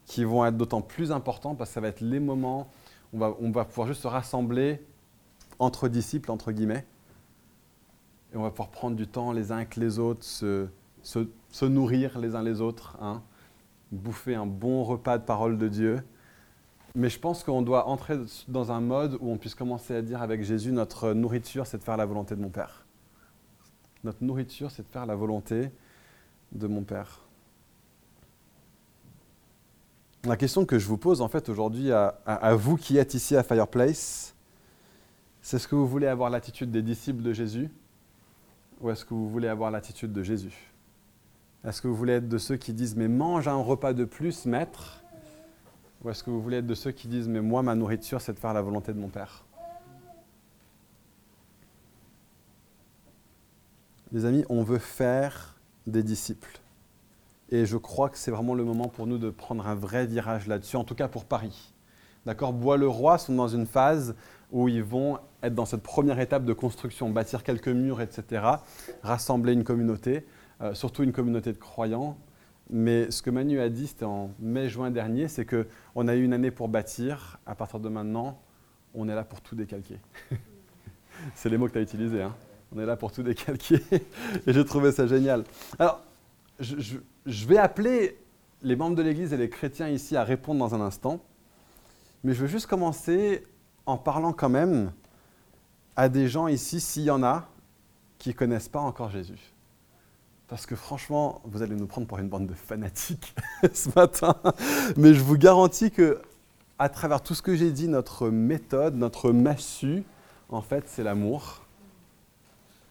qui 0.06 0.24
vont 0.24 0.44
être 0.46 0.56
d'autant 0.56 0.80
plus 0.80 1.12
importants 1.12 1.54
parce 1.54 1.70
que 1.70 1.74
ça 1.74 1.80
va 1.80 1.88
être 1.88 2.00
les 2.00 2.20
moments 2.20 2.70
où 3.12 3.24
on 3.24 3.50
va, 3.50 3.64
pouvoir 3.64 3.88
juste 3.88 4.02
se 4.02 4.08
rassembler 4.08 4.80
entre 5.58 5.88
disciples, 5.88 6.30
entre 6.30 6.52
guillemets, 6.52 6.86
et 8.32 8.36
on 8.36 8.42
va 8.42 8.50
pouvoir 8.50 8.70
prendre 8.70 8.96
du 8.96 9.08
temps 9.08 9.32
les 9.32 9.50
uns 9.50 9.56
avec 9.56 9.76
les 9.76 9.98
autres, 9.98 10.24
se, 10.24 10.68
se, 11.02 11.64
nourrir 11.64 12.18
les 12.18 12.36
uns 12.36 12.42
les 12.42 12.60
autres, 12.60 12.96
hein, 13.00 13.22
bouffer 13.90 14.36
un 14.36 14.46
bon 14.46 14.84
repas 14.84 15.18
de 15.18 15.24
parole 15.24 15.58
de 15.58 15.68
Dieu. 15.68 16.02
Mais 16.94 17.08
je 17.08 17.18
pense 17.18 17.44
qu'on 17.44 17.62
doit 17.62 17.86
entrer 17.86 18.18
dans 18.48 18.72
un 18.72 18.80
mode 18.80 19.16
où 19.20 19.30
on 19.30 19.38
puisse 19.38 19.54
commencer 19.54 19.94
à 19.94 20.02
dire 20.02 20.22
avec 20.22 20.42
Jésus, 20.42 20.72
notre 20.72 21.12
nourriture, 21.12 21.66
c'est 21.66 21.78
de 21.78 21.84
faire 21.84 21.96
la 21.96 22.06
volonté 22.06 22.34
de 22.34 22.40
mon 22.40 22.48
Père. 22.48 22.84
Notre 24.02 24.24
nourriture, 24.24 24.70
c'est 24.70 24.82
de 24.82 24.88
faire 24.88 25.06
la 25.06 25.14
volonté 25.14 25.70
de 26.52 26.66
mon 26.66 26.82
Père. 26.82 27.20
La 30.24 30.36
question 30.36 30.66
que 30.66 30.78
je 30.78 30.86
vous 30.86 30.98
pose 30.98 31.22
en 31.22 31.28
fait 31.28 31.48
aujourd'hui 31.48 31.92
à, 31.92 32.54
vous 32.54 32.76
qui 32.76 32.98
êtes 32.98 33.14
ici 33.14 33.36
à 33.36 33.42
Fireplace, 33.42 34.34
c'est 35.40 35.56
est-ce 35.56 35.68
que 35.68 35.74
vous 35.74 35.86
voulez 35.86 36.08
avoir 36.08 36.28
l'attitude 36.28 36.70
des 36.70 36.82
disciples 36.82 37.22
de 37.22 37.32
Jésus 37.32 37.70
ou 38.80 38.90
est-ce 38.90 39.04
que 39.04 39.14
vous 39.14 39.30
voulez 39.30 39.48
avoir 39.48 39.70
l'attitude 39.70 40.12
de 40.12 40.22
Jésus? 40.22 40.72
Est-ce 41.64 41.80
que 41.80 41.88
vous 41.88 41.94
voulez 41.94 42.14
être 42.14 42.28
de 42.28 42.38
ceux 42.38 42.56
qui 42.56 42.72
disent 42.72 42.96
mais 42.96 43.08
mange 43.08 43.48
un 43.48 43.56
repas 43.56 43.92
de 43.92 44.04
plus, 44.04 44.44
maître? 44.44 45.02
Ou 46.02 46.10
est-ce 46.10 46.22
que 46.22 46.30
vous 46.30 46.40
voulez 46.40 46.58
être 46.58 46.66
de 46.66 46.74
ceux 46.74 46.92
qui 46.92 47.08
disent 47.08 47.28
mais 47.28 47.40
moi 47.40 47.62
ma 47.62 47.74
nourriture 47.74 48.20
c'est 48.20 48.32
de 48.32 48.38
faire 48.38 48.54
la 48.54 48.62
volonté 48.62 48.92
de 48.92 48.98
mon 48.98 49.08
Père? 49.08 49.44
Les 54.12 54.24
amis, 54.24 54.44
on 54.48 54.64
veut 54.64 54.78
faire 54.78 55.54
des 55.86 56.02
disciples. 56.02 56.60
Et 57.50 57.64
je 57.64 57.76
crois 57.76 58.08
que 58.08 58.18
c'est 58.18 58.32
vraiment 58.32 58.54
le 58.54 58.64
moment 58.64 58.88
pour 58.88 59.06
nous 59.06 59.18
de 59.18 59.30
prendre 59.30 59.66
un 59.68 59.76
vrai 59.76 60.06
virage 60.06 60.48
là-dessus, 60.48 60.76
en 60.76 60.82
tout 60.82 60.96
cas 60.96 61.06
pour 61.06 61.24
Paris. 61.24 61.72
D'accord? 62.26 62.52
Bois-le-Roi 62.52 63.18
sont 63.18 63.34
dans 63.34 63.48
une 63.48 63.66
phase 63.66 64.16
où 64.50 64.68
ils 64.68 64.82
vont 64.82 65.18
être 65.42 65.54
dans 65.54 65.64
cette 65.64 65.82
première 65.82 66.18
étape 66.18 66.44
de 66.44 66.52
construction, 66.52 67.08
bâtir 67.10 67.44
quelques 67.44 67.68
murs, 67.68 68.00
etc., 68.00 68.44
rassembler 69.02 69.52
une 69.52 69.64
communauté, 69.64 70.26
euh, 70.60 70.74
surtout 70.74 71.04
une 71.04 71.12
communauté 71.12 71.52
de 71.52 71.58
croyants. 71.58 72.16
Mais 72.70 73.10
ce 73.10 73.20
que 73.20 73.30
Manu 73.30 73.60
a 73.60 73.68
dit, 73.68 73.88
c'était 73.88 74.04
en 74.04 74.30
mai-juin 74.38 74.90
dernier, 74.90 75.28
c'est 75.28 75.44
qu'on 75.44 76.08
a 76.08 76.14
eu 76.14 76.22
une 76.22 76.32
année 76.32 76.50
pour 76.50 76.68
bâtir. 76.68 77.38
À 77.44 77.54
partir 77.54 77.80
de 77.80 77.88
maintenant, 77.88 78.40
on 78.94 79.08
est 79.08 79.14
là 79.14 79.24
pour 79.24 79.40
tout 79.40 79.56
décalquer. 79.56 79.98
c'est 81.34 81.48
les 81.48 81.58
mots 81.58 81.66
que 81.66 81.72
tu 81.72 81.78
as 81.78 81.82
utilisés. 81.82 82.22
Hein 82.22 82.34
on 82.72 82.78
est 82.80 82.86
là 82.86 82.96
pour 82.96 83.12
tout 83.12 83.22
décalquer. 83.22 83.80
et 83.92 84.52
j'ai 84.52 84.64
trouvé 84.64 84.92
ça 84.92 85.06
génial. 85.06 85.44
Alors, 85.78 86.00
je, 86.58 86.98
vais 87.46 87.58
appeler 87.58 88.18
les 88.62 88.76
membres 88.76 88.96
de 88.96 89.02
l'Église 89.02 89.32
et 89.32 89.36
les 89.36 89.48
chrétiens 89.48 89.88
ici 89.88 90.16
à 90.16 90.24
répondre 90.24 90.60
dans 90.60 90.74
un 90.74 90.80
instant. 90.80 91.20
Mais 92.22 92.34
je 92.34 92.42
veux 92.42 92.46
juste 92.46 92.66
commencer 92.66 93.46
en 93.86 93.96
parlant 93.96 94.32
quand 94.32 94.50
même 94.50 94.92
à 95.96 96.08
des 96.08 96.28
gens 96.28 96.46
ici, 96.46 96.80
s'il 96.80 97.04
y 97.04 97.10
en 97.10 97.22
a, 97.22 97.48
qui 98.18 98.30
ne 98.30 98.34
connaissent 98.34 98.68
pas 98.68 98.80
encore 98.80 99.10
Jésus. 99.10 99.52
Parce 100.50 100.66
que 100.66 100.74
franchement, 100.74 101.40
vous 101.44 101.62
allez 101.62 101.76
nous 101.76 101.86
prendre 101.86 102.08
pour 102.08 102.18
une 102.18 102.28
bande 102.28 102.48
de 102.48 102.54
fanatiques 102.54 103.36
ce 103.72 103.88
matin. 103.94 104.34
Mais 104.96 105.14
je 105.14 105.22
vous 105.22 105.38
garantis 105.38 105.92
que, 105.92 106.20
à 106.76 106.88
travers 106.88 107.22
tout 107.22 107.36
ce 107.36 107.40
que 107.40 107.54
j'ai 107.54 107.70
dit, 107.70 107.86
notre 107.86 108.30
méthode, 108.30 108.96
notre 108.96 109.30
massue, 109.30 110.02
en 110.48 110.60
fait, 110.60 110.88
c'est 110.88 111.04
l'amour. 111.04 111.64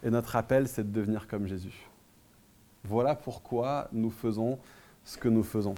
Et 0.04 0.10
notre 0.10 0.38
appel, 0.38 0.70
c'est 0.70 0.90
de 0.90 0.98
devenir 0.98 1.28
comme 1.28 1.48
Jésus. 1.48 1.90
Voilà 2.86 3.14
pourquoi 3.14 3.90
nous 3.92 4.10
faisons 4.10 4.58
ce 5.04 5.18
que 5.18 5.28
nous 5.28 5.44
faisons. 5.44 5.76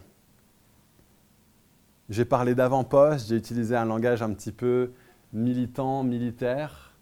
J'ai 2.10 2.26
parlé 2.26 2.54
d'avant-poste, 2.54 3.28
j'ai 3.28 3.38
utilisé 3.38 3.76
un 3.76 3.86
langage 3.86 4.22
un 4.22 4.34
petit 4.36 4.52
peu 4.52 4.92
militant, 5.34 6.04
militaire. 6.04 6.94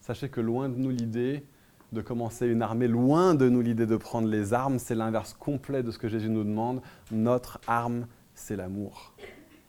Sachez 0.00 0.28
que 0.28 0.40
loin 0.40 0.68
de 0.68 0.74
nous 0.74 0.90
l'idée 0.90 1.44
de 1.94 2.02
commencer 2.02 2.46
une 2.46 2.60
armée, 2.60 2.88
loin 2.88 3.34
de 3.34 3.48
nous 3.48 3.62
l'idée 3.62 3.86
de 3.86 3.96
prendre 3.96 4.28
les 4.28 4.52
armes, 4.52 4.78
c'est 4.78 4.94
l'inverse 4.94 5.32
complet 5.32 5.82
de 5.82 5.90
ce 5.90 5.98
que 5.98 6.08
Jésus 6.08 6.28
nous 6.28 6.44
demande. 6.44 6.82
Notre 7.10 7.60
arme, 7.66 8.06
c'est 8.34 8.56
l'amour. 8.56 9.14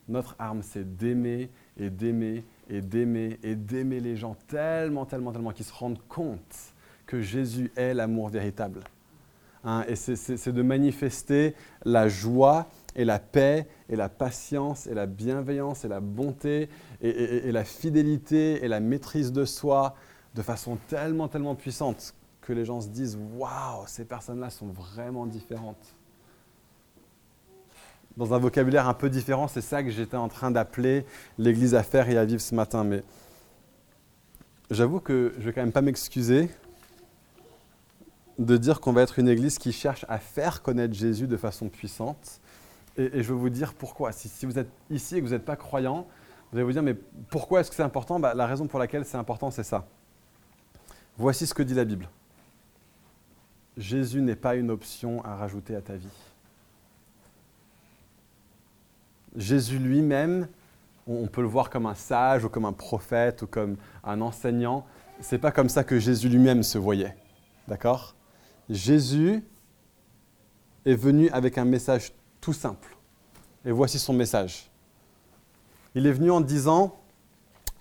Notre 0.10 0.36
arme, 0.38 0.62
c'est 0.62 0.98
d'aimer 0.98 1.50
et 1.78 1.90
d'aimer 1.90 2.44
et 2.70 2.82
d'aimer 2.82 3.40
et 3.44 3.56
d'aimer 3.56 4.00
les 4.00 4.18
gens 4.18 4.36
tellement, 4.48 5.06
tellement, 5.06 5.32
tellement 5.32 5.52
qu'ils 5.52 5.66
se 5.66 5.74
rendent 5.74 6.02
compte 6.10 6.74
que 7.06 7.22
Jésus 7.22 7.72
est 7.76 7.94
l'amour 7.94 8.30
véritable. 8.30 8.82
Hein, 9.64 9.84
et 9.88 9.96
c'est 9.96 10.52
de 10.52 10.62
manifester 10.62 11.56
la 11.86 12.08
joie 12.08 12.68
et 12.96 13.04
la 13.04 13.18
paix 13.18 13.68
et 13.90 13.96
la 13.96 14.10
patience 14.10 14.86
et 14.86 14.94
la 14.94 15.08
bienveillance 15.08 15.86
et 15.86 15.88
la 15.88 16.00
bonté 16.00 16.70
et, 17.02 17.52
la 17.52 17.64
fidélité 17.64 18.64
et 18.64 18.68
la 18.68 18.80
maîtrise 18.80 19.32
de 19.32 19.44
soi 19.44 19.96
de 20.36 20.42
façon 20.42 20.78
tellement, 20.88 21.28
tellement 21.28 21.56
puissante 21.56 22.14
que 22.42 22.54
les 22.54 22.66
gens 22.66 22.82
se 22.82 22.90
disent 22.90 23.18
Waouh, 23.38 23.86
ces 23.88 24.06
personnes-là 24.06 24.50
sont 24.50 24.68
vraiment 24.68 25.26
différentes. 25.26 25.96
Dans 28.18 28.34
un 28.34 28.38
vocabulaire 28.38 28.88
un 28.88 28.94
peu 28.94 29.10
différent, 29.10 29.48
c'est 29.48 29.62
ça 29.62 29.84
que 29.84 29.90
j'étais 29.90 30.18
en 30.18 30.30
train 30.30 30.52
d'appeler 30.52 31.06
l'Église 31.38 31.76
à 31.76 31.84
faire 31.84 32.10
et 32.10 32.18
à 32.18 32.26
vivre 32.26 32.42
ce 32.42 32.56
matin. 32.56 32.84
Mais 32.84 33.04
j'avoue 34.72 35.00
que 35.00 35.34
je 35.36 35.42
ne 35.42 35.46
vais 35.46 35.54
quand 35.54 35.62
même 35.62 35.74
pas 35.74 35.82
m'excuser 35.82 36.50
de 38.38 38.58
dire 38.58 38.82
qu'on 38.82 38.94
va 38.94 39.02
être 39.02 39.20
une 39.20 39.30
église 39.30 39.58
qui 39.58 39.72
cherche 39.72 40.06
à 40.10 40.18
faire 40.18 40.62
connaître 40.62 40.94
Jésus 40.94 41.28
de 41.28 41.38
façon 41.38 41.70
puissante. 41.70 42.42
Et, 42.98 43.24
je 43.24 43.30
veux 43.30 43.40
vous 43.40 43.50
dire 43.50 43.74
pourquoi. 43.74 44.12
Si, 44.12 44.46
vous 44.46 44.60
êtes 44.60 44.70
ici 44.90 45.18
et 45.18 45.22
que 45.22 45.26
vous 45.26 45.32
n'êtes 45.32 45.46
pas 45.46 45.56
croyant, 45.56 46.08
vous 46.52 46.58
allez 46.58 46.66
vous 46.66 46.74
dire, 46.74 46.84
mais 46.84 46.96
pourquoi 47.30 47.62
est-ce 47.62 47.70
que 47.70 47.76
c'est 47.76 47.84
important? 47.84 48.20
Bah, 48.20 48.34
La 48.34 48.46
raison 48.46 48.68
pour 48.68 48.80
laquelle 48.80 49.06
c'est 49.06 49.18
important, 49.18 49.52
c'est 49.52 49.64
ça. 49.64 49.86
Voici 51.18 51.48
ce 51.48 51.54
que 51.54 51.64
dit 51.64 51.74
la 51.74 51.86
Bible. 51.86 52.10
Jésus 53.78 54.22
n'est 54.22 54.36
pas 54.36 54.56
une 54.56 54.70
option 54.70 55.24
à 55.24 55.36
rajouter 55.36 55.76
à 55.76 55.82
ta 55.82 55.96
vie. 55.96 56.08
Jésus 59.36 59.80
lui-même, 59.80 60.48
on 61.08 61.28
peut 61.28 61.42
le 61.42 61.48
voir 61.48 61.70
comme 61.70 61.86
un 61.86 61.96
sage 61.96 62.46
ou 62.46 62.50
comme 62.50 62.66
un 62.66 62.74
prophète 62.74 63.42
ou 63.42 63.48
comme 63.48 63.78
un 64.04 64.22
enseignant. 64.22 64.86
C'est 65.20 65.38
pas 65.38 65.52
comme 65.52 65.70
ça 65.70 65.84
que 65.84 66.00
Jésus 66.00 66.30
lui-même 66.30 66.64
se 66.64 66.78
voyait. 66.78 67.16
D'accord? 67.68 68.16
Jésus 68.70 69.44
est 70.86 70.96
venu 70.96 71.30
avec 71.30 71.58
un 71.58 71.66
message 71.66 72.12
tout 72.42 72.54
simple. 72.54 72.96
Et 73.66 73.72
voici 73.72 74.00
son 74.00 74.14
message. 74.14 74.70
Il 75.96 76.06
est 76.08 76.12
venu 76.12 76.32
en 76.32 76.42
disant, 76.42 76.98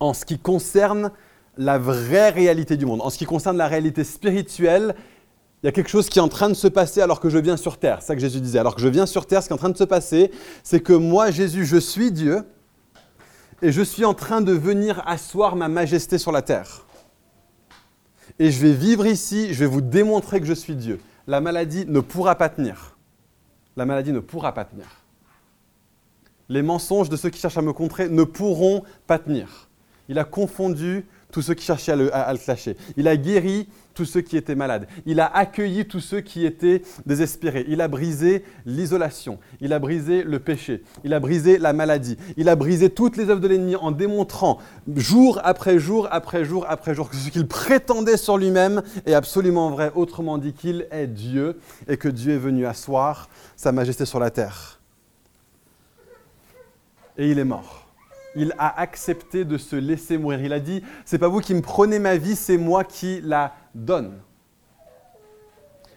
en 0.01 0.15
ce 0.15 0.25
qui 0.25 0.39
concerne 0.39 1.11
la 1.57 1.79
vraie 1.79 2.31
réalité 2.31 2.77
du 2.77 2.87
monde, 2.87 3.01
en 3.03 3.11
ce 3.11 3.19
qui 3.19 3.25
concerne 3.25 3.57
la 3.57 3.69
réalité 3.69 4.05
spirituelle, 4.05 4.95
il 5.63 5.67
y 5.67 5.69
a 5.69 5.73
quelque 5.73 5.91
chose 5.91 6.09
qui 6.09 6.19
est 6.19 6.23
en 6.23 6.29
train 6.29 6.49
de 6.49 6.55
se 6.55 6.69
passer 6.69 7.01
alors 7.01 7.21
que 7.21 7.31
je 7.31 7.39
viens 7.39 7.57
sur 7.57 7.79
terre. 7.79 7.99
C'est 8.01 8.09
ça 8.09 8.15
que 8.15 8.21
Jésus 8.21 8.41
disait. 8.41 8.59
Alors 8.59 8.75
que 8.75 8.83
je 8.83 8.89
viens 8.89 9.07
sur 9.07 9.27
terre, 9.27 9.43
ce 9.43 9.49
qui 9.49 9.53
est 9.53 9.55
en 9.55 9.59
train 9.59 9.71
de 9.71 9.77
se 9.77 9.85
passer, 9.85 10.31
c'est 10.63 10.81
que 10.81 10.93
moi, 10.93 11.31
Jésus, 11.31 11.65
je 11.65 11.79
suis 11.79 12.13
Dieu 12.13 12.45
et 13.63 13.73
je 13.73 13.81
suis 13.81 14.05
en 14.05 14.13
train 14.13 14.43
de 14.43 14.53
venir 14.53 15.03
asseoir 15.07 15.57
ma 15.57 15.69
majesté 15.69 16.19
sur 16.19 16.33
la 16.33 16.43
terre 16.43 16.85
et 18.39 18.51
je 18.51 18.61
vais 18.61 18.73
vivre 18.73 19.07
ici, 19.07 19.53
je 19.53 19.61
vais 19.61 19.67
vous 19.67 19.81
démontrer 19.81 20.41
que 20.41 20.47
je 20.47 20.53
suis 20.53 20.75
Dieu. 20.75 21.01
La 21.27 21.41
maladie 21.41 21.85
ne 21.87 22.01
pourra 22.01 22.35
pas 22.35 22.49
tenir. 22.49 22.97
La 23.77 23.87
maladie 23.87 24.13
ne 24.13 24.21
pourra 24.21 24.53
pas 24.53 24.65
tenir. 24.65 24.87
Les 26.49 26.63
mensonges 26.63 27.09
de 27.09 27.17
ceux 27.17 27.31
qui 27.31 27.41
cherchent 27.41 27.57
à 27.57 27.63
me 27.63 27.73
contrer 27.73 28.09
ne 28.09 28.25
pourront 28.25 28.83
pas 29.07 29.19
tenir. 29.19 29.69
Il 30.09 30.19
a 30.19 30.25
confondu 30.25 31.07
tous 31.35 31.43
ceux 31.43 31.55
qui 31.55 31.65
cherchaient 31.65 31.91
à 31.91 31.97
le, 31.97 32.15
à. 32.15 32.33
Il 32.97 33.09
a 33.09 33.17
guéri 33.17 33.67
tous 33.93 34.05
ceux 34.05 34.21
qui 34.21 34.37
étaient 34.37 34.55
malades. 34.55 34.87
Il 35.05 35.19
a 35.19 35.27
accueilli 35.27 35.85
tous 35.85 35.99
ceux 35.99 36.21
qui 36.21 36.47
étaient 36.47 36.83
désespérés. 37.07 37.65
Il 37.67 37.81
a 37.81 37.89
brisé 37.89 38.45
l'isolation. 38.67 39.41
Il 39.61 39.73
a 39.73 39.81
brisé 39.81 40.23
le 40.23 40.39
péché. 40.39 40.85
Il 41.03 41.13
a 41.13 41.19
brisé 41.19 41.59
la 41.59 41.73
maladie. 41.73 42.17
Il 42.37 42.49
a 42.49 42.55
brisé 42.55 42.89
toutes 42.89 43.17
les 43.17 43.31
œuvres 43.31 43.41
de 43.41 43.49
l'ennemi 43.49 43.75
en 43.75 43.91
démontrant 43.91 44.59
jour 44.95 45.41
après 45.43 45.81
jour 45.81 46.07
après 46.13 46.45
jour 46.45 46.67
après 46.69 46.95
jour 46.95 47.11
que 47.11 47.17
ce 47.17 47.29
qu'il 47.31 47.49
prétendait 47.49 48.17
sur 48.17 48.39
lui-même 48.39 48.85
est 49.05 49.15
absolument 49.15 49.71
vrai. 49.71 49.91
Autrement 49.97 50.39
dit 50.39 50.53
qu'il 50.53 50.87
est 50.93 51.09
Dieu 51.09 51.59
et 51.89 51.97
que 51.97 52.07
Dieu 52.09 52.35
est 52.35 52.39
venu 52.39 52.65
asseoir 52.65 53.29
sa 53.57 53.73
majesté 53.73 54.05
sur 54.05 54.21
la 54.21 54.31
terre. 54.31 54.79
Et 57.19 57.29
il 57.29 57.41
est 57.41 57.45
mort 57.45 57.84
il 58.37 58.55
a 58.59 58.81
accepté 58.81 59.45
de 59.45 59.59
se 59.59 59.77
laisser 59.77 60.19
mourir. 60.19 60.41
Il 60.43 60.53
a 60.53 60.61
dit, 60.61 60.83
c'est 61.05 61.19
pas 61.19 61.29
vous 61.29 61.41
qui 61.41 61.55
me 61.55 61.61
prenez 61.61 61.99
ma 61.99 62.17
vie, 62.17 62.37
c'est 62.37 62.57
moi 62.57 62.85
qui 62.85 63.21
la 63.23 63.55
donne. 63.75 64.21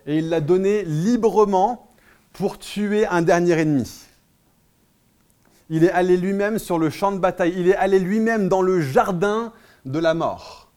Et 0.05 0.19
il 0.19 0.29
l'a 0.29 0.41
donné 0.41 0.83
librement 0.83 1.91
pour 2.33 2.59
tuer 2.59 3.05
un 3.07 3.21
dernier 3.21 3.59
ennemi. 3.59 4.05
Il 5.69 5.83
est 5.83 5.91
allé 5.91 6.15
lui-même 6.15 6.59
sur 6.59 6.79
le 6.79 6.89
champ 6.89 7.11
de 7.11 7.17
bataille, 7.17 7.53
il 7.57 7.67
est 7.67 7.75
allé 7.75 7.99
lui-même 7.99 8.47
dans 8.47 8.61
le 8.61 8.79
jardin 8.79 9.51
de 9.85 9.99
la 9.99 10.13
mort 10.13 10.69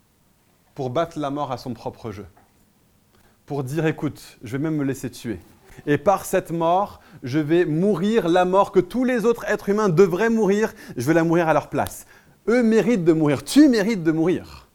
pour 0.74 0.90
battre 0.90 1.18
la 1.18 1.30
mort 1.30 1.52
à 1.52 1.58
son 1.58 1.74
propre 1.74 2.10
jeu. 2.10 2.26
Pour 3.46 3.64
dire, 3.64 3.86
écoute, 3.86 4.38
je 4.42 4.56
vais 4.56 4.62
même 4.62 4.76
me 4.76 4.84
laisser 4.84 5.10
tuer. 5.10 5.38
Et 5.86 5.98
par 5.98 6.24
cette 6.24 6.50
mort, 6.50 7.00
je 7.22 7.38
vais 7.38 7.64
mourir 7.64 8.28
la 8.28 8.44
mort 8.44 8.72
que 8.72 8.80
tous 8.80 9.04
les 9.04 9.24
autres 9.24 9.44
êtres 9.48 9.68
humains 9.68 9.88
devraient 9.88 10.30
mourir, 10.30 10.72
je 10.96 11.06
vais 11.06 11.14
la 11.14 11.24
mourir 11.24 11.48
à 11.48 11.54
leur 11.54 11.68
place. 11.68 12.06
Eux 12.48 12.62
méritent 12.62 13.04
de 13.04 13.12
mourir, 13.12 13.44
tu 13.44 13.68
mérites 13.68 14.02
de 14.02 14.12
mourir. 14.12 14.66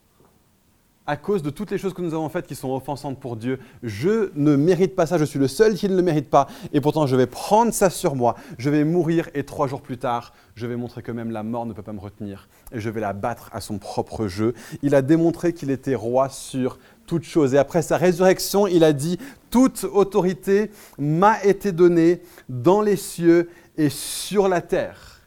À 1.08 1.18
cause 1.18 1.43
de 1.43 1.51
toutes 1.51 1.70
les 1.70 1.78
choses 1.78 1.93
que 1.93 2.01
nous 2.01 2.16
avons 2.16 2.30
faites 2.30 2.47
qui 2.47 2.56
sont 2.56 2.74
offensantes 2.74 3.20
pour 3.20 3.36
Dieu. 3.36 3.60
Je 3.84 4.32
ne 4.34 4.56
mérite 4.56 4.95
pas 4.95 5.06
ça, 5.06 5.20
je 5.20 5.24
suis 5.24 5.38
le 5.38 5.47
seul 5.47 5.76
qui 5.76 5.88
ne 5.88 5.95
le 5.95 6.01
mérite 6.01 6.32
pas, 6.32 6.47
et 6.74 6.82
pourtant 6.82 7.06
je 7.06 7.16
vais 7.16 7.28
prendre 7.28 7.72
ça 7.72 7.91
sur 7.91 8.16
moi, 8.16 8.34
je 8.58 8.72
vais 8.72 8.84
mourir, 8.84 9.30
et 9.36 9.43
trois 9.43 9.68
jours 9.68 9.82
plus 9.82 9.99
tard, 9.99 10.34
je 10.56 10.66
vais 10.66 10.76
montrer 10.76 11.03
que 11.03 11.12
même 11.12 11.30
la 11.30 11.43
mort 11.43 11.68
ne 11.68 11.74
peut 11.74 11.84
pas 11.84 11.93
me 11.93 11.99
retenir, 11.99 12.47
et 12.72 12.80
je 12.80 12.89
vais 12.89 13.01
la 13.01 13.14
battre 13.14 13.51
à 13.53 13.62
son 13.62 13.78
propre 13.78 14.28
jeu. 14.28 14.56
Il 14.82 14.95
a 14.95 15.03
démontré 15.03 15.53
qu'il 15.53 15.70
était 15.70 15.93
roi 15.93 16.30
sur 16.30 16.80
toute 17.06 17.24
chose, 17.24 17.53
et 17.53 17.58
après 17.58 17.82
sa 17.82 17.97
résurrection, 17.97 18.68
il 18.68 18.84
a 18.84 18.93
dit, 18.93 19.18
toute 19.49 19.84
autorité 19.84 20.72
m'a 20.97 21.43
été 21.43 21.72
donnée 21.72 22.22
dans 22.49 22.82
les 22.82 22.95
cieux 22.95 23.49
et 23.78 23.89
sur 23.89 24.47
la 24.47 24.62
terre. 24.62 25.22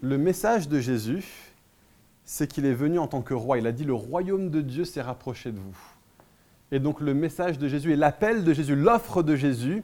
Le 0.00 0.18
message 0.18 0.68
de 0.68 0.80
Jésus, 0.80 1.24
c'est 2.24 2.46
qu'il 2.46 2.66
est 2.66 2.74
venu 2.74 2.98
en 2.98 3.06
tant 3.06 3.22
que 3.22 3.34
roi. 3.34 3.58
Il 3.58 3.66
a 3.66 3.72
dit 3.72 3.84
le 3.84 3.94
royaume 3.94 4.50
de 4.50 4.60
Dieu 4.60 4.84
s'est 4.84 5.02
rapproché 5.02 5.52
de 5.52 5.58
vous. 5.58 5.76
Et 6.72 6.78
donc 6.78 7.00
le 7.00 7.14
message 7.14 7.58
de 7.58 7.68
Jésus 7.68 7.92
et 7.92 7.96
l'appel 7.96 8.42
de 8.44 8.52
Jésus, 8.54 8.74
l'offre 8.74 9.22
de 9.22 9.36
Jésus, 9.36 9.82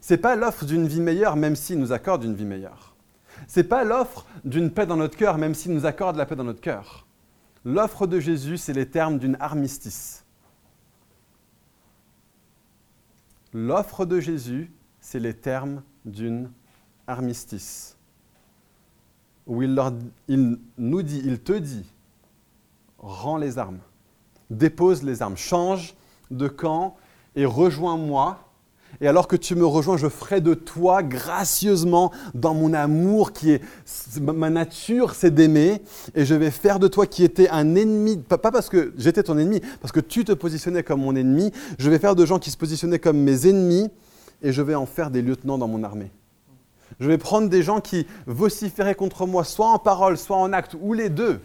c'est 0.00 0.16
pas 0.16 0.34
l'offre 0.34 0.64
d'une 0.64 0.88
vie 0.88 1.00
meilleure, 1.00 1.36
même 1.36 1.54
s'il 1.54 1.78
nous 1.78 1.92
accorde 1.92 2.24
une 2.24 2.34
vie 2.34 2.46
meilleure. 2.46 2.94
C'est 3.46 3.64
pas 3.64 3.84
l'offre 3.84 4.26
d'une 4.44 4.70
paix 4.70 4.86
dans 4.86 4.96
notre 4.96 5.16
cœur, 5.16 5.38
même 5.38 5.54
s'il 5.54 5.72
nous 5.72 5.86
accorde 5.86 6.16
la 6.16 6.26
paix 6.26 6.36
dans 6.36 6.44
notre 6.44 6.60
cœur. 6.60 7.06
L'offre 7.64 8.06
de 8.06 8.20
Jésus, 8.20 8.56
c'est 8.56 8.72
les 8.72 8.88
termes 8.88 9.18
d'une 9.18 9.36
armistice. 9.40 10.24
L'offre 13.52 14.06
de 14.06 14.20
Jésus, 14.20 14.72
c'est 15.00 15.20
les 15.20 15.34
termes 15.34 15.82
d'une 16.04 16.50
armistice 17.06 17.96
où 19.50 19.62
il, 19.62 19.74
nous 20.78 21.02
dit, 21.02 21.22
il 21.24 21.40
te 21.40 21.52
dit, 21.52 21.84
rends 22.98 23.36
les 23.36 23.58
armes, 23.58 23.80
dépose 24.48 25.02
les 25.02 25.22
armes, 25.22 25.36
change 25.36 25.96
de 26.30 26.46
camp 26.46 26.96
et 27.34 27.44
rejoins-moi. 27.44 28.49
Et 29.00 29.08
alors 29.08 29.28
que 29.28 29.36
tu 29.36 29.54
me 29.54 29.64
rejoins, 29.64 29.96
je 29.96 30.08
ferai 30.08 30.40
de 30.40 30.54
toi 30.54 31.02
gracieusement 31.02 32.12
dans 32.34 32.54
mon 32.54 32.74
amour 32.74 33.32
qui 33.32 33.52
est 33.52 33.62
ma 34.20 34.50
nature, 34.50 35.14
c'est 35.14 35.30
d'aimer, 35.30 35.82
et 36.14 36.24
je 36.24 36.34
vais 36.34 36.50
faire 36.50 36.78
de 36.78 36.88
toi 36.88 37.06
qui 37.06 37.24
était 37.24 37.48
un 37.48 37.74
ennemi, 37.76 38.18
pas 38.18 38.38
parce 38.38 38.68
que 38.68 38.92
j'étais 38.98 39.22
ton 39.22 39.38
ennemi, 39.38 39.60
parce 39.80 39.92
que 39.92 40.00
tu 40.00 40.24
te 40.24 40.32
positionnais 40.32 40.82
comme 40.82 41.00
mon 41.00 41.16
ennemi, 41.16 41.50
je 41.78 41.88
vais 41.88 41.98
faire 41.98 42.14
de 42.14 42.26
gens 42.26 42.38
qui 42.38 42.50
se 42.50 42.56
positionnaient 42.56 42.98
comme 42.98 43.18
mes 43.18 43.46
ennemis, 43.46 43.88
et 44.42 44.52
je 44.52 44.62
vais 44.62 44.74
en 44.74 44.86
faire 44.86 45.10
des 45.10 45.22
lieutenants 45.22 45.58
dans 45.58 45.68
mon 45.68 45.82
armée. 45.82 46.10
Je 46.98 47.06
vais 47.06 47.18
prendre 47.18 47.48
des 47.48 47.62
gens 47.62 47.80
qui 47.80 48.06
vociféraient 48.26 48.94
contre 48.94 49.26
moi, 49.26 49.44
soit 49.44 49.68
en 49.68 49.78
parole, 49.78 50.18
soit 50.18 50.36
en 50.36 50.52
acte, 50.52 50.76
ou 50.80 50.92
les 50.92 51.08
deux. 51.08 51.40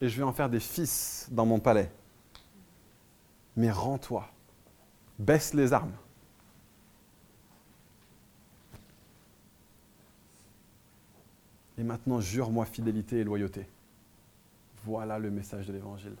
Et 0.00 0.08
je 0.08 0.16
vais 0.16 0.24
en 0.24 0.32
faire 0.32 0.48
des 0.48 0.60
fils 0.60 1.26
dans 1.30 1.46
mon 1.46 1.58
palais. 1.58 1.90
Mais 3.56 3.70
rends-toi. 3.70 4.28
Baisse 5.18 5.54
les 5.54 5.72
armes. 5.72 5.92
Et 11.78 11.84
maintenant, 11.84 12.20
jure-moi 12.20 12.64
fidélité 12.66 13.18
et 13.18 13.24
loyauté. 13.24 13.66
Voilà 14.84 15.18
le 15.18 15.30
message 15.30 15.66
de 15.66 15.72
l'Évangile. 15.72 16.16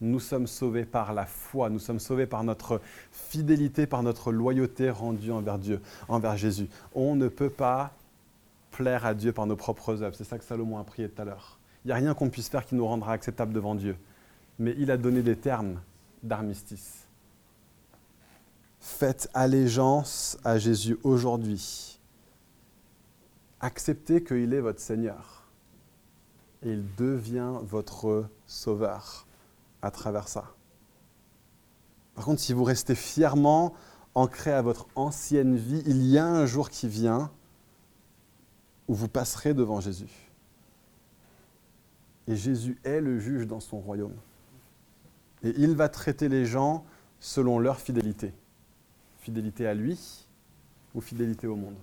Nous 0.00 0.20
sommes 0.20 0.46
sauvés 0.46 0.86
par 0.86 1.12
la 1.12 1.26
foi, 1.26 1.68
nous 1.68 1.78
sommes 1.78 1.98
sauvés 1.98 2.26
par 2.26 2.42
notre 2.42 2.80
fidélité, 3.12 3.86
par 3.86 4.02
notre 4.02 4.32
loyauté 4.32 4.88
rendue 4.88 5.30
envers 5.30 5.58
Dieu, 5.58 5.80
envers 6.08 6.36
Jésus. 6.36 6.68
On 6.94 7.16
ne 7.16 7.28
peut 7.28 7.50
pas 7.50 7.92
plaire 8.70 9.04
à 9.04 9.12
Dieu 9.14 9.32
par 9.32 9.46
nos 9.46 9.56
propres 9.56 10.02
œuvres. 10.02 10.16
C'est 10.16 10.24
ça 10.24 10.38
que 10.38 10.44
Salomon 10.44 10.78
a 10.78 10.84
prié 10.84 11.08
tout 11.08 11.20
à 11.20 11.24
l'heure. 11.24 11.58
Il 11.84 11.88
n'y 11.88 11.92
a 11.92 11.96
rien 11.96 12.14
qu'on 12.14 12.30
puisse 12.30 12.48
faire 12.48 12.64
qui 12.64 12.74
nous 12.74 12.86
rendra 12.86 13.12
acceptable 13.12 13.52
devant 13.52 13.74
Dieu. 13.74 13.96
mais 14.58 14.74
il 14.78 14.90
a 14.90 14.96
donné 14.96 15.22
des 15.22 15.36
termes 15.36 15.80
d'armistice. 16.22 17.06
Faites 18.80 19.28
allégeance 19.34 20.38
à 20.44 20.58
Jésus 20.58 20.98
aujourd'hui. 21.02 21.99
Acceptez 23.60 24.24
qu'il 24.24 24.54
est 24.54 24.60
votre 24.60 24.80
Seigneur. 24.80 25.48
Et 26.62 26.72
il 26.72 26.84
devient 26.96 27.54
votre 27.62 28.26
Sauveur 28.46 29.26
à 29.82 29.90
travers 29.90 30.28
ça. 30.28 30.54
Par 32.14 32.24
contre, 32.24 32.40
si 32.40 32.52
vous 32.52 32.64
restez 32.64 32.94
fièrement 32.94 33.74
ancré 34.14 34.52
à 34.52 34.62
votre 34.62 34.86
ancienne 34.94 35.56
vie, 35.56 35.82
il 35.86 36.06
y 36.06 36.18
a 36.18 36.26
un 36.26 36.46
jour 36.46 36.68
qui 36.68 36.88
vient 36.88 37.30
où 38.88 38.94
vous 38.94 39.08
passerez 39.08 39.54
devant 39.54 39.80
Jésus. 39.80 40.30
Et 42.26 42.36
Jésus 42.36 42.78
est 42.84 43.00
le 43.00 43.18
juge 43.18 43.46
dans 43.46 43.60
son 43.60 43.78
royaume. 43.78 44.16
Et 45.42 45.54
il 45.56 45.74
va 45.74 45.88
traiter 45.88 46.28
les 46.28 46.44
gens 46.44 46.84
selon 47.20 47.58
leur 47.58 47.80
fidélité. 47.80 48.34
Fidélité 49.20 49.66
à 49.66 49.74
lui 49.74 50.26
ou 50.94 51.00
fidélité 51.00 51.46
au 51.46 51.56
monde. 51.56 51.76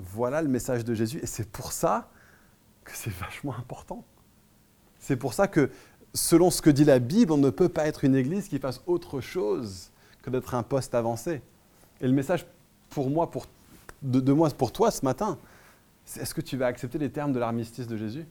Voilà 0.00 0.42
le 0.42 0.48
message 0.48 0.84
de 0.84 0.94
Jésus. 0.94 1.20
Et 1.22 1.26
c'est 1.26 1.48
pour 1.48 1.72
ça 1.72 2.10
que 2.84 2.92
c'est 2.94 3.12
vachement 3.12 3.54
important. 3.54 4.04
C'est 4.98 5.16
pour 5.16 5.34
ça 5.34 5.48
que, 5.48 5.70
selon 6.14 6.50
ce 6.50 6.62
que 6.62 6.70
dit 6.70 6.84
la 6.84 6.98
Bible, 6.98 7.32
on 7.32 7.38
ne 7.38 7.50
peut 7.50 7.68
pas 7.68 7.86
être 7.86 8.04
une 8.04 8.14
église 8.14 8.48
qui 8.48 8.58
fasse 8.58 8.82
autre 8.86 9.20
chose 9.20 9.90
que 10.22 10.30
d'être 10.30 10.54
un 10.54 10.62
poste 10.62 10.94
avancé. 10.94 11.42
Et 12.00 12.06
le 12.06 12.12
message 12.12 12.46
pour 12.90 13.10
moi, 13.10 13.30
pour, 13.30 13.46
de, 14.02 14.32
moi, 14.32 14.50
pour 14.50 14.72
toi 14.72 14.90
ce 14.90 15.04
matin, 15.04 15.38
c'est 16.04 16.22
est-ce 16.22 16.34
que 16.34 16.40
tu 16.40 16.56
vas 16.56 16.66
accepter 16.66 16.98
les 16.98 17.10
termes 17.10 17.32
de 17.32 17.38
l'armistice 17.38 17.86
de 17.86 17.96
Jésus? 17.96 18.26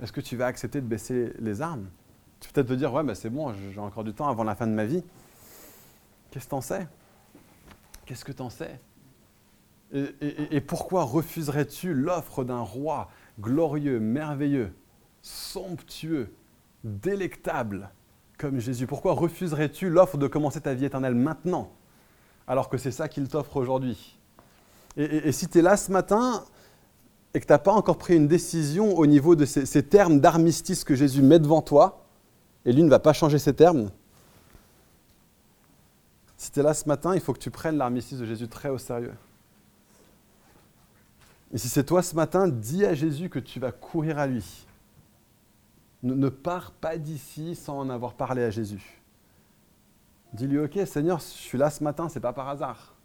Est-ce 0.00 0.12
que 0.12 0.20
tu 0.20 0.36
vas 0.36 0.46
accepter 0.46 0.80
de 0.80 0.86
baisser 0.86 1.32
les 1.38 1.62
armes? 1.62 1.86
Tu 2.40 2.48
peux 2.48 2.54
peut-être 2.54 2.68
te 2.68 2.74
dire, 2.74 2.92
ouais, 2.92 3.04
bah 3.04 3.14
c'est 3.14 3.30
bon, 3.30 3.54
j'ai 3.72 3.78
encore 3.78 4.04
du 4.04 4.12
temps 4.12 4.28
avant 4.28 4.42
la 4.42 4.56
fin 4.56 4.66
de 4.66 4.72
ma 4.72 4.84
vie. 4.84 5.04
Qu'est-ce 6.30 6.46
que 6.46 6.50
t'en 6.50 6.60
sais? 6.60 6.88
Qu'est-ce 8.04 8.24
que 8.24 8.32
t'en 8.32 8.50
sais? 8.50 8.80
Et, 9.92 10.60
pourquoi 10.62 11.04
refuserais-tu 11.04 11.92
l'offre 11.92 12.44
d'un 12.44 12.60
roi 12.60 13.10
glorieux, 13.38 14.00
merveilleux, 14.00 14.72
somptueux, 15.20 16.32
délectable 16.82 17.90
comme 18.38 18.58
Jésus? 18.58 18.86
Pourquoi 18.86 19.12
refuserais-tu 19.12 19.90
l'offre 19.90 20.16
de 20.16 20.26
commencer 20.26 20.60
ta 20.60 20.72
vie 20.72 20.86
éternelle 20.86 21.14
maintenant, 21.14 21.70
alors 22.46 22.70
que 22.70 22.78
c'est 22.78 22.90
ça 22.90 23.08
qu'il 23.08 23.28
t'offre 23.28 23.56
aujourd'hui? 23.56 24.18
Et, 24.96 25.28
et, 25.28 25.32
si 25.32 25.46
tu 25.48 25.58
es 25.58 25.62
là 25.62 25.76
ce 25.76 25.92
matin 25.92 26.44
et 27.34 27.40
que 27.40 27.46
tu 27.46 27.52
n'as 27.52 27.58
pas 27.58 27.72
encore 27.72 27.98
pris 27.98 28.16
une 28.16 28.28
décision 28.28 28.96
au 28.96 29.06
niveau 29.06 29.36
de 29.36 29.44
ces, 29.44 29.66
ces 29.66 29.82
termes 29.82 30.20
d'armistice 30.20 30.84
que 30.84 30.94
Jésus 30.94 31.22
met 31.22 31.38
devant 31.38 31.62
toi, 31.62 32.06
et 32.64 32.72
lui 32.72 32.82
ne 32.82 32.90
va 32.90 32.98
pas 32.98 33.12
changer 33.12 33.38
ces 33.38 33.54
termes, 33.54 33.90
si 36.36 36.50
tu 36.50 36.60
es 36.60 36.62
là 36.62 36.74
ce 36.74 36.88
matin, 36.88 37.14
il 37.14 37.20
faut 37.20 37.32
que 37.32 37.38
tu 37.38 37.50
prennes 37.50 37.76
l'armistice 37.76 38.18
de 38.18 38.26
Jésus 38.26 38.48
très 38.48 38.68
au 38.68 38.78
sérieux. 38.78 39.14
Et 41.52 41.58
si 41.58 41.68
c'est 41.68 41.84
toi 41.84 42.02
ce 42.02 42.14
matin, 42.14 42.48
dis 42.48 42.84
à 42.84 42.94
Jésus 42.94 43.28
que 43.28 43.38
tu 43.38 43.60
vas 43.60 43.72
courir 43.72 44.18
à 44.18 44.26
lui. 44.26 44.66
Ne, 46.02 46.28
pars 46.28 46.72
pas 46.72 46.96
d'ici 46.96 47.54
sans 47.54 47.78
en 47.78 47.90
avoir 47.90 48.14
parlé 48.14 48.42
à 48.42 48.50
Jésus. 48.50 49.00
Dis-lui, 50.32 50.58
ok 50.58 50.80
Seigneur, 50.86 51.20
je 51.20 51.24
suis 51.24 51.58
là 51.58 51.70
ce 51.70 51.84
matin, 51.84 52.08
c'est 52.08 52.20
pas 52.20 52.32
par 52.32 52.48
hasard. 52.48 52.96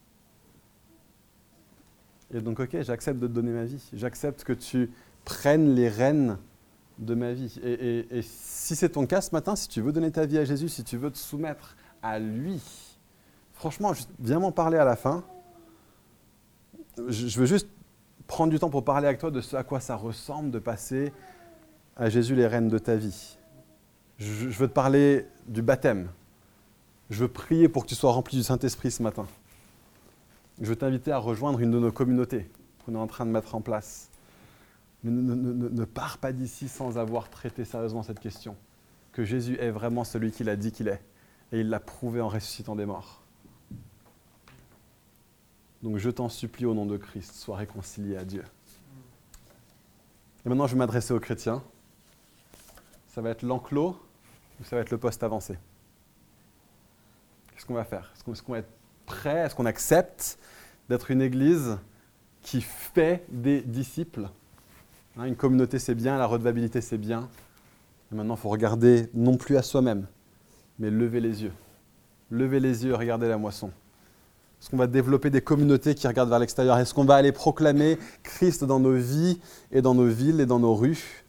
Et 2.33 2.41
donc, 2.41 2.59
ok, 2.59 2.81
j'accepte 2.81 3.19
de 3.19 3.27
te 3.27 3.31
donner 3.31 3.51
ma 3.51 3.65
vie. 3.65 3.81
J'accepte 3.93 4.43
que 4.43 4.53
tu 4.53 4.91
prennes 5.23 5.75
les 5.75 5.89
rênes 5.89 6.37
de 6.97 7.13
ma 7.13 7.33
vie. 7.33 7.59
Et, 7.63 8.21
si 8.21 8.75
c'est 8.75 8.89
ton 8.89 9.05
cas 9.05 9.21
ce 9.21 9.31
matin, 9.31 9.55
si 9.55 9.67
tu 9.67 9.81
veux 9.81 9.91
donner 9.91 10.11
ta 10.11 10.25
vie 10.25 10.37
à 10.37 10.45
Jésus, 10.45 10.67
si 10.67 10.83
tu 10.83 10.97
veux 10.97 11.11
te 11.11 11.17
soumettre 11.17 11.77
à 12.01 12.19
lui, 12.19 12.61
franchement, 13.53 13.91
viens 14.19 14.39
m'en 14.39 14.51
parler 14.51 14.77
à 14.77 14.85
la 14.85 14.95
fin. 14.95 15.23
Je 17.07 17.39
veux 17.39 17.45
juste 17.45 17.69
prendre 18.27 18.51
du 18.51 18.59
temps 18.59 18.69
pour 18.69 18.83
parler 18.83 19.07
avec 19.07 19.19
toi 19.19 19.31
de 19.31 19.41
ce 19.41 19.55
à 19.55 19.63
quoi 19.63 19.79
ça 19.79 19.95
ressemble 19.95 20.51
de 20.51 20.59
passer 20.59 21.11
à 21.95 22.09
Jésus 22.09 22.35
les 22.35 22.45
rênes 22.45 22.67
de 22.67 22.77
ta 22.77 22.95
vie. 22.95 23.37
Je, 24.19 24.47
veux 24.47 24.67
te 24.67 24.73
parler 24.73 25.25
du 25.47 25.61
baptême. 25.61 26.09
Je 27.09 27.21
veux 27.21 27.27
prier 27.27 27.69
pour 27.69 27.83
que 27.83 27.89
tu 27.89 27.95
sois 27.95 28.11
rempli 28.11 28.37
du 28.37 28.43
Saint-Esprit 28.43 28.91
ce 28.91 29.01
matin. 29.01 29.25
Je 30.59 30.65
veux 30.65 30.75
t'inviter 30.75 31.11
à 31.11 31.17
rejoindre 31.17 31.59
une 31.59 31.71
de 31.71 31.79
nos 31.79 31.91
communautés 31.91 32.49
qu'on 32.85 32.95
est 32.95 32.99
en 32.99 33.07
train 33.07 33.25
de 33.25 33.31
mettre 33.31 33.55
en 33.55 33.61
place. 33.61 34.09
Mais 35.03 35.11
ne, 35.11 35.33
ne 35.33 35.85
pars 35.85 36.17
pas 36.17 36.33
d'ici 36.33 36.67
sans 36.67 36.97
avoir 36.97 37.29
traité 37.29 37.63
sérieusement 37.63 38.03
cette 38.03 38.19
question. 38.19 38.55
Que 39.11 39.23
Jésus 39.23 39.57
est 39.59 39.69
vraiment 39.69 40.03
celui 40.03 40.31
qu'il 40.31 40.49
a 40.49 40.55
dit 40.55 40.71
qu'il 40.71 40.87
est. 40.87 41.01
Et 41.51 41.61
il 41.61 41.69
l'a 41.69 41.79
prouvé 41.79 42.19
en 42.21 42.27
ressuscitant 42.27 42.75
des 42.75 42.85
morts. 42.85 43.21
Donc 45.83 45.97
je 45.97 46.09
t'en 46.09 46.29
supplie 46.29 46.65
au 46.65 46.73
nom 46.73 46.85
de 46.85 46.97
Christ, 46.97 47.35
sois 47.35 47.57
réconcilié 47.57 48.17
à 48.17 48.25
Dieu. 48.25 48.43
Et 50.45 50.49
maintenant, 50.49 50.67
je 50.67 50.73
vais 50.73 50.79
m'adresser 50.79 51.13
aux 51.13 51.19
chrétiens. 51.19 51.61
Ça 53.09 53.21
va 53.21 53.29
être 53.29 53.43
l'enclos 53.43 53.99
ou 54.59 54.63
ça 54.63 54.75
va 54.75 54.81
être 54.81 54.91
le 54.91 54.97
poste 54.97 55.23
avancé? 55.23 55.57
Qu'est-ce 57.53 57.65
qu'on 57.65 57.73
va 57.73 57.83
faire? 57.83 58.11
Est-ce 58.15 58.23
qu'on 58.23 58.33
est 58.33 58.49
va 58.49 58.59
être 58.59 58.71
prêt? 59.05 59.37
Est-ce 59.39 59.55
qu'on 59.55 59.65
accepte 59.65 60.39
d'être 60.89 61.11
une 61.11 61.21
église 61.21 61.77
qui 62.41 62.61
fait 62.61 63.25
des 63.29 63.61
disciples? 63.61 64.29
Hein, 65.17 65.25
Une 65.25 65.35
communauté, 65.35 65.79
c'est 65.79 65.95
bien, 65.95 66.17
la 66.17 66.27
redevabilité, 66.27 66.81
c'est 66.81 66.97
bien. 66.97 67.29
Et 68.11 68.15
maintenant, 68.15 68.35
il 68.35 68.39
faut 68.39 68.49
regarder 68.49 69.09
non 69.13 69.35
plus 69.35 69.57
à 69.57 69.61
soi-même, 69.61 70.07
mais 70.79 70.89
lever 70.89 71.19
les 71.19 71.43
yeux. 71.43 71.53
Lever 72.31 72.59
les 72.59 72.85
yeux 72.85 72.91
et 72.91 72.95
regarder 72.95 73.27
la 73.27 73.37
moisson. 73.37 73.71
Est-ce 74.59 74.69
qu'on 74.71 74.77
va 74.77 74.87
développer 74.87 75.29
des 75.29 75.41
communautés 75.41 75.93
qui 75.95 76.07
regardent 76.07 76.29
vers 76.29 76.39
l'extérieur? 76.39 76.77
Est-ce 76.77 76.93
qu'on 76.93 77.05
va 77.05 77.15
aller 77.15 77.31
proclamer 77.31 77.97
Christ 78.23 78.63
dans 78.63 78.79
nos 78.79 78.95
vies 78.95 79.39
et 79.71 79.81
dans 79.81 79.93
nos 79.93 80.07
villes 80.07 80.41
et 80.41 80.45
dans 80.45 80.59
nos 80.59 80.73
rues? 80.73 81.25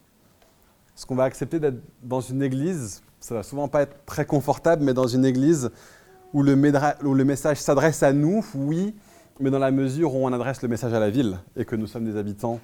Est-ce 0.96 1.06
qu'on 1.06 1.14
va 1.14 1.24
accepter 1.24 1.60
d'être 1.60 1.80
dans 2.02 2.20
une 2.20 2.42
église? 2.42 3.02
Ça 3.20 3.34
va 3.34 3.42
souvent 3.42 3.68
pas 3.68 3.82
être 3.82 4.04
très 4.06 4.24
confortable, 4.24 4.82
mais 4.82 4.94
dans 4.94 5.06
une 5.06 5.24
église 5.24 5.70
où 6.32 6.42
le, 6.42 6.54
où 7.04 7.14
le 7.14 7.24
message 7.24 7.58
s'adresse 7.58 8.02
à 8.02 8.12
nous, 8.12 8.44
oui, 8.54 8.94
mais 9.40 9.50
dans 9.50 9.58
la 9.58 9.70
mesure 9.70 10.14
où 10.14 10.26
on 10.26 10.32
adresse 10.32 10.62
le 10.62 10.68
message 10.68 10.92
à 10.92 10.98
la 10.98 11.10
ville 11.10 11.38
et 11.56 11.64
que 11.64 11.76
nous 11.76 11.86
sommes 11.86 12.04
des 12.04 12.16
habitants 12.16 12.60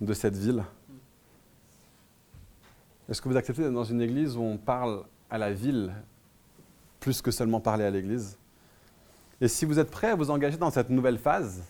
de 0.00 0.14
cette 0.14 0.36
ville. 0.36 0.62
Est-ce 3.08 3.20
que 3.20 3.28
vous 3.28 3.36
acceptez 3.36 3.62
d'être 3.62 3.72
dans 3.72 3.84
une 3.84 4.00
église 4.00 4.36
où 4.36 4.42
on 4.42 4.56
parle 4.56 5.02
à 5.30 5.38
la 5.38 5.52
ville 5.52 5.92
plus 7.00 7.20
que 7.20 7.30
seulement 7.30 7.60
parler 7.60 7.84
à 7.84 7.90
l'église? 7.90 8.38
Et 9.42 9.48
si 9.48 9.64
vous 9.64 9.80
êtes 9.80 9.90
prêt 9.90 10.08
à 10.08 10.14
vous 10.14 10.30
engager 10.30 10.56
dans 10.56 10.70
cette 10.70 10.88
nouvelle 10.88 11.18
phase, 11.18 11.64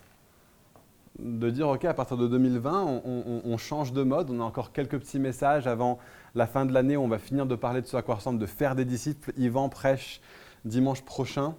de 1.18 1.48
dire, 1.48 1.68
OK, 1.68 1.86
à 1.86 1.94
partir 1.94 2.18
de 2.18 2.28
2020, 2.28 2.82
on, 2.84 3.02
on, 3.06 3.42
on, 3.44 3.56
change 3.56 3.94
de 3.94 4.02
mode, 4.02 4.28
on 4.30 4.40
a 4.40 4.44
encore 4.44 4.72
quelques 4.72 4.98
petits 4.98 5.18
messages 5.18 5.66
avant 5.66 5.98
la 6.34 6.46
fin 6.46 6.66
de 6.66 6.72
l'année, 6.74 6.98
on 6.98 7.08
va 7.08 7.18
finir 7.18 7.46
de 7.46 7.54
parler 7.54 7.80
de 7.80 7.86
ce 7.86 7.96
à 7.96 8.02
quoi 8.02 8.16
ressemble 8.16 8.38
de 8.38 8.44
faire 8.44 8.74
des 8.74 8.84
disciples. 8.84 9.32
Yvan 9.38 9.70
prêche 9.70 10.20
dimanche 10.66 11.00
prochain. 11.00 11.54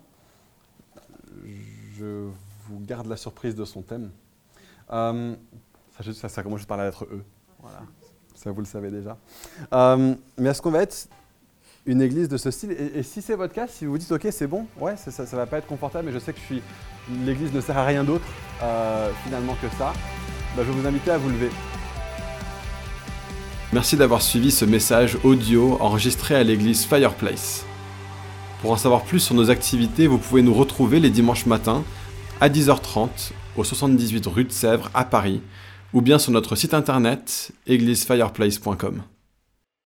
Je 1.98 2.30
vous 2.68 2.80
garde 2.80 3.08
la 3.08 3.18
surprise 3.18 3.56
de 3.56 3.66
son 3.66 3.82
thème. 3.82 4.12
Euh, 4.92 5.36
ça, 6.12 6.44
commence 6.44 6.60
juste 6.60 6.70
par 6.70 6.78
la 6.78 6.86
lettre 6.86 7.06
E. 7.06 7.24
Voilà. 7.60 7.82
Ça, 8.36 8.52
vous 8.52 8.62
le 8.62 8.68
savez 8.68 8.92
déjà. 8.92 9.18
Euh, 9.74 10.14
mais 10.38 10.50
est-ce 10.50 10.62
qu'on 10.62 10.70
va 10.70 10.84
être 10.84 11.10
une 11.86 12.02
église 12.02 12.30
de 12.30 12.38
ce 12.38 12.52
style. 12.52 12.72
Et, 12.72 13.04
si 13.04 13.22
c'est 13.22 13.36
votre 13.36 13.54
cas, 13.54 13.68
si 13.68 13.86
vous 13.86 13.92
vous 13.92 13.98
dites 13.98 14.12
ok 14.12 14.28
c'est 14.32 14.48
bon, 14.48 14.66
ouais 14.80 14.96
ça, 14.98 15.12
ça, 15.12 15.38
va 15.38 15.46
pas 15.46 15.58
être 15.58 15.68
confortable, 15.68 16.08
mais 16.08 16.14
je 16.14 16.20
sais 16.20 16.34
que 16.34 16.40
je 16.40 16.46
suis 16.46 16.62
l'église 17.26 17.52
ne 17.54 17.62
sert 17.62 17.78
à 17.78 17.86
rien 17.86 18.04
d'autre 18.04 18.26
euh, 18.62 19.10
finalement 19.24 19.56
que 19.62 19.68
ça, 19.78 19.94
bah, 20.56 20.64
je 20.66 20.72
vais 20.72 20.80
vous 20.80 20.88
inviter 20.88 21.12
à 21.12 21.18
vous 21.18 21.30
lever. 21.30 21.50
Merci 23.74 23.98
d'avoir 23.98 24.22
suivi 24.22 24.52
ce 24.52 24.66
message 24.66 25.18
audio 25.24 25.78
enregistré 25.82 26.36
à 26.36 26.44
l'église 26.44 26.86
Fireplace. 26.86 27.66
Pour 28.62 28.72
en 28.72 28.78
savoir 28.78 29.04
plus 29.04 29.20
sur 29.20 29.36
nos 29.36 29.50
activités, 29.50 30.08
vous 30.08 30.20
pouvez 30.20 30.42
nous 30.42 30.54
retrouver 30.54 31.00
les 31.00 31.10
dimanches 31.10 31.48
matins 31.48 31.84
à 32.40 32.50
10h30 32.50 33.32
au 33.58 33.64
78 33.64 34.26
rue 34.28 34.46
de 34.46 34.52
Sèvres 34.52 34.90
à 34.94 35.04
Paris 35.04 35.42
ou 35.92 36.02
bien 36.02 36.20
sur 36.20 36.32
notre 36.32 36.56
site 36.56 36.74
internet 36.74 37.52
églisefireplace.com. 37.68 39.04